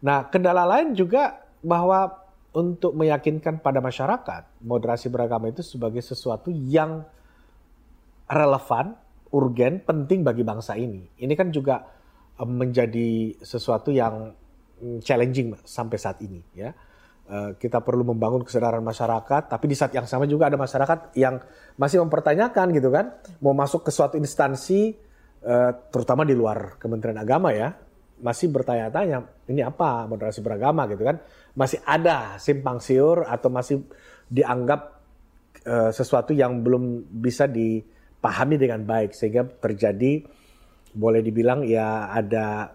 Nah, 0.00 0.32
kendala 0.32 0.64
lain 0.64 0.96
juga 0.96 1.44
bahwa 1.60 2.24
untuk 2.50 2.96
meyakinkan 2.98 3.62
pada 3.62 3.78
masyarakat 3.78 4.64
moderasi 4.64 5.06
beragama 5.12 5.52
itu 5.52 5.62
sebagai 5.62 6.02
sesuatu 6.02 6.50
yang 6.50 7.06
relevan, 8.26 8.98
urgen, 9.30 9.78
penting 9.84 10.26
bagi 10.26 10.42
bangsa 10.42 10.74
ini. 10.74 11.06
Ini 11.20 11.34
kan 11.38 11.54
juga 11.54 11.86
eh, 12.40 12.48
menjadi 12.48 13.38
sesuatu 13.38 13.94
yang 13.94 14.34
mm, 14.82 14.98
challenging 15.04 15.54
sampai 15.62 15.96
saat 16.00 16.18
ini 16.24 16.42
ya. 16.56 16.74
Eh, 17.30 17.54
kita 17.62 17.78
perlu 17.78 18.02
membangun 18.02 18.42
kesadaran 18.42 18.82
masyarakat, 18.82 19.46
tapi 19.46 19.70
di 19.70 19.78
saat 19.78 19.94
yang 19.94 20.02
sama 20.02 20.26
juga 20.26 20.50
ada 20.50 20.58
masyarakat 20.58 21.14
yang 21.14 21.38
masih 21.78 22.02
mempertanyakan 22.02 22.74
gitu 22.74 22.90
kan, 22.90 23.22
mau 23.38 23.54
masuk 23.54 23.86
ke 23.86 23.94
suatu 23.94 24.18
instansi, 24.18 24.98
eh, 25.38 25.70
terutama 25.94 26.26
di 26.26 26.34
luar 26.34 26.74
Kementerian 26.82 27.22
Agama 27.22 27.54
ya, 27.54 27.70
masih 28.18 28.50
bertanya-tanya 28.50 29.46
ini 29.46 29.62
apa 29.62 30.10
moderasi 30.10 30.42
beragama? 30.42 30.90
gitu 30.90 31.06
kan. 31.06 31.22
Masih 31.54 31.78
ada 31.86 32.34
simpang 32.42 32.82
siur 32.82 33.22
atau 33.22 33.46
masih 33.46 33.86
dianggap 34.26 35.00
uh, 35.66 35.90
sesuatu 35.90 36.30
yang 36.30 36.62
belum 36.62 37.10
bisa 37.10 37.50
dipahami 37.50 38.54
dengan 38.54 38.86
baik 38.86 39.16
sehingga 39.16 39.42
terjadi 39.58 40.22
boleh 40.94 41.18
dibilang 41.24 41.66
ya 41.66 42.12
ada 42.14 42.70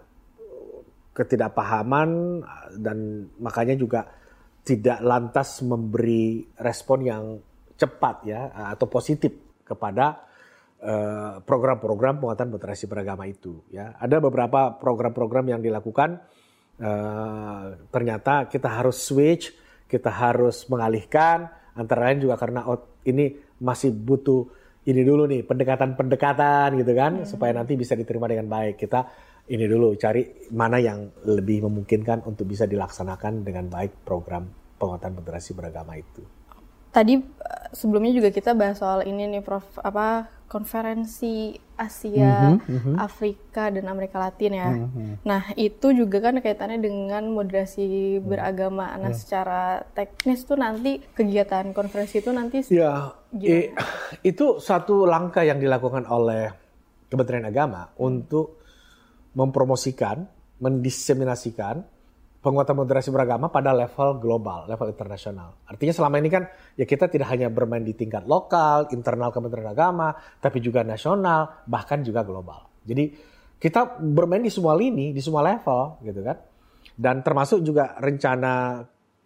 ketidakpahaman 1.16 2.42
dan 2.76 3.30
makanya 3.40 3.72
juga 3.80 4.04
tidak 4.66 4.98
lantas 4.98 5.62
memberi 5.62 6.42
respon 6.58 6.98
yang 7.06 7.24
cepat 7.78 8.16
ya 8.26 8.50
atau 8.74 8.90
positif 8.90 9.62
kepada 9.62 10.26
Eh, 10.76 11.34
program-program 11.40 12.20
penguatan 12.20 12.52
moderasi 12.52 12.84
beragama 12.84 13.24
itu. 13.24 13.64
Ya, 13.72 13.96
ada 13.96 14.20
beberapa 14.20 14.76
program-program 14.76 15.56
yang 15.56 15.60
dilakukan. 15.64 16.20
Uh, 16.76 17.88
ternyata 17.88 18.52
kita 18.52 18.68
harus 18.68 19.00
switch, 19.00 19.56
kita 19.88 20.12
harus 20.12 20.68
mengalihkan. 20.68 21.48
Antara 21.72 22.12
lain 22.12 22.28
juga 22.28 22.36
karena 22.36 22.68
oh, 22.68 23.00
ini 23.08 23.32
masih 23.56 23.96
butuh 23.96 24.44
ini 24.84 25.00
dulu 25.00 25.24
nih 25.24 25.48
pendekatan-pendekatan 25.48 26.76
gitu 26.76 26.92
kan, 26.92 27.24
hmm. 27.24 27.26
supaya 27.26 27.56
nanti 27.56 27.80
bisa 27.80 27.96
diterima 27.96 28.28
dengan 28.28 28.44
baik. 28.44 28.76
Kita 28.76 29.00
ini 29.46 29.64
dulu 29.70 29.94
cari 29.94 30.50
mana 30.50 30.82
yang 30.82 31.06
lebih 31.22 31.66
memungkinkan 31.70 32.26
untuk 32.26 32.50
bisa 32.50 32.66
dilaksanakan 32.66 33.46
dengan 33.46 33.70
baik 33.70 34.02
program 34.02 34.50
penguatan 34.76 35.14
moderasi 35.14 35.54
beragama 35.54 35.94
itu. 35.94 36.22
Tadi 36.90 37.14
eh, 37.20 37.66
sebelumnya 37.76 38.10
juga 38.10 38.32
kita 38.32 38.56
bahas 38.56 38.80
soal 38.80 39.06
ini 39.06 39.28
nih 39.30 39.42
Prof 39.44 39.78
apa 39.84 40.32
konferensi 40.46 41.58
Asia, 41.76 42.56
mm 42.56 42.58
-hmm, 42.62 42.94
Afrika 42.96 43.68
dan 43.68 43.84
Amerika 43.90 44.16
Latin 44.16 44.52
ya. 44.56 44.70
Mm 44.72 44.88
-hmm. 44.88 45.10
Nah 45.26 45.42
itu 45.58 45.92
juga 45.92 46.22
kan 46.22 46.40
kaitannya 46.40 46.80
dengan 46.80 47.28
moderasi 47.28 48.18
beragama. 48.24 48.96
Nah 48.96 49.12
mm. 49.12 49.18
secara 49.18 49.84
teknis 49.92 50.46
tuh 50.48 50.56
nanti 50.56 51.02
kegiatan 51.12 51.74
konferensi 51.76 52.22
itu 52.22 52.30
nanti 52.32 52.64
ya 52.72 53.12
itu 54.24 54.56
satu 54.56 55.04
langkah 55.04 55.44
yang 55.44 55.60
dilakukan 55.60 56.08
oleh 56.08 56.48
Kementerian 57.06 57.46
Agama 57.46 57.92
untuk 58.00 58.65
mempromosikan, 59.36 60.24
mendiseminasikan 60.64 61.84
penguatan 62.40 62.78
moderasi 62.78 63.10
beragama 63.10 63.50
pada 63.52 63.74
level 63.74 64.22
global, 64.22 64.70
level 64.70 64.88
internasional. 64.88 65.60
Artinya 65.66 65.92
selama 65.92 66.16
ini 66.22 66.30
kan 66.32 66.46
ya 66.78 66.86
kita 66.88 67.10
tidak 67.10 67.28
hanya 67.34 67.52
bermain 67.52 67.82
di 67.82 67.92
tingkat 67.92 68.24
lokal, 68.24 68.88
internal 68.94 69.34
Kementerian 69.34 69.74
Agama, 69.74 70.14
tapi 70.40 70.62
juga 70.62 70.86
nasional, 70.86 71.66
bahkan 71.66 72.00
juga 72.00 72.22
global. 72.22 72.70
Jadi 72.86 73.12
kita 73.60 73.98
bermain 73.98 74.40
di 74.40 74.52
semua 74.52 74.78
lini, 74.78 75.10
di 75.10 75.18
semua 75.18 75.42
level 75.42 76.00
gitu 76.06 76.22
kan. 76.22 76.38
Dan 76.96 77.20
termasuk 77.20 77.60
juga 77.60 77.98
rencana 77.98 78.80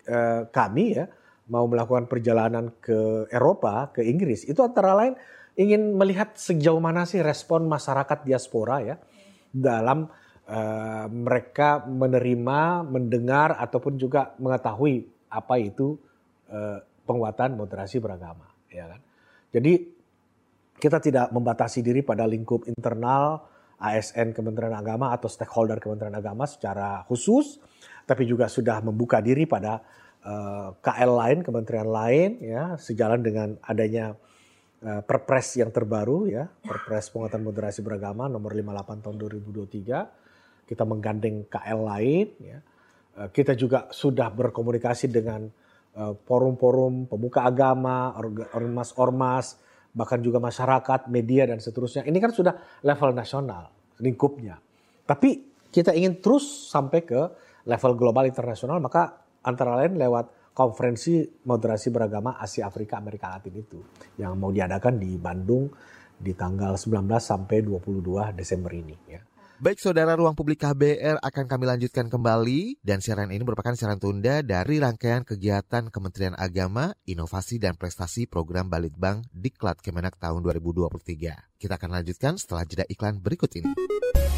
eh, 0.09 0.43
kami 0.51 0.85
ya 0.97 1.07
mau 1.53 1.69
melakukan 1.69 2.09
perjalanan 2.11 2.73
ke 2.83 3.31
Eropa, 3.31 3.95
ke 3.95 4.01
Inggris. 4.01 4.49
Itu 4.49 4.65
antara 4.65 4.97
lain 4.97 5.15
ingin 5.61 5.93
melihat 5.93 6.41
sejauh 6.41 6.81
mana 6.81 7.05
sih 7.05 7.21
respon 7.21 7.69
masyarakat 7.69 8.25
diaspora 8.25 8.81
ya 8.81 8.97
dalam 9.51 10.07
uh, 10.47 11.07
mereka 11.11 11.83
menerima, 11.87 12.87
mendengar 12.87 13.59
ataupun 13.59 13.99
juga 13.99 14.35
mengetahui 14.39 15.07
apa 15.31 15.55
itu 15.59 15.99
uh, 16.51 16.79
penguatan 17.07 17.59
moderasi 17.59 17.99
beragama, 17.99 18.47
ya 18.71 18.87
kan? 18.87 19.01
Jadi 19.51 19.73
kita 20.81 21.03
tidak 21.03 21.29
membatasi 21.35 21.83
diri 21.85 22.01
pada 22.01 22.25
lingkup 22.25 22.65
internal 22.71 23.45
ASN 23.81 24.33
Kementerian 24.37 24.73
Agama 24.73 25.13
atau 25.13 25.27
stakeholder 25.27 25.77
Kementerian 25.81 26.15
Agama 26.15 26.49
secara 26.49 27.05
khusus, 27.05 27.59
tapi 28.09 28.25
juga 28.25 28.49
sudah 28.49 28.81
membuka 28.81 29.19
diri 29.21 29.45
pada 29.45 29.81
uh, 30.25 30.31
eh, 30.31 30.69
KL 30.81 31.13
lain, 31.17 31.39
kementerian 31.45 31.89
lain, 31.89 32.31
ya 32.41 32.77
sejalan 32.77 33.21
dengan 33.25 33.49
adanya 33.65 34.15
Perpres 34.81 35.61
yang 35.61 35.69
terbaru, 35.69 36.25
ya 36.25 36.49
Perpres 36.49 37.13
penguatan 37.13 37.45
moderasi 37.45 37.85
beragama 37.85 38.33
nomor 38.33 38.57
58 38.57 39.05
tahun 39.05 39.17
2023 39.21 40.31
kita 40.71 40.87
menggandeng 40.87 41.51
KL 41.51 41.81
lain, 41.83 42.27
ya. 42.39 42.59
Eh, 43.19 43.29
kita 43.35 43.59
juga 43.59 43.91
sudah 43.91 44.31
berkomunikasi 44.31 45.11
dengan 45.11 45.51
eh, 45.91 46.15
forum-forum 46.15 47.11
pemuka 47.11 47.43
agama, 47.43 48.15
ormas-ormas, 48.55 49.59
bahkan 49.91 50.23
juga 50.23 50.39
masyarakat, 50.39 51.11
media 51.11 51.51
dan 51.51 51.59
seterusnya. 51.59 52.07
Ini 52.07 52.19
kan 52.23 52.31
sudah 52.31 52.55
level 52.87 53.11
nasional 53.11 53.75
lingkupnya. 53.99 54.63
Tapi 55.03 55.51
kita 55.75 55.91
ingin 55.91 56.23
terus 56.23 56.71
sampai 56.71 57.03
ke 57.03 57.21
level 57.67 57.93
global 57.99 58.31
internasional, 58.31 58.79
maka 58.79 59.27
antara 59.43 59.75
lain 59.83 59.99
lewat 59.99 60.31
konferensi 60.61 61.25
moderasi 61.49 61.89
beragama 61.89 62.37
Asia 62.37 62.69
Afrika 62.69 63.01
Amerika 63.01 63.33
Latin 63.33 63.57
itu 63.57 63.81
yang 64.21 64.37
mau 64.37 64.53
diadakan 64.53 65.01
di 65.01 65.17
Bandung 65.17 65.73
di 66.21 66.37
tanggal 66.37 66.77
19 66.77 67.09
sampai 67.17 67.65
22 67.65 68.37
Desember 68.37 68.69
ini 68.77 68.93
ya. 69.09 69.25
Baik 69.61 69.77
saudara 69.77 70.17
ruang 70.17 70.33
publik 70.33 70.65
KBR 70.65 71.21
akan 71.21 71.45
kami 71.45 71.69
lanjutkan 71.69 72.09
kembali 72.09 72.81
dan 72.81 73.05
siaran 73.05 73.29
ini 73.29 73.45
merupakan 73.45 73.77
siaran 73.77 74.01
tunda 74.01 74.41
dari 74.41 74.81
rangkaian 74.81 75.21
kegiatan 75.21 75.93
Kementerian 75.93 76.33
Agama, 76.33 76.97
Inovasi 77.05 77.61
dan 77.61 77.77
Prestasi 77.77 78.25
Program 78.25 78.73
Balitbang 78.73 79.21
Diklat 79.29 79.85
Kemenak 79.85 80.17
tahun 80.17 80.41
2023. 80.49 81.61
Kita 81.61 81.77
akan 81.77 81.91
lanjutkan 81.93 82.41
setelah 82.41 82.65
jeda 82.65 82.89
iklan 82.89 83.21
berikut 83.21 83.53
ini. 83.61 83.69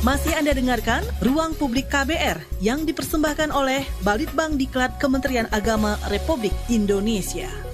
Masih 0.03 0.35
Anda 0.35 0.59
dengarkan 0.59 1.07
Ruang 1.23 1.55
Publik 1.55 1.87
KBR 1.87 2.59
yang 2.59 2.83
dipersembahkan 2.83 3.55
oleh 3.55 3.87
Balitbang 4.03 4.59
Diklat 4.59 4.99
Kementerian 4.99 5.47
Agama 5.55 6.03
Republik 6.11 6.51
Indonesia. 6.67 7.72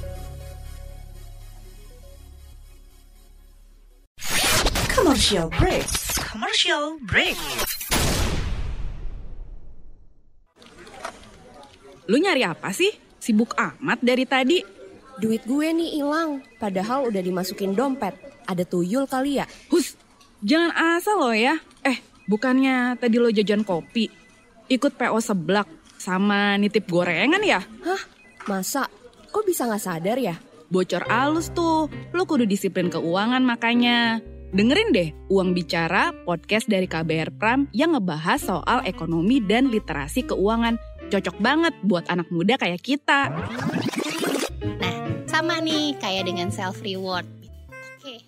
Commercial 5.09 5.49
break 5.57 5.89
commercial 6.21 7.01
break. 7.09 7.33
Lu 12.13 12.21
nyari 12.21 12.45
apa 12.45 12.69
sih? 12.77 12.93
Sibuk 13.17 13.57
amat 13.57 14.05
dari 14.05 14.29
tadi. 14.29 14.61
Duit 15.17 15.49
gue 15.49 15.65
nih 15.65 15.97
hilang, 15.97 16.45
padahal 16.61 17.09
udah 17.09 17.25
dimasukin 17.25 17.73
dompet. 17.73 18.21
Ada 18.45 18.69
tuyul 18.69 19.09
kali 19.09 19.41
ya? 19.41 19.49
Hus, 19.73 19.97
jangan 20.45 20.77
asal 20.77 21.25
lo 21.25 21.33
ya. 21.33 21.57
Eh, 21.89 22.05
bukannya 22.29 23.01
tadi 23.01 23.17
lo 23.17 23.33
jajan 23.33 23.65
kopi, 23.65 24.13
ikut 24.69 24.93
PO 24.93 25.25
seblak, 25.25 25.73
sama 25.97 26.61
nitip 26.61 26.85
gorengan 26.85 27.41
ya? 27.41 27.65
Hah? 27.65 28.03
Masa? 28.45 28.85
Kok 29.33 29.49
bisa 29.49 29.65
nggak 29.65 29.81
sadar 29.81 30.21
ya? 30.21 30.37
Bocor 30.69 31.09
alus 31.09 31.49
tuh, 31.57 31.89
lo 32.13 32.29
kudu 32.29 32.45
disiplin 32.45 32.93
keuangan 32.93 33.41
makanya. 33.41 34.21
Dengerin 34.49 34.96
deh 34.96 35.12
Uang 35.28 35.53
Bicara, 35.53 36.09
podcast 36.24 36.72
dari 36.72 36.88
KBR 36.88 37.36
Pram 37.36 37.68
yang 37.76 37.92
ngebahas 37.92 38.40
soal 38.40 38.80
ekonomi 38.88 39.44
dan 39.44 39.68
literasi 39.68 40.24
keuangan. 40.24 40.80
Cocok 41.12 41.36
banget 41.36 41.76
buat 41.84 42.09
anak 42.09 42.32
muda 42.32 42.57
kayak 42.57 42.80
kita. 42.80 43.28
Nah, 44.80 44.96
sama 45.28 45.61
nih 45.61 46.01
kayak 46.01 46.32
dengan 46.32 46.49
self 46.49 46.80
reward. 46.80 47.28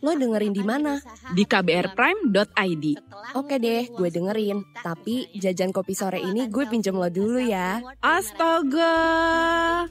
Lo 0.04 0.12
dengerin 0.12 0.52
di 0.52 0.60
mana? 0.60 1.00
Di 1.32 1.48
kbrprime.id. 1.48 2.84
Oke 3.32 3.56
deh, 3.56 3.88
gue 3.88 4.08
dengerin. 4.12 4.60
Tapi 4.76 5.32
jajan 5.40 5.72
kopi 5.72 5.96
sore 5.96 6.20
ini 6.20 6.52
gue 6.52 6.68
pinjam 6.68 7.00
lo 7.00 7.08
dulu 7.08 7.40
ya. 7.40 7.80
Astaga. 8.04 8.92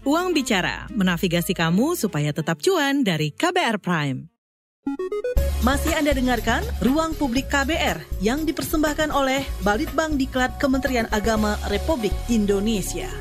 Uang 0.06 0.38
bicara, 0.38 0.86
menavigasi 0.94 1.58
kamu 1.58 1.98
supaya 1.98 2.30
tetap 2.30 2.62
cuan 2.62 3.02
dari 3.02 3.34
KBR 3.34 3.82
Prime. 3.82 4.39
Masih 5.60 5.92
Anda 5.92 6.16
dengarkan 6.16 6.64
Ruang 6.80 7.12
Publik 7.20 7.52
KBR 7.52 8.24
yang 8.24 8.48
dipersembahkan 8.48 9.12
oleh 9.12 9.44
Balitbang 9.60 10.16
Diklat 10.16 10.56
Kementerian 10.56 11.04
Agama 11.12 11.60
Republik 11.68 12.16
Indonesia. 12.32 13.12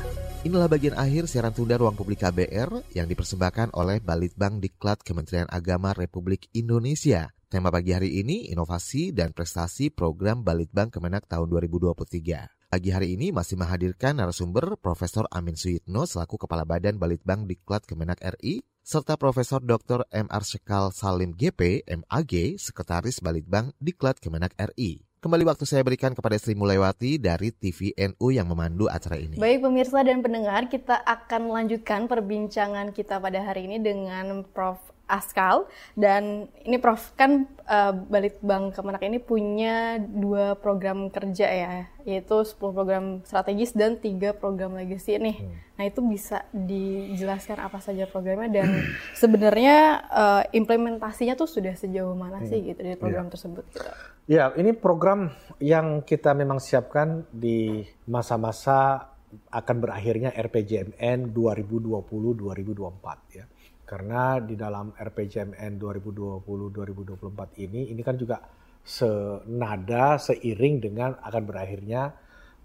Inilah 0.47 0.71
bagian 0.71 0.95
akhir 0.95 1.27
siaran 1.27 1.51
tunda 1.51 1.75
Ruang 1.75 1.99
Publik 1.99 2.23
KBR 2.23 2.95
yang 2.95 3.11
dipersembahkan 3.11 3.75
oleh 3.75 3.99
Balitbang 3.99 4.63
Diklat 4.63 5.03
Kementerian 5.03 5.51
Agama 5.51 5.91
Republik 5.91 6.47
Indonesia. 6.55 7.27
Tema 7.51 7.75
pagi 7.75 7.91
hari 7.91 8.23
ini 8.23 8.47
inovasi 8.47 9.11
dan 9.11 9.35
prestasi 9.35 9.91
program 9.91 10.39
Balitbang 10.39 10.87
Kemenak 10.95 11.27
tahun 11.27 11.51
2023. 11.51 12.71
Pagi 12.71 12.89
hari 12.93 13.17
ini 13.17 13.33
masih 13.33 13.57
menghadirkan 13.57 14.15
narasumber 14.15 14.77
Profesor 14.77 15.25
Amin 15.33 15.59
Suyitno 15.59 16.07
selaku 16.07 16.45
Kepala 16.45 16.63
Badan 16.63 17.01
Balitbang 17.01 17.49
Diklat 17.49 17.83
Kemenak 17.83 18.21
RI, 18.37 18.61
serta 18.83 19.15
Profesor 19.15 19.61
Dr. 19.61 20.07
M.R. 20.09 20.43
Sekal 20.43 20.89
Salim 20.95 21.35
GP, 21.35 21.85
MAG, 21.85 22.57
Sekretaris 22.57 23.21
Balitbang 23.21 23.71
Diklat 23.77 24.17
Kemenak 24.17 24.55
RI. 24.57 25.05
Kembali 25.19 25.43
waktu 25.43 25.67
saya 25.67 25.83
berikan 25.83 26.15
kepada 26.15 26.39
Sri 26.39 26.55
Mulewati 26.55 27.19
dari 27.19 27.51
TVNU 27.51 28.23
yang 28.31 28.47
memandu 28.47 28.87
acara 28.87 29.19
ini. 29.19 29.35
Baik 29.35 29.67
pemirsa 29.67 29.99
dan 29.99 30.23
pendengar, 30.23 30.71
kita 30.71 30.95
akan 30.95 31.51
melanjutkan 31.51 32.07
perbincangan 32.07 32.95
kita 32.95 33.19
pada 33.19 33.43
hari 33.43 33.67
ini 33.67 33.83
dengan 33.83 34.47
Prof. 34.47 34.79
Askal 35.09 35.65
dan 35.97 36.45
ini 36.61 36.77
Prof 36.77 37.17
kan 37.17 37.49
uh, 37.65 37.97
Balitbang 37.97 38.69
Kemenak 38.69 39.01
ini 39.01 39.17
punya 39.17 39.97
dua 39.97 40.53
program 40.53 41.09
kerja 41.09 41.49
ya 41.49 41.89
yaitu 42.05 42.41
10 42.41 42.57
program 42.57 43.21
strategis 43.21 43.73
dan 43.73 43.97
tiga 43.97 44.33
program 44.33 44.73
legacy 44.73 45.17
nih. 45.17 45.37
Hmm. 45.41 45.53
Nah 45.77 45.85
itu 45.85 46.01
bisa 46.05 46.45
dijelaskan 46.53 47.59
apa 47.61 47.79
saja 47.81 48.09
programnya 48.09 48.61
dan 48.61 48.85
sebenarnya 49.21 50.05
uh, 50.09 50.43
implementasinya 50.53 51.37
tuh 51.37 51.49
sudah 51.49 51.73
sejauh 51.73 52.13
mana 52.13 52.45
sih 52.45 52.61
hmm. 52.61 52.67
gitu 52.73 52.79
di 52.85 52.95
program 52.97 53.29
ya. 53.29 53.31
tersebut? 53.33 53.65
Gitu. 53.69 53.81
Ya 54.29 54.53
ini 54.57 54.77
program 54.77 55.33
yang 55.57 56.05
kita 56.05 56.37
memang 56.37 56.61
siapkan 56.61 57.25
di 57.33 57.81
masa-masa 58.05 59.09
akan 59.49 59.77
berakhirnya 59.77 60.33
RPJMN 60.33 61.33
2020-2024 61.33 63.37
ya 63.37 63.45
karena 63.89 64.37
di 64.37 64.53
dalam 64.53 64.93
RPJMN 64.93 65.81
2020-2024 65.81 67.65
ini, 67.65 67.89
ini 67.89 68.01
kan 68.05 68.13
juga 68.21 68.37
senada, 68.85 70.21
seiring 70.21 70.75
dengan 70.77 71.17
akan 71.17 71.43
berakhirnya 71.49 72.13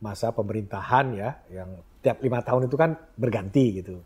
masa 0.05 0.37
pemerintahan 0.37 1.07
ya, 1.16 1.31
yang 1.49 1.81
tiap 2.05 2.20
lima 2.20 2.45
tahun 2.45 2.68
itu 2.68 2.77
kan 2.77 2.93
berganti 3.16 3.81
gitu. 3.81 4.05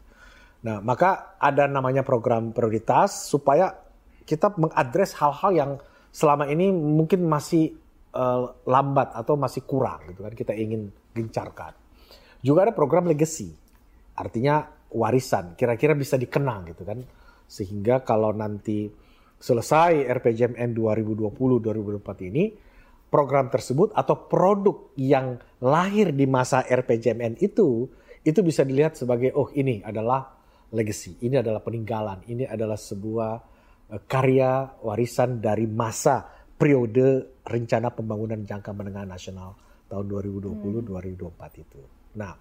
Nah, 0.63 0.79
maka 0.79 1.35
ada 1.43 1.67
namanya 1.67 2.07
program 2.07 2.55
prioritas 2.55 3.27
supaya 3.27 3.75
kita 4.23 4.55
mengadres 4.55 5.19
hal-hal 5.19 5.51
yang 5.51 5.71
selama 6.15 6.47
ini 6.47 6.71
mungkin 6.71 7.27
masih 7.27 7.75
uh, 8.15 8.55
lambat 8.63 9.11
atau 9.19 9.35
masih 9.35 9.67
kurang 9.67 10.07
gitu 10.07 10.23
kan 10.23 10.39
kita 10.39 10.55
ingin 10.55 10.95
gencarkan. 11.19 11.75
Juga 12.47 12.71
ada 12.71 12.73
program 12.79 13.11
legacy. 13.11 13.51
Artinya 14.15 14.78
warisan, 14.93 15.57
kira-kira 15.59 15.93
bisa 15.93 16.17
dikenang 16.17 16.73
gitu 16.73 16.83
kan. 16.85 17.01
Sehingga 17.49 18.05
kalau 18.05 18.33
nanti 18.33 18.89
selesai 19.39 20.05
RPJMN 20.09 20.75
2020-2024 20.77 22.29
ini, 22.29 22.53
program 23.09 23.49
tersebut 23.49 23.97
atau 23.97 24.29
produk 24.29 24.93
yang 25.01 25.41
lahir 25.65 26.13
di 26.13 26.29
masa 26.29 26.65
RPJMN 26.65 27.41
itu, 27.41 27.89
itu 28.25 28.41
bisa 28.45 28.65
dilihat 28.67 29.01
sebagai, 29.01 29.33
oh 29.33 29.49
ini 29.57 29.81
adalah 29.81 30.37
legacy, 30.75 31.17
ini 31.25 31.41
adalah 31.41 31.65
peninggalan, 31.65 32.29
ini 32.29 32.45
adalah 32.45 32.77
sebuah 32.77 33.33
eh, 33.97 34.03
karya 34.05 34.85
warisan 34.85 35.41
dari 35.41 35.65
masa 35.65 36.29
periode 36.59 37.41
rencana 37.47 37.95
pembangunan 37.95 38.43
jangka 38.45 38.75
menengah 38.75 39.07
nasional 39.07 39.57
tahun 39.89 40.05
2020-2024 40.05 40.85
hmm. 40.85 41.65
itu. 41.65 41.81
Nah, 42.19 42.35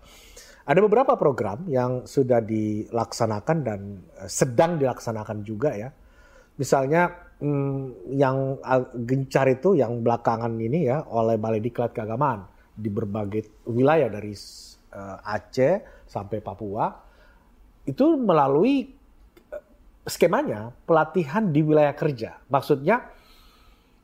ada 0.67 0.83
beberapa 0.83 1.15
program 1.15 1.63
yang 1.71 2.03
sudah 2.03 2.43
dilaksanakan 2.43 3.57
dan 3.63 3.79
eh, 4.19 4.27
sedang 4.27 4.75
dilaksanakan 4.75 5.47
juga 5.47 5.71
ya. 5.71 5.89
Misalnya 6.59 7.07
hmm, 7.39 8.11
yang 8.17 8.59
gencar 9.07 9.47
itu 9.47 9.79
yang 9.79 10.03
belakangan 10.03 10.51
ini 10.59 10.91
ya 10.91 11.07
oleh 11.07 11.39
Balai 11.39 11.63
Diklat 11.63 11.95
Keagamaan 11.95 12.43
di 12.77 12.89
berbagai 12.89 13.65
wilayah 13.69 14.09
dari 14.09 14.33
uh, 14.93 15.17
Aceh 15.21 16.05
sampai 16.05 16.41
Papua 16.41 16.93
itu 17.85 18.05
melalui 18.17 18.85
eh, 19.53 19.63
skemanya 20.03 20.73
pelatihan 20.83 21.47
di 21.53 21.61
wilayah 21.61 21.93
kerja. 21.93 22.41
Maksudnya 22.49 23.05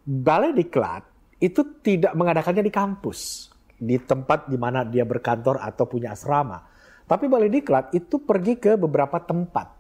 Balai 0.05 0.53
Diklat 0.53 1.03
itu 1.43 1.83
tidak 1.83 2.15
mengadakannya 2.15 2.63
di 2.63 2.71
kampus 2.71 3.52
di 3.77 3.97
tempat 3.99 4.47
di 4.47 4.57
mana 4.57 4.85
dia 4.87 5.03
berkantor 5.03 5.59
atau 5.59 5.85
punya 5.89 6.13
asrama. 6.13 6.63
Tapi 7.03 7.27
Balai 7.27 7.51
Diklat 7.51 7.91
itu 7.91 8.23
pergi 8.23 8.55
ke 8.55 8.79
beberapa 8.79 9.19
tempat 9.19 9.75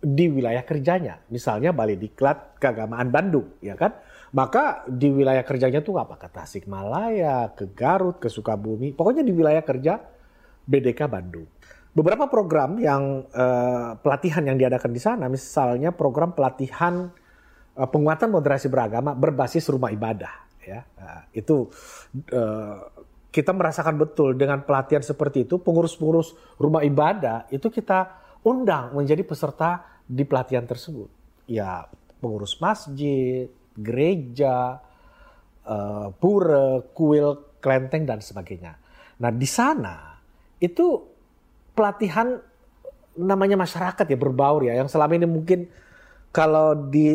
di 0.00 0.32
wilayah 0.32 0.64
kerjanya. 0.64 1.20
Misalnya 1.28 1.76
Balai 1.76 2.00
Diklat 2.00 2.56
Keagamaan 2.56 3.12
Bandung, 3.12 3.60
ya 3.60 3.76
kan? 3.76 4.00
Maka 4.30 4.86
di 4.86 5.10
wilayah 5.10 5.42
kerjanya 5.42 5.82
tuh 5.82 5.98
apa? 5.98 6.16
Ke 6.16 6.30
Tasikmalaya, 6.30 7.52
ke 7.52 7.68
Garut, 7.74 8.22
ke 8.22 8.30
Sukabumi. 8.30 8.94
Pokoknya 8.94 9.26
di 9.26 9.34
wilayah 9.34 9.60
kerja 9.60 9.98
BDK 10.64 11.10
Bandung. 11.10 11.46
Beberapa 11.90 12.30
program 12.30 12.78
yang 12.78 13.26
uh, 13.34 13.98
pelatihan 13.98 14.46
yang 14.46 14.54
diadakan 14.54 14.94
di 14.94 15.02
sana, 15.02 15.26
misalnya 15.26 15.90
program 15.90 16.30
pelatihan 16.38 17.10
uh, 17.74 17.88
penguatan 17.90 18.30
moderasi 18.30 18.70
beragama 18.70 19.18
berbasis 19.18 19.66
rumah 19.66 19.90
ibadah, 19.90 20.30
ya. 20.62 20.86
Uh, 20.94 21.22
itu 21.34 21.56
uh, 22.30 22.78
kita 23.30 23.54
merasakan 23.54 23.94
betul 23.94 24.34
dengan 24.34 24.66
pelatihan 24.66 25.02
seperti 25.02 25.46
itu, 25.46 25.62
pengurus-pengurus 25.62 26.34
rumah 26.58 26.82
ibadah 26.82 27.46
itu 27.54 27.70
kita 27.70 28.18
undang 28.42 28.90
menjadi 28.94 29.22
peserta 29.22 29.86
di 30.02 30.26
pelatihan 30.26 30.66
tersebut. 30.66 31.06
Ya, 31.46 31.86
pengurus 32.18 32.58
masjid, 32.58 33.46
gereja, 33.78 34.82
uh, 35.62 36.10
pura, 36.18 36.82
kuil, 36.90 37.58
kelenteng 37.62 38.02
dan 38.02 38.18
sebagainya. 38.18 38.74
Nah, 39.22 39.30
di 39.30 39.46
sana 39.46 40.18
itu 40.58 41.06
pelatihan 41.70 42.34
namanya 43.14 43.54
masyarakat 43.54 44.06
ya 44.10 44.18
berbaur 44.18 44.66
ya, 44.66 44.74
yang 44.74 44.90
selama 44.90 45.14
ini 45.14 45.30
mungkin 45.30 45.70
kalau 46.34 46.74
di 46.74 47.14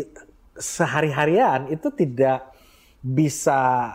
sehari-harian 0.56 1.68
itu 1.68 1.92
tidak 1.92 2.56
bisa 3.04 3.92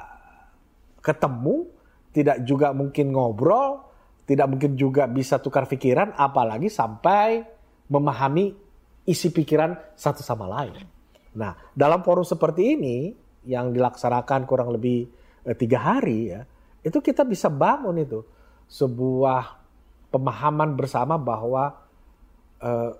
ketemu 1.00 1.79
tidak 2.10 2.42
juga 2.42 2.74
mungkin 2.74 3.14
ngobrol, 3.14 3.86
tidak 4.26 4.46
mungkin 4.50 4.74
juga 4.74 5.06
bisa 5.06 5.38
tukar 5.38 5.66
pikiran, 5.66 6.14
apalagi 6.14 6.70
sampai 6.70 7.42
memahami 7.90 8.54
isi 9.06 9.30
pikiran 9.34 9.74
satu 9.94 10.22
sama 10.22 10.46
lain. 10.46 10.86
Nah, 11.34 11.54
dalam 11.74 12.02
forum 12.02 12.26
seperti 12.26 12.78
ini 12.78 12.96
yang 13.46 13.70
dilaksanakan 13.70 14.46
kurang 14.46 14.74
lebih 14.74 15.06
eh, 15.46 15.56
tiga 15.58 15.78
hari 15.82 16.34
ya, 16.34 16.42
itu 16.82 16.98
kita 16.98 17.26
bisa 17.26 17.50
bangun 17.50 17.98
itu 17.98 18.20
sebuah 18.70 19.58
pemahaman 20.10 20.74
bersama 20.74 21.18
bahwa 21.18 21.74
eh, 22.62 22.92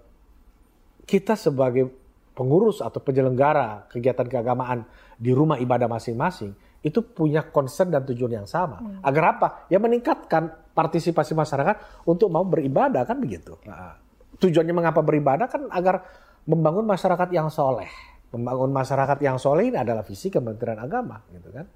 kita 1.07 1.35
sebagai 1.35 1.91
pengurus 2.35 2.79
atau 2.79 3.03
penyelenggara 3.03 3.91
kegiatan 3.91 4.25
keagamaan 4.25 4.87
di 5.19 5.35
rumah 5.35 5.59
ibadah 5.59 5.91
masing-masing 5.91 6.55
itu 6.81 7.05
punya 7.05 7.45
concern 7.45 7.93
dan 7.93 8.09
tujuan 8.09 8.41
yang 8.41 8.49
sama. 8.49 8.81
Hmm. 8.81 9.05
Agar 9.05 9.37
apa? 9.37 9.49
Ya 9.69 9.77
meningkatkan 9.77 10.73
partisipasi 10.73 11.37
masyarakat 11.37 12.09
untuk 12.09 12.33
mau 12.33 12.45
beribadah 12.45 13.05
kan 13.05 13.21
begitu. 13.21 13.61
Nah, 13.69 14.01
tujuannya 14.41 14.73
mengapa 14.73 15.05
beribadah 15.05 15.45
kan 15.45 15.69
agar 15.69 16.01
membangun 16.49 16.89
masyarakat 16.89 17.29
yang 17.37 17.53
soleh. 17.53 17.91
Membangun 18.33 18.73
masyarakat 18.73 19.19
yang 19.21 19.37
soleh 19.37 19.69
ini 19.69 19.77
adalah 19.77 20.01
visi 20.01 20.33
Kementerian 20.33 20.81
Agama 20.81 21.21
gitu 21.29 21.53
kan. 21.53 21.67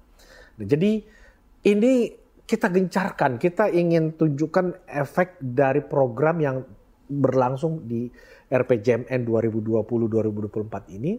Nah, 0.57 0.65
jadi 0.65 0.91
ini 1.69 1.93
kita 2.45 2.69
gencarkan, 2.73 3.37
kita 3.37 3.69
ingin 3.69 4.17
tunjukkan 4.17 4.89
efek 4.89 5.37
dari 5.37 5.85
program 5.85 6.37
yang 6.41 6.57
berlangsung 7.05 7.85
di 7.85 8.09
RPJMN 8.49 9.21
2020-2024 9.25 10.97
ini 10.97 11.17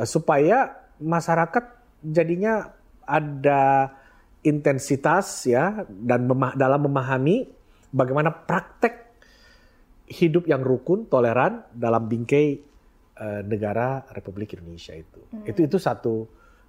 eh, 0.00 0.08
supaya 0.08 0.68
masyarakat 1.00 1.64
jadinya 2.00 2.79
ada 3.10 3.90
intensitas 4.46 5.50
ya 5.50 5.82
dan 5.90 6.30
memah 6.30 6.54
dalam 6.54 6.86
memahami 6.86 7.44
bagaimana 7.90 8.30
praktek 8.30 9.10
hidup 10.10 10.46
yang 10.50 10.62
rukun, 10.62 11.06
toleran 11.06 11.62
dalam 11.70 12.10
bingkai 12.10 12.58
uh, 13.18 13.42
negara 13.46 14.02
Republik 14.10 14.58
Indonesia 14.58 14.94
itu. 14.94 15.20
Hmm. 15.30 15.46
Itu 15.46 15.60
itu 15.66 15.76
satu 15.78 16.26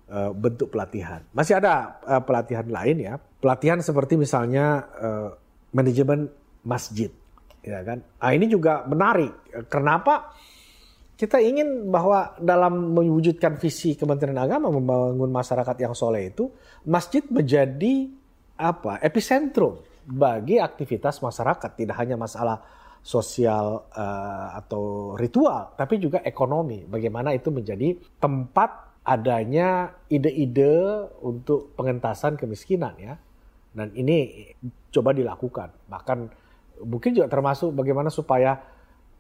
uh, 0.10 0.32
bentuk 0.34 0.70
pelatihan. 0.70 1.26
Masih 1.34 1.58
ada 1.58 2.02
uh, 2.06 2.22
pelatihan 2.22 2.70
lain 2.70 2.98
ya. 3.02 3.18
Pelatihan 3.18 3.82
seperti 3.82 4.18
misalnya 4.20 4.86
uh, 4.94 5.30
manajemen 5.74 6.30
masjid, 6.62 7.10
ya 7.66 7.82
kan. 7.82 8.06
Ah 8.22 8.38
ini 8.38 8.46
juga 8.46 8.86
menarik. 8.86 9.34
Kenapa? 9.72 10.38
Kita 11.22 11.38
ingin 11.38 11.94
bahwa 11.94 12.34
dalam 12.42 12.98
mewujudkan 12.98 13.62
visi 13.62 13.94
Kementerian 13.94 14.42
Agama 14.42 14.74
membangun 14.74 15.30
masyarakat 15.30 15.78
yang 15.78 15.94
soleh 15.94 16.34
itu, 16.34 16.50
masjid 16.90 17.22
menjadi 17.30 18.10
apa 18.58 18.98
epicentrum 19.06 19.86
bagi 20.02 20.58
aktivitas 20.58 21.22
masyarakat, 21.22 21.78
tidak 21.78 21.94
hanya 22.02 22.18
masalah 22.18 22.58
sosial 23.06 23.86
uh, 23.94 24.58
atau 24.58 25.14
ritual, 25.14 25.78
tapi 25.78 26.02
juga 26.02 26.26
ekonomi. 26.26 26.90
Bagaimana 26.90 27.38
itu 27.38 27.54
menjadi 27.54 27.94
tempat 28.18 29.06
adanya 29.06 29.94
ide-ide 30.10 31.06
untuk 31.22 31.78
pengentasan 31.78 32.34
kemiskinan 32.34 32.98
ya. 32.98 33.14
Dan 33.78 33.94
ini 33.94 34.50
coba 34.90 35.14
dilakukan. 35.14 35.86
Bahkan 35.86 36.18
mungkin 36.82 37.14
juga 37.14 37.30
termasuk 37.30 37.78
bagaimana 37.78 38.10
supaya 38.10 38.58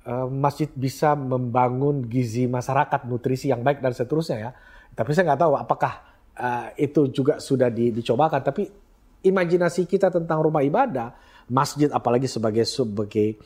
uh, 0.07 0.27
masjid 0.29 0.69
bisa 0.71 1.13
membangun 1.13 2.05
gizi 2.05 2.45
masyarakat, 2.49 3.05
nutrisi 3.05 3.49
yang 3.49 3.61
baik 3.61 3.81
dan 3.83 3.93
seterusnya 3.93 4.37
ya. 4.37 4.51
Tapi 4.91 5.09
saya 5.15 5.33
nggak 5.33 5.41
tahu 5.41 5.53
apakah 5.55 5.93
uh, 6.37 6.67
itu 6.75 7.11
juga 7.13 7.37
sudah 7.37 7.69
di, 7.69 7.93
dicobakan. 7.93 8.41
Tapi 8.41 8.63
imajinasi 9.25 9.85
kita 9.85 10.09
tentang 10.09 10.41
rumah 10.41 10.65
ibadah, 10.65 11.13
masjid 11.51 11.89
apalagi 11.93 12.25
sebagai 12.25 12.65
sebagai 12.65 13.37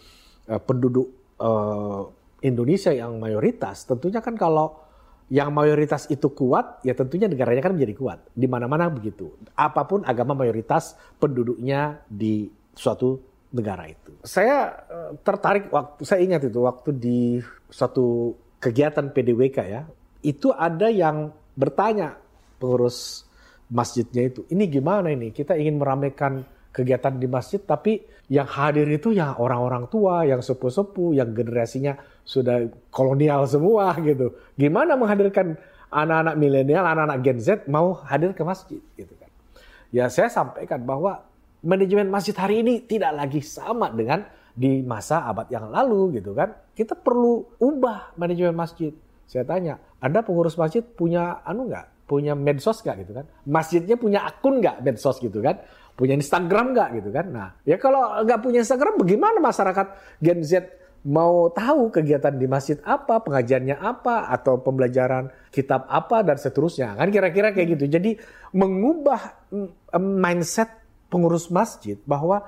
uh, 0.49 0.61
penduduk 0.61 1.35
uh, 1.41 2.07
Indonesia 2.45 2.93
yang 2.93 3.17
mayoritas, 3.17 3.89
tentunya 3.89 4.21
kan 4.21 4.37
kalau 4.37 4.85
yang 5.25 5.49
mayoritas 5.49 6.05
itu 6.13 6.29
kuat, 6.37 6.85
ya 6.85 6.93
tentunya 6.93 7.25
negaranya 7.25 7.65
kan 7.65 7.73
menjadi 7.73 7.93
kuat. 7.97 8.19
Di 8.29 8.45
mana-mana 8.45 8.93
begitu. 8.93 9.33
Apa 9.57 9.89
pun 9.89 10.05
agama 10.05 10.37
mayoritas 10.37 10.93
penduduknya 11.17 12.05
di 12.05 12.45
suatu 12.77 13.34
negara 13.55 13.87
itu. 13.87 14.11
Saya 14.27 14.83
eh, 14.91 15.11
tertarik 15.23 15.71
waktu 15.71 16.03
saya 16.03 16.19
ingat 16.19 16.51
itu 16.51 16.59
waktu 16.59 16.89
di 16.91 17.19
suatu 17.71 18.35
kegiatan 18.59 19.15
PDWK 19.15 19.57
ya, 19.63 19.87
itu 20.19 20.51
ada 20.51 20.91
yang 20.91 21.31
bertanya 21.55 22.19
pengurus 22.59 23.23
masjidnya 23.71 24.29
itu, 24.29 24.45
ini 24.51 24.67
gimana 24.69 25.09
ini? 25.09 25.31
Kita 25.31 25.57
ingin 25.57 25.81
meramaikan 25.81 26.43
kegiatan 26.75 27.15
di 27.15 27.25
masjid, 27.25 27.57
tapi 27.63 28.03
yang 28.27 28.45
hadir 28.45 28.83
itu 28.91 29.15
yang 29.15 29.37
orang-orang 29.39 29.87
tua, 29.87 30.27
yang 30.27 30.43
sepuh-sepuh, 30.43 31.15
yang 31.15 31.31
generasinya 31.31 31.95
sudah 32.27 32.67
kolonial 32.91 33.47
semua 33.47 33.95
gitu. 34.03 34.35
Gimana 34.59 34.99
menghadirkan 34.99 35.55
anak-anak 35.93 36.35
milenial, 36.35 36.83
anak-anak 36.83 37.19
Gen 37.23 37.39
Z 37.39 37.47
mau 37.71 37.95
hadir 38.03 38.35
ke 38.35 38.43
masjid 38.43 38.81
gitu 38.99 39.13
kan. 39.15 39.31
Ya 39.93 40.11
saya 40.11 40.27
sampaikan 40.27 40.83
bahwa 40.83 41.23
manajemen 41.65 42.07
masjid 42.07 42.37
hari 42.37 42.61
ini 42.61 42.85
tidak 42.85 43.11
lagi 43.17 43.41
sama 43.41 43.89
dengan 43.89 44.23
di 44.55 44.79
masa 44.85 45.27
abad 45.27 45.49
yang 45.51 45.67
lalu 45.67 46.21
gitu 46.21 46.31
kan. 46.31 46.53
Kita 46.71 46.95
perlu 46.95 47.59
ubah 47.59 48.15
manajemen 48.15 48.55
masjid. 48.55 48.93
Saya 49.25 49.43
tanya, 49.43 49.81
Anda 49.99 50.21
pengurus 50.21 50.55
masjid 50.55 50.85
punya 50.85 51.41
anu 51.43 51.67
nggak? 51.67 52.05
Punya 52.05 52.37
medsos 52.37 52.79
nggak 52.85 52.95
gitu 53.03 53.11
kan? 53.17 53.25
Masjidnya 53.49 53.97
punya 53.97 54.23
akun 54.23 54.61
nggak 54.61 54.85
medsos 54.85 55.17
gitu 55.17 55.41
kan? 55.41 55.59
Punya 55.97 56.13
Instagram 56.13 56.77
nggak 56.77 56.89
gitu 57.01 57.09
kan? 57.09 57.25
Nah, 57.33 57.49
ya 57.65 57.81
kalau 57.81 58.21
nggak 58.21 58.39
punya 58.45 58.61
Instagram, 58.61 59.01
bagaimana 59.01 59.41
masyarakat 59.41 59.87
Gen 60.21 60.39
Z 60.45 60.53
mau 61.05 61.49
tahu 61.53 61.89
kegiatan 61.89 62.33
di 62.33 62.45
masjid 62.45 62.77
apa, 62.85 63.21
pengajiannya 63.21 63.77
apa, 63.77 64.29
atau 64.29 64.61
pembelajaran 64.61 65.33
kitab 65.49 65.85
apa 65.89 66.21
dan 66.21 66.37
seterusnya. 66.37 66.93
Kan 66.97 67.09
kira-kira 67.09 67.53
kayak 67.53 67.77
gitu. 67.77 67.85
Jadi 67.89 68.17
mengubah 68.53 69.49
mm, 69.49 69.97
mindset 69.97 70.84
pengurus 71.15 71.47
masjid 71.47 71.95
bahwa 72.03 72.43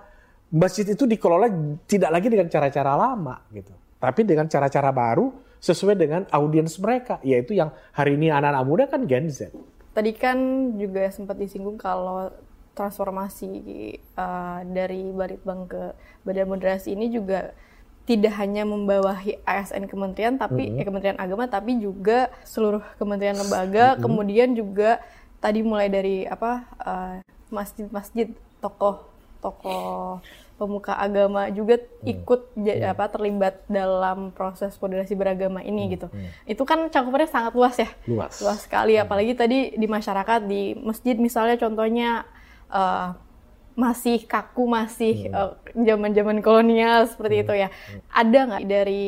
masjid 0.51 0.83
itu 0.83 1.07
dikelola 1.07 1.47
tidak 1.87 2.11
lagi 2.11 2.27
dengan 2.27 2.51
cara-cara 2.51 2.99
lama 2.99 3.39
gitu. 3.55 3.71
Tapi 3.95 4.27
dengan 4.27 4.51
cara-cara 4.51 4.91
baru 4.91 5.31
sesuai 5.63 5.95
dengan 5.95 6.21
audiens 6.35 6.75
mereka, 6.83 7.23
yaitu 7.23 7.55
yang 7.55 7.71
hari 7.95 8.19
ini 8.19 8.27
anak-anak 8.27 8.63
muda 8.67 8.83
kan 8.91 9.07
Gen 9.07 9.31
Z. 9.31 9.55
Tadi 9.95 10.11
kan 10.13 10.37
juga 10.75 11.07
sempat 11.09 11.39
disinggung 11.39 11.79
kalau 11.79 12.29
transformasi 12.77 13.49
uh, 14.13 14.61
dari 14.67 15.09
Balitbang 15.09 15.65
ke 15.65 15.97
Badan 16.21 16.53
Moderasi 16.53 16.93
ini 16.93 17.09
juga 17.09 17.57
tidak 18.05 18.37
hanya 18.37 18.63
membawahi 18.63 19.41
ASN 19.43 19.89
kementerian 19.89 20.37
tapi 20.37 20.69
mm 20.69 20.71
-hmm. 20.71 20.79
eh, 20.79 20.85
Kementerian 20.85 21.19
Agama 21.19 21.49
tapi 21.49 21.81
juga 21.81 22.29
seluruh 22.45 22.79
kementerian 23.01 23.35
lembaga 23.35 23.91
mm 23.91 23.93
-hmm. 23.97 24.03
kemudian 24.05 24.49
juga 24.53 25.01
tadi 25.41 25.59
mulai 25.65 25.89
dari 25.91 26.23
apa 26.23 26.63
masjid-masjid 27.51 28.31
uh, 28.31 28.37
tokoh 28.37 28.46
tokoh 28.59 29.05
pemuka 30.57 30.97
agama 30.97 31.47
juga 31.53 31.77
mm. 31.77 32.13
ikut 32.17 32.41
mm. 32.57 32.89
apa 32.89 33.05
terlibat 33.13 33.61
dalam 33.69 34.33
proses 34.33 34.73
moderasi 34.81 35.13
beragama 35.13 35.61
ini 35.61 35.85
mm. 35.85 35.89
gitu. 35.93 36.07
Mm. 36.09 36.29
Itu 36.49 36.63
kan 36.65 36.89
cakupannya 36.89 37.29
sangat 37.29 37.53
luas 37.53 37.77
ya. 37.77 37.89
Luas. 38.09 38.41
Luas 38.41 38.65
sekali 38.65 38.97
mm. 38.97 39.05
apalagi 39.05 39.33
tadi 39.37 39.77
di 39.77 39.87
masyarakat 39.87 40.49
di 40.49 40.73
masjid 40.81 41.13
misalnya 41.13 41.61
contohnya 41.61 42.25
uh, 42.73 43.13
masih 43.77 44.25
kaku 44.25 44.65
masih 44.65 45.29
hmm. 45.29 45.85
zaman-zaman 45.85 46.41
kolonial 46.41 47.05
seperti 47.05 47.35
hmm. 47.37 47.43
itu 47.45 47.53
ya. 47.53 47.69
Ada 48.09 48.39
nggak 48.49 48.65
dari 48.65 49.05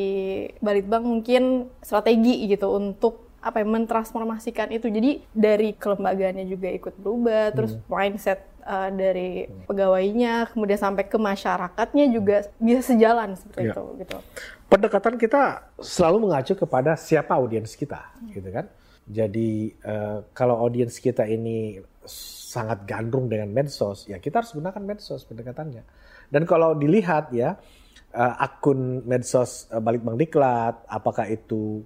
Balitbang 0.62 1.02
mungkin 1.02 1.66
strategi 1.82 2.46
gitu 2.46 2.78
untuk 2.78 3.26
apa 3.42 3.58
ya 3.58 3.66
mentransformasikan 3.66 4.70
itu. 4.70 4.86
Jadi 4.86 5.26
dari 5.34 5.74
kelembagaannya 5.74 6.46
juga 6.46 6.70
ikut 6.70 6.94
berubah, 7.02 7.50
terus 7.50 7.74
hmm. 7.74 7.90
mindset 7.90 8.46
uh, 8.64 8.90
dari 8.92 9.48
pegawainya, 9.66 10.52
kemudian 10.52 10.78
sampai 10.80 11.08
ke 11.08 11.16
masyarakatnya 11.16 12.04
juga 12.12 12.36
bisa 12.60 12.94
sejalan 12.94 13.36
seperti 13.36 13.70
ya. 13.70 13.72
itu 13.74 13.84
gitu. 14.00 14.16
Pendekatan 14.70 15.14
kita 15.18 15.72
selalu 15.82 16.30
mengacu 16.30 16.54
kepada 16.54 16.94
siapa 16.94 17.34
audiens 17.34 17.74
kita, 17.74 18.00
hmm. 18.20 18.30
gitu 18.34 18.48
kan. 18.50 18.66
Jadi 19.10 19.74
uh, 19.82 20.22
kalau 20.30 20.60
audiens 20.62 20.94
kita 21.02 21.26
ini 21.26 21.82
sangat 22.50 22.86
gandrung 22.86 23.26
dengan 23.26 23.50
medsos, 23.50 24.06
ya 24.06 24.22
kita 24.22 24.42
harus 24.42 24.54
gunakan 24.54 24.82
medsos 24.82 25.26
pendekatannya. 25.26 25.82
Dan 26.30 26.46
kalau 26.46 26.78
dilihat 26.78 27.34
ya 27.34 27.58
uh, 28.14 28.34
akun 28.38 29.02
medsos 29.06 29.66
uh, 29.74 29.82
Balik 29.82 30.06
Bang 30.06 30.18
Diklat, 30.18 30.86
apakah 30.86 31.26
itu 31.26 31.82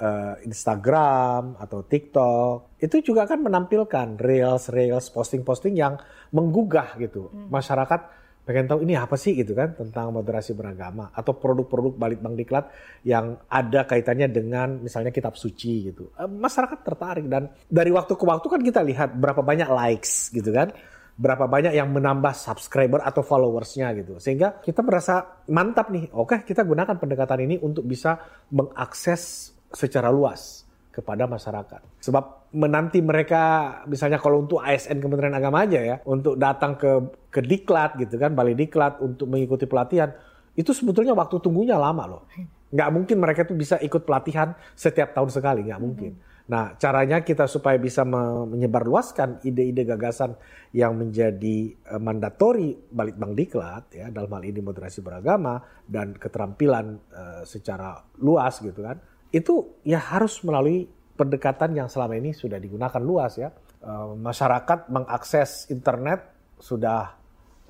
uh, 0.00 0.34
Instagram 0.42 1.60
atau 1.60 1.84
TikTok, 1.84 2.80
itu 2.80 3.12
juga 3.12 3.28
kan 3.28 3.44
menampilkan 3.44 4.16
reels, 4.18 4.72
reels, 4.72 5.12
posting-posting 5.12 5.76
yang 5.76 6.00
menggugah 6.32 6.96
gitu. 6.98 7.28
Hmm. 7.30 7.52
masyarakat 7.52 8.20
pengen 8.50 8.66
tahu 8.66 8.82
ini 8.82 8.98
apa 8.98 9.14
sih 9.14 9.36
gitu 9.36 9.54
kan 9.54 9.76
tentang 9.78 10.10
moderasi 10.10 10.56
beragama 10.58 11.14
atau 11.14 11.36
produk-produk 11.38 11.94
balik 11.94 12.18
bang 12.18 12.34
diklat 12.34 12.66
yang 13.06 13.38
ada 13.46 13.86
kaitannya 13.86 14.26
dengan 14.26 14.80
misalnya 14.82 15.14
kitab 15.14 15.38
suci 15.38 15.92
gitu. 15.92 16.10
Eh, 16.18 16.26
masyarakat 16.26 16.82
tertarik 16.82 17.30
dan 17.30 17.52
dari 17.68 17.94
waktu 17.94 18.16
ke 18.16 18.24
waktu 18.26 18.46
kan 18.50 18.60
kita 18.64 18.80
lihat 18.82 19.14
berapa 19.14 19.44
banyak 19.44 19.70
likes 19.70 20.34
gitu 20.34 20.50
kan. 20.50 20.72
Berapa 21.20 21.44
banyak 21.44 21.76
yang 21.76 21.92
menambah 21.92 22.32
subscriber 22.32 23.04
atau 23.04 23.20
followersnya 23.20 23.92
gitu. 23.92 24.16
Sehingga 24.16 24.56
kita 24.64 24.80
merasa 24.80 25.44
mantap 25.52 25.92
nih 25.92 26.08
oke 26.10 26.48
kita 26.48 26.64
gunakan 26.64 26.96
pendekatan 26.96 27.44
ini 27.44 27.60
untuk 27.60 27.84
bisa 27.84 28.16
mengakses 28.48 29.52
secara 29.70 30.10
luas 30.10 30.66
kepada 30.90 31.24
masyarakat. 31.30 31.80
Sebab 32.02 32.50
menanti 32.50 32.98
mereka 32.98 33.74
misalnya 33.86 34.18
kalau 34.18 34.42
untuk 34.42 34.58
ASN 34.58 34.98
Kementerian 34.98 35.38
Agama 35.38 35.62
aja 35.62 35.80
ya, 35.80 35.96
untuk 36.04 36.34
datang 36.34 36.74
ke 36.74 36.90
ke 37.30 37.40
diklat 37.40 37.94
gitu 37.96 38.18
kan, 38.18 38.34
balai 38.34 38.58
diklat 38.58 38.98
untuk 38.98 39.30
mengikuti 39.30 39.70
pelatihan, 39.70 40.10
itu 40.58 40.74
sebetulnya 40.74 41.14
waktu 41.14 41.38
tunggunya 41.38 41.78
lama 41.78 42.04
loh. 42.10 42.22
Nggak 42.74 42.90
mungkin 42.90 43.16
mereka 43.22 43.46
tuh 43.46 43.54
bisa 43.54 43.78
ikut 43.78 44.02
pelatihan 44.02 44.54
setiap 44.74 45.14
tahun 45.14 45.30
sekali, 45.30 45.60
nggak 45.70 45.82
mungkin. 45.82 46.12
Nah, 46.50 46.74
caranya 46.74 47.22
kita 47.22 47.46
supaya 47.46 47.78
bisa 47.78 48.02
menyebarluaskan 48.02 49.46
ide-ide 49.46 49.86
gagasan 49.86 50.34
yang 50.74 50.98
menjadi 50.98 51.78
uh, 51.94 52.02
mandatori 52.02 52.74
balik 52.90 53.14
Bang 53.14 53.38
Diklat 53.38 53.94
ya 53.94 54.10
dalam 54.10 54.34
hal 54.34 54.42
ini 54.42 54.58
moderasi 54.58 54.98
beragama 54.98 55.62
dan 55.86 56.18
keterampilan 56.18 56.98
uh, 57.14 57.42
secara 57.46 58.02
luas 58.18 58.58
gitu 58.58 58.82
kan 58.82 58.98
itu 59.30 59.78
ya 59.86 59.98
harus 59.98 60.42
melalui 60.42 60.90
pendekatan 61.14 61.76
yang 61.76 61.88
selama 61.92 62.16
ini 62.16 62.32
sudah 62.32 62.56
digunakan 62.56 63.02
luas 63.02 63.36
ya. 63.36 63.52
Uh, 63.80 64.16
masyarakat 64.16 64.92
mengakses 64.92 65.68
internet 65.72 66.32
sudah 66.60 67.19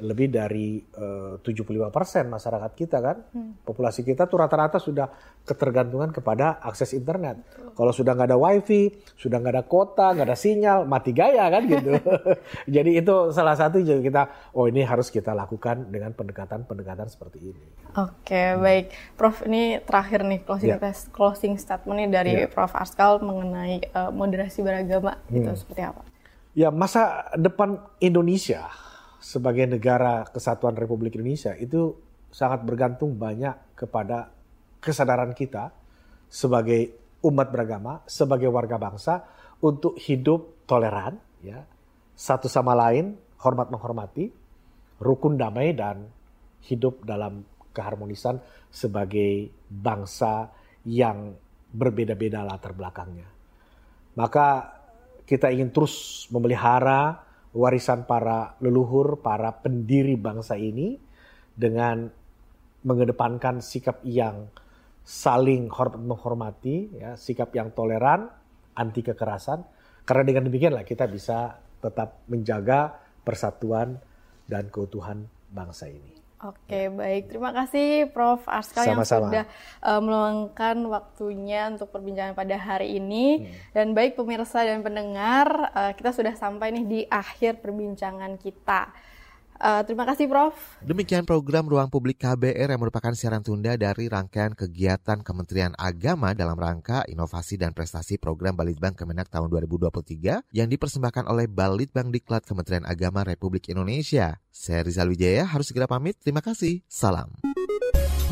lebih 0.00 0.32
dari 0.32 0.80
eh, 0.80 1.36
uh, 1.36 1.44
75% 1.44 2.26
masyarakat 2.26 2.72
kita 2.76 2.98
kan. 2.98 3.16
Hmm. 3.32 3.52
Populasi 3.62 4.02
kita 4.02 4.26
tuh 4.26 4.40
rata-rata 4.40 4.80
sudah 4.80 5.08
ketergantungan 5.44 6.12
kepada 6.12 6.60
akses 6.60 6.92
internet. 6.96 7.40
Kalau 7.76 7.92
sudah 7.94 8.12
nggak 8.16 8.28
ada 8.32 8.38
wifi, 8.40 8.92
sudah 9.16 9.40
nggak 9.40 9.54
ada 9.56 9.64
kota, 9.64 10.12
nggak 10.12 10.26
ada 10.28 10.38
sinyal, 10.38 10.84
mati 10.84 11.12
gaya 11.16 11.48
kan 11.48 11.64
gitu. 11.64 11.96
Jadi 12.80 12.90
itu 13.00 13.14
salah 13.32 13.56
satu 13.56 13.80
juga 13.80 14.00
kita, 14.04 14.22
oh 14.56 14.68
ini 14.68 14.84
harus 14.84 15.08
kita 15.08 15.32
lakukan 15.32 15.88
dengan 15.88 16.12
pendekatan-pendekatan 16.12 17.08
seperti 17.08 17.52
ini. 17.52 17.64
Oke, 17.96 18.54
hmm. 18.54 18.60
baik. 18.60 18.86
Prof, 19.16 19.42
ini 19.46 19.80
terakhir 19.82 20.26
nih 20.26 20.40
closing 20.44 20.76
yeah. 20.76 20.82
test, 20.82 21.08
closing 21.14 21.56
statement 21.56 21.96
nih 22.04 22.08
dari 22.10 22.32
yeah. 22.44 22.50
Prof 22.50 22.72
Arskal 22.76 23.20
mengenai 23.24 23.84
uh, 23.92 24.10
moderasi 24.12 24.60
beragama 24.60 25.20
gitu, 25.28 25.50
hmm. 25.50 25.58
seperti 25.58 25.82
apa? 25.84 26.02
Ya, 26.50 26.68
masa 26.74 27.30
depan 27.38 27.78
Indonesia 28.02 28.66
sebagai 29.20 29.68
negara 29.68 30.24
kesatuan 30.26 30.74
Republik 30.74 31.14
Indonesia 31.14 31.52
itu 31.54 31.92
sangat 32.32 32.64
bergantung 32.64 33.20
banyak 33.20 33.76
kepada 33.76 34.32
kesadaran 34.80 35.36
kita 35.36 35.70
sebagai 36.32 36.96
umat 37.20 37.52
beragama, 37.52 38.00
sebagai 38.08 38.48
warga 38.48 38.80
bangsa 38.80 39.28
untuk 39.60 40.00
hidup 40.00 40.64
toleran, 40.64 41.20
ya, 41.44 41.60
satu 42.16 42.48
sama 42.48 42.72
lain, 42.72 43.12
hormat 43.44 43.68
menghormati, 43.68 44.32
rukun 45.04 45.36
damai 45.36 45.76
dan 45.76 46.08
hidup 46.64 47.04
dalam 47.04 47.44
keharmonisan 47.76 48.40
sebagai 48.72 49.52
bangsa 49.68 50.48
yang 50.88 51.36
berbeda-beda 51.70 52.40
latar 52.40 52.72
belakangnya. 52.72 53.28
Maka 54.16 54.80
kita 55.28 55.52
ingin 55.52 55.70
terus 55.70 56.26
memelihara 56.32 57.29
warisan 57.50 58.06
para 58.06 58.54
leluhur, 58.62 59.18
para 59.18 59.50
pendiri 59.58 60.14
bangsa 60.14 60.54
ini 60.54 60.98
dengan 61.56 62.06
mengedepankan 62.86 63.60
sikap 63.60 64.00
yang 64.06 64.48
saling 65.04 65.66
hormat 65.68 66.00
menghormati, 66.00 66.76
ya, 66.94 67.18
sikap 67.18 67.50
yang 67.56 67.74
toleran, 67.74 68.30
anti 68.78 69.02
kekerasan. 69.02 69.66
Karena 70.06 70.22
dengan 70.24 70.46
demikianlah 70.48 70.86
kita 70.86 71.10
bisa 71.10 71.58
tetap 71.80 72.24
menjaga 72.30 72.94
persatuan 73.26 73.98
dan 74.46 74.68
keutuhan 74.70 75.26
bangsa 75.50 75.90
ini. 75.90 76.19
Oke, 76.40 76.88
baik. 76.88 77.28
Terima 77.28 77.52
kasih 77.52 78.08
Prof. 78.16 78.40
Askal 78.48 78.88
yang 78.88 79.04
sudah 79.04 79.44
uh, 79.84 80.00
meluangkan 80.00 80.80
waktunya 80.88 81.68
untuk 81.68 81.92
perbincangan 81.92 82.32
pada 82.32 82.56
hari 82.56 82.96
ini. 82.96 83.44
Dan 83.76 83.92
baik 83.92 84.16
pemirsa 84.16 84.64
dan 84.64 84.80
pendengar, 84.80 85.68
uh, 85.76 85.92
kita 85.92 86.16
sudah 86.16 86.32
sampai 86.32 86.72
nih 86.72 86.84
di 86.88 87.00
akhir 87.12 87.60
perbincangan 87.60 88.40
kita. 88.40 88.88
Uh, 89.60 89.84
terima 89.84 90.08
kasih 90.08 90.24
Prof. 90.24 90.56
Demikian 90.80 91.28
program 91.28 91.68
Ruang 91.68 91.92
Publik 91.92 92.24
KBR 92.24 92.72
yang 92.72 92.80
merupakan 92.80 93.12
siaran 93.12 93.44
tunda 93.44 93.76
dari 93.76 94.08
rangkaian 94.08 94.56
kegiatan 94.56 95.20
Kementerian 95.20 95.76
Agama 95.76 96.32
dalam 96.32 96.56
rangka 96.56 97.04
inovasi 97.04 97.60
dan 97.60 97.76
prestasi 97.76 98.16
program 98.16 98.56
Balitbang 98.56 98.96
Kemenak 98.96 99.28
tahun 99.28 99.52
2023 99.52 100.56
yang 100.56 100.68
dipersembahkan 100.72 101.28
oleh 101.28 101.44
Balitbang 101.44 102.08
Diklat 102.08 102.48
Kementerian 102.48 102.88
Agama 102.88 103.20
Republik 103.20 103.68
Indonesia. 103.68 104.40
Saya 104.48 104.80
Rizal 104.80 105.12
Wijaya 105.12 105.44
harus 105.44 105.68
segera 105.68 105.84
pamit. 105.84 106.16
Terima 106.24 106.40
kasih. 106.40 106.80
Salam. 106.88 107.36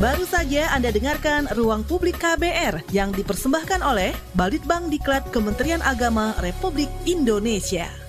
Baru 0.01 0.25
saja 0.25 0.73
Anda 0.73 0.89
dengarkan 0.89 1.51
Ruang 1.53 1.85
Publik 1.85 2.17
KBR 2.17 2.89
yang 2.89 3.13
dipersembahkan 3.13 3.85
oleh 3.85 4.17
Balitbang 4.33 4.89
Diklat 4.89 5.29
Kementerian 5.29 5.85
Agama 5.85 6.33
Republik 6.41 6.89
Indonesia. 7.05 8.08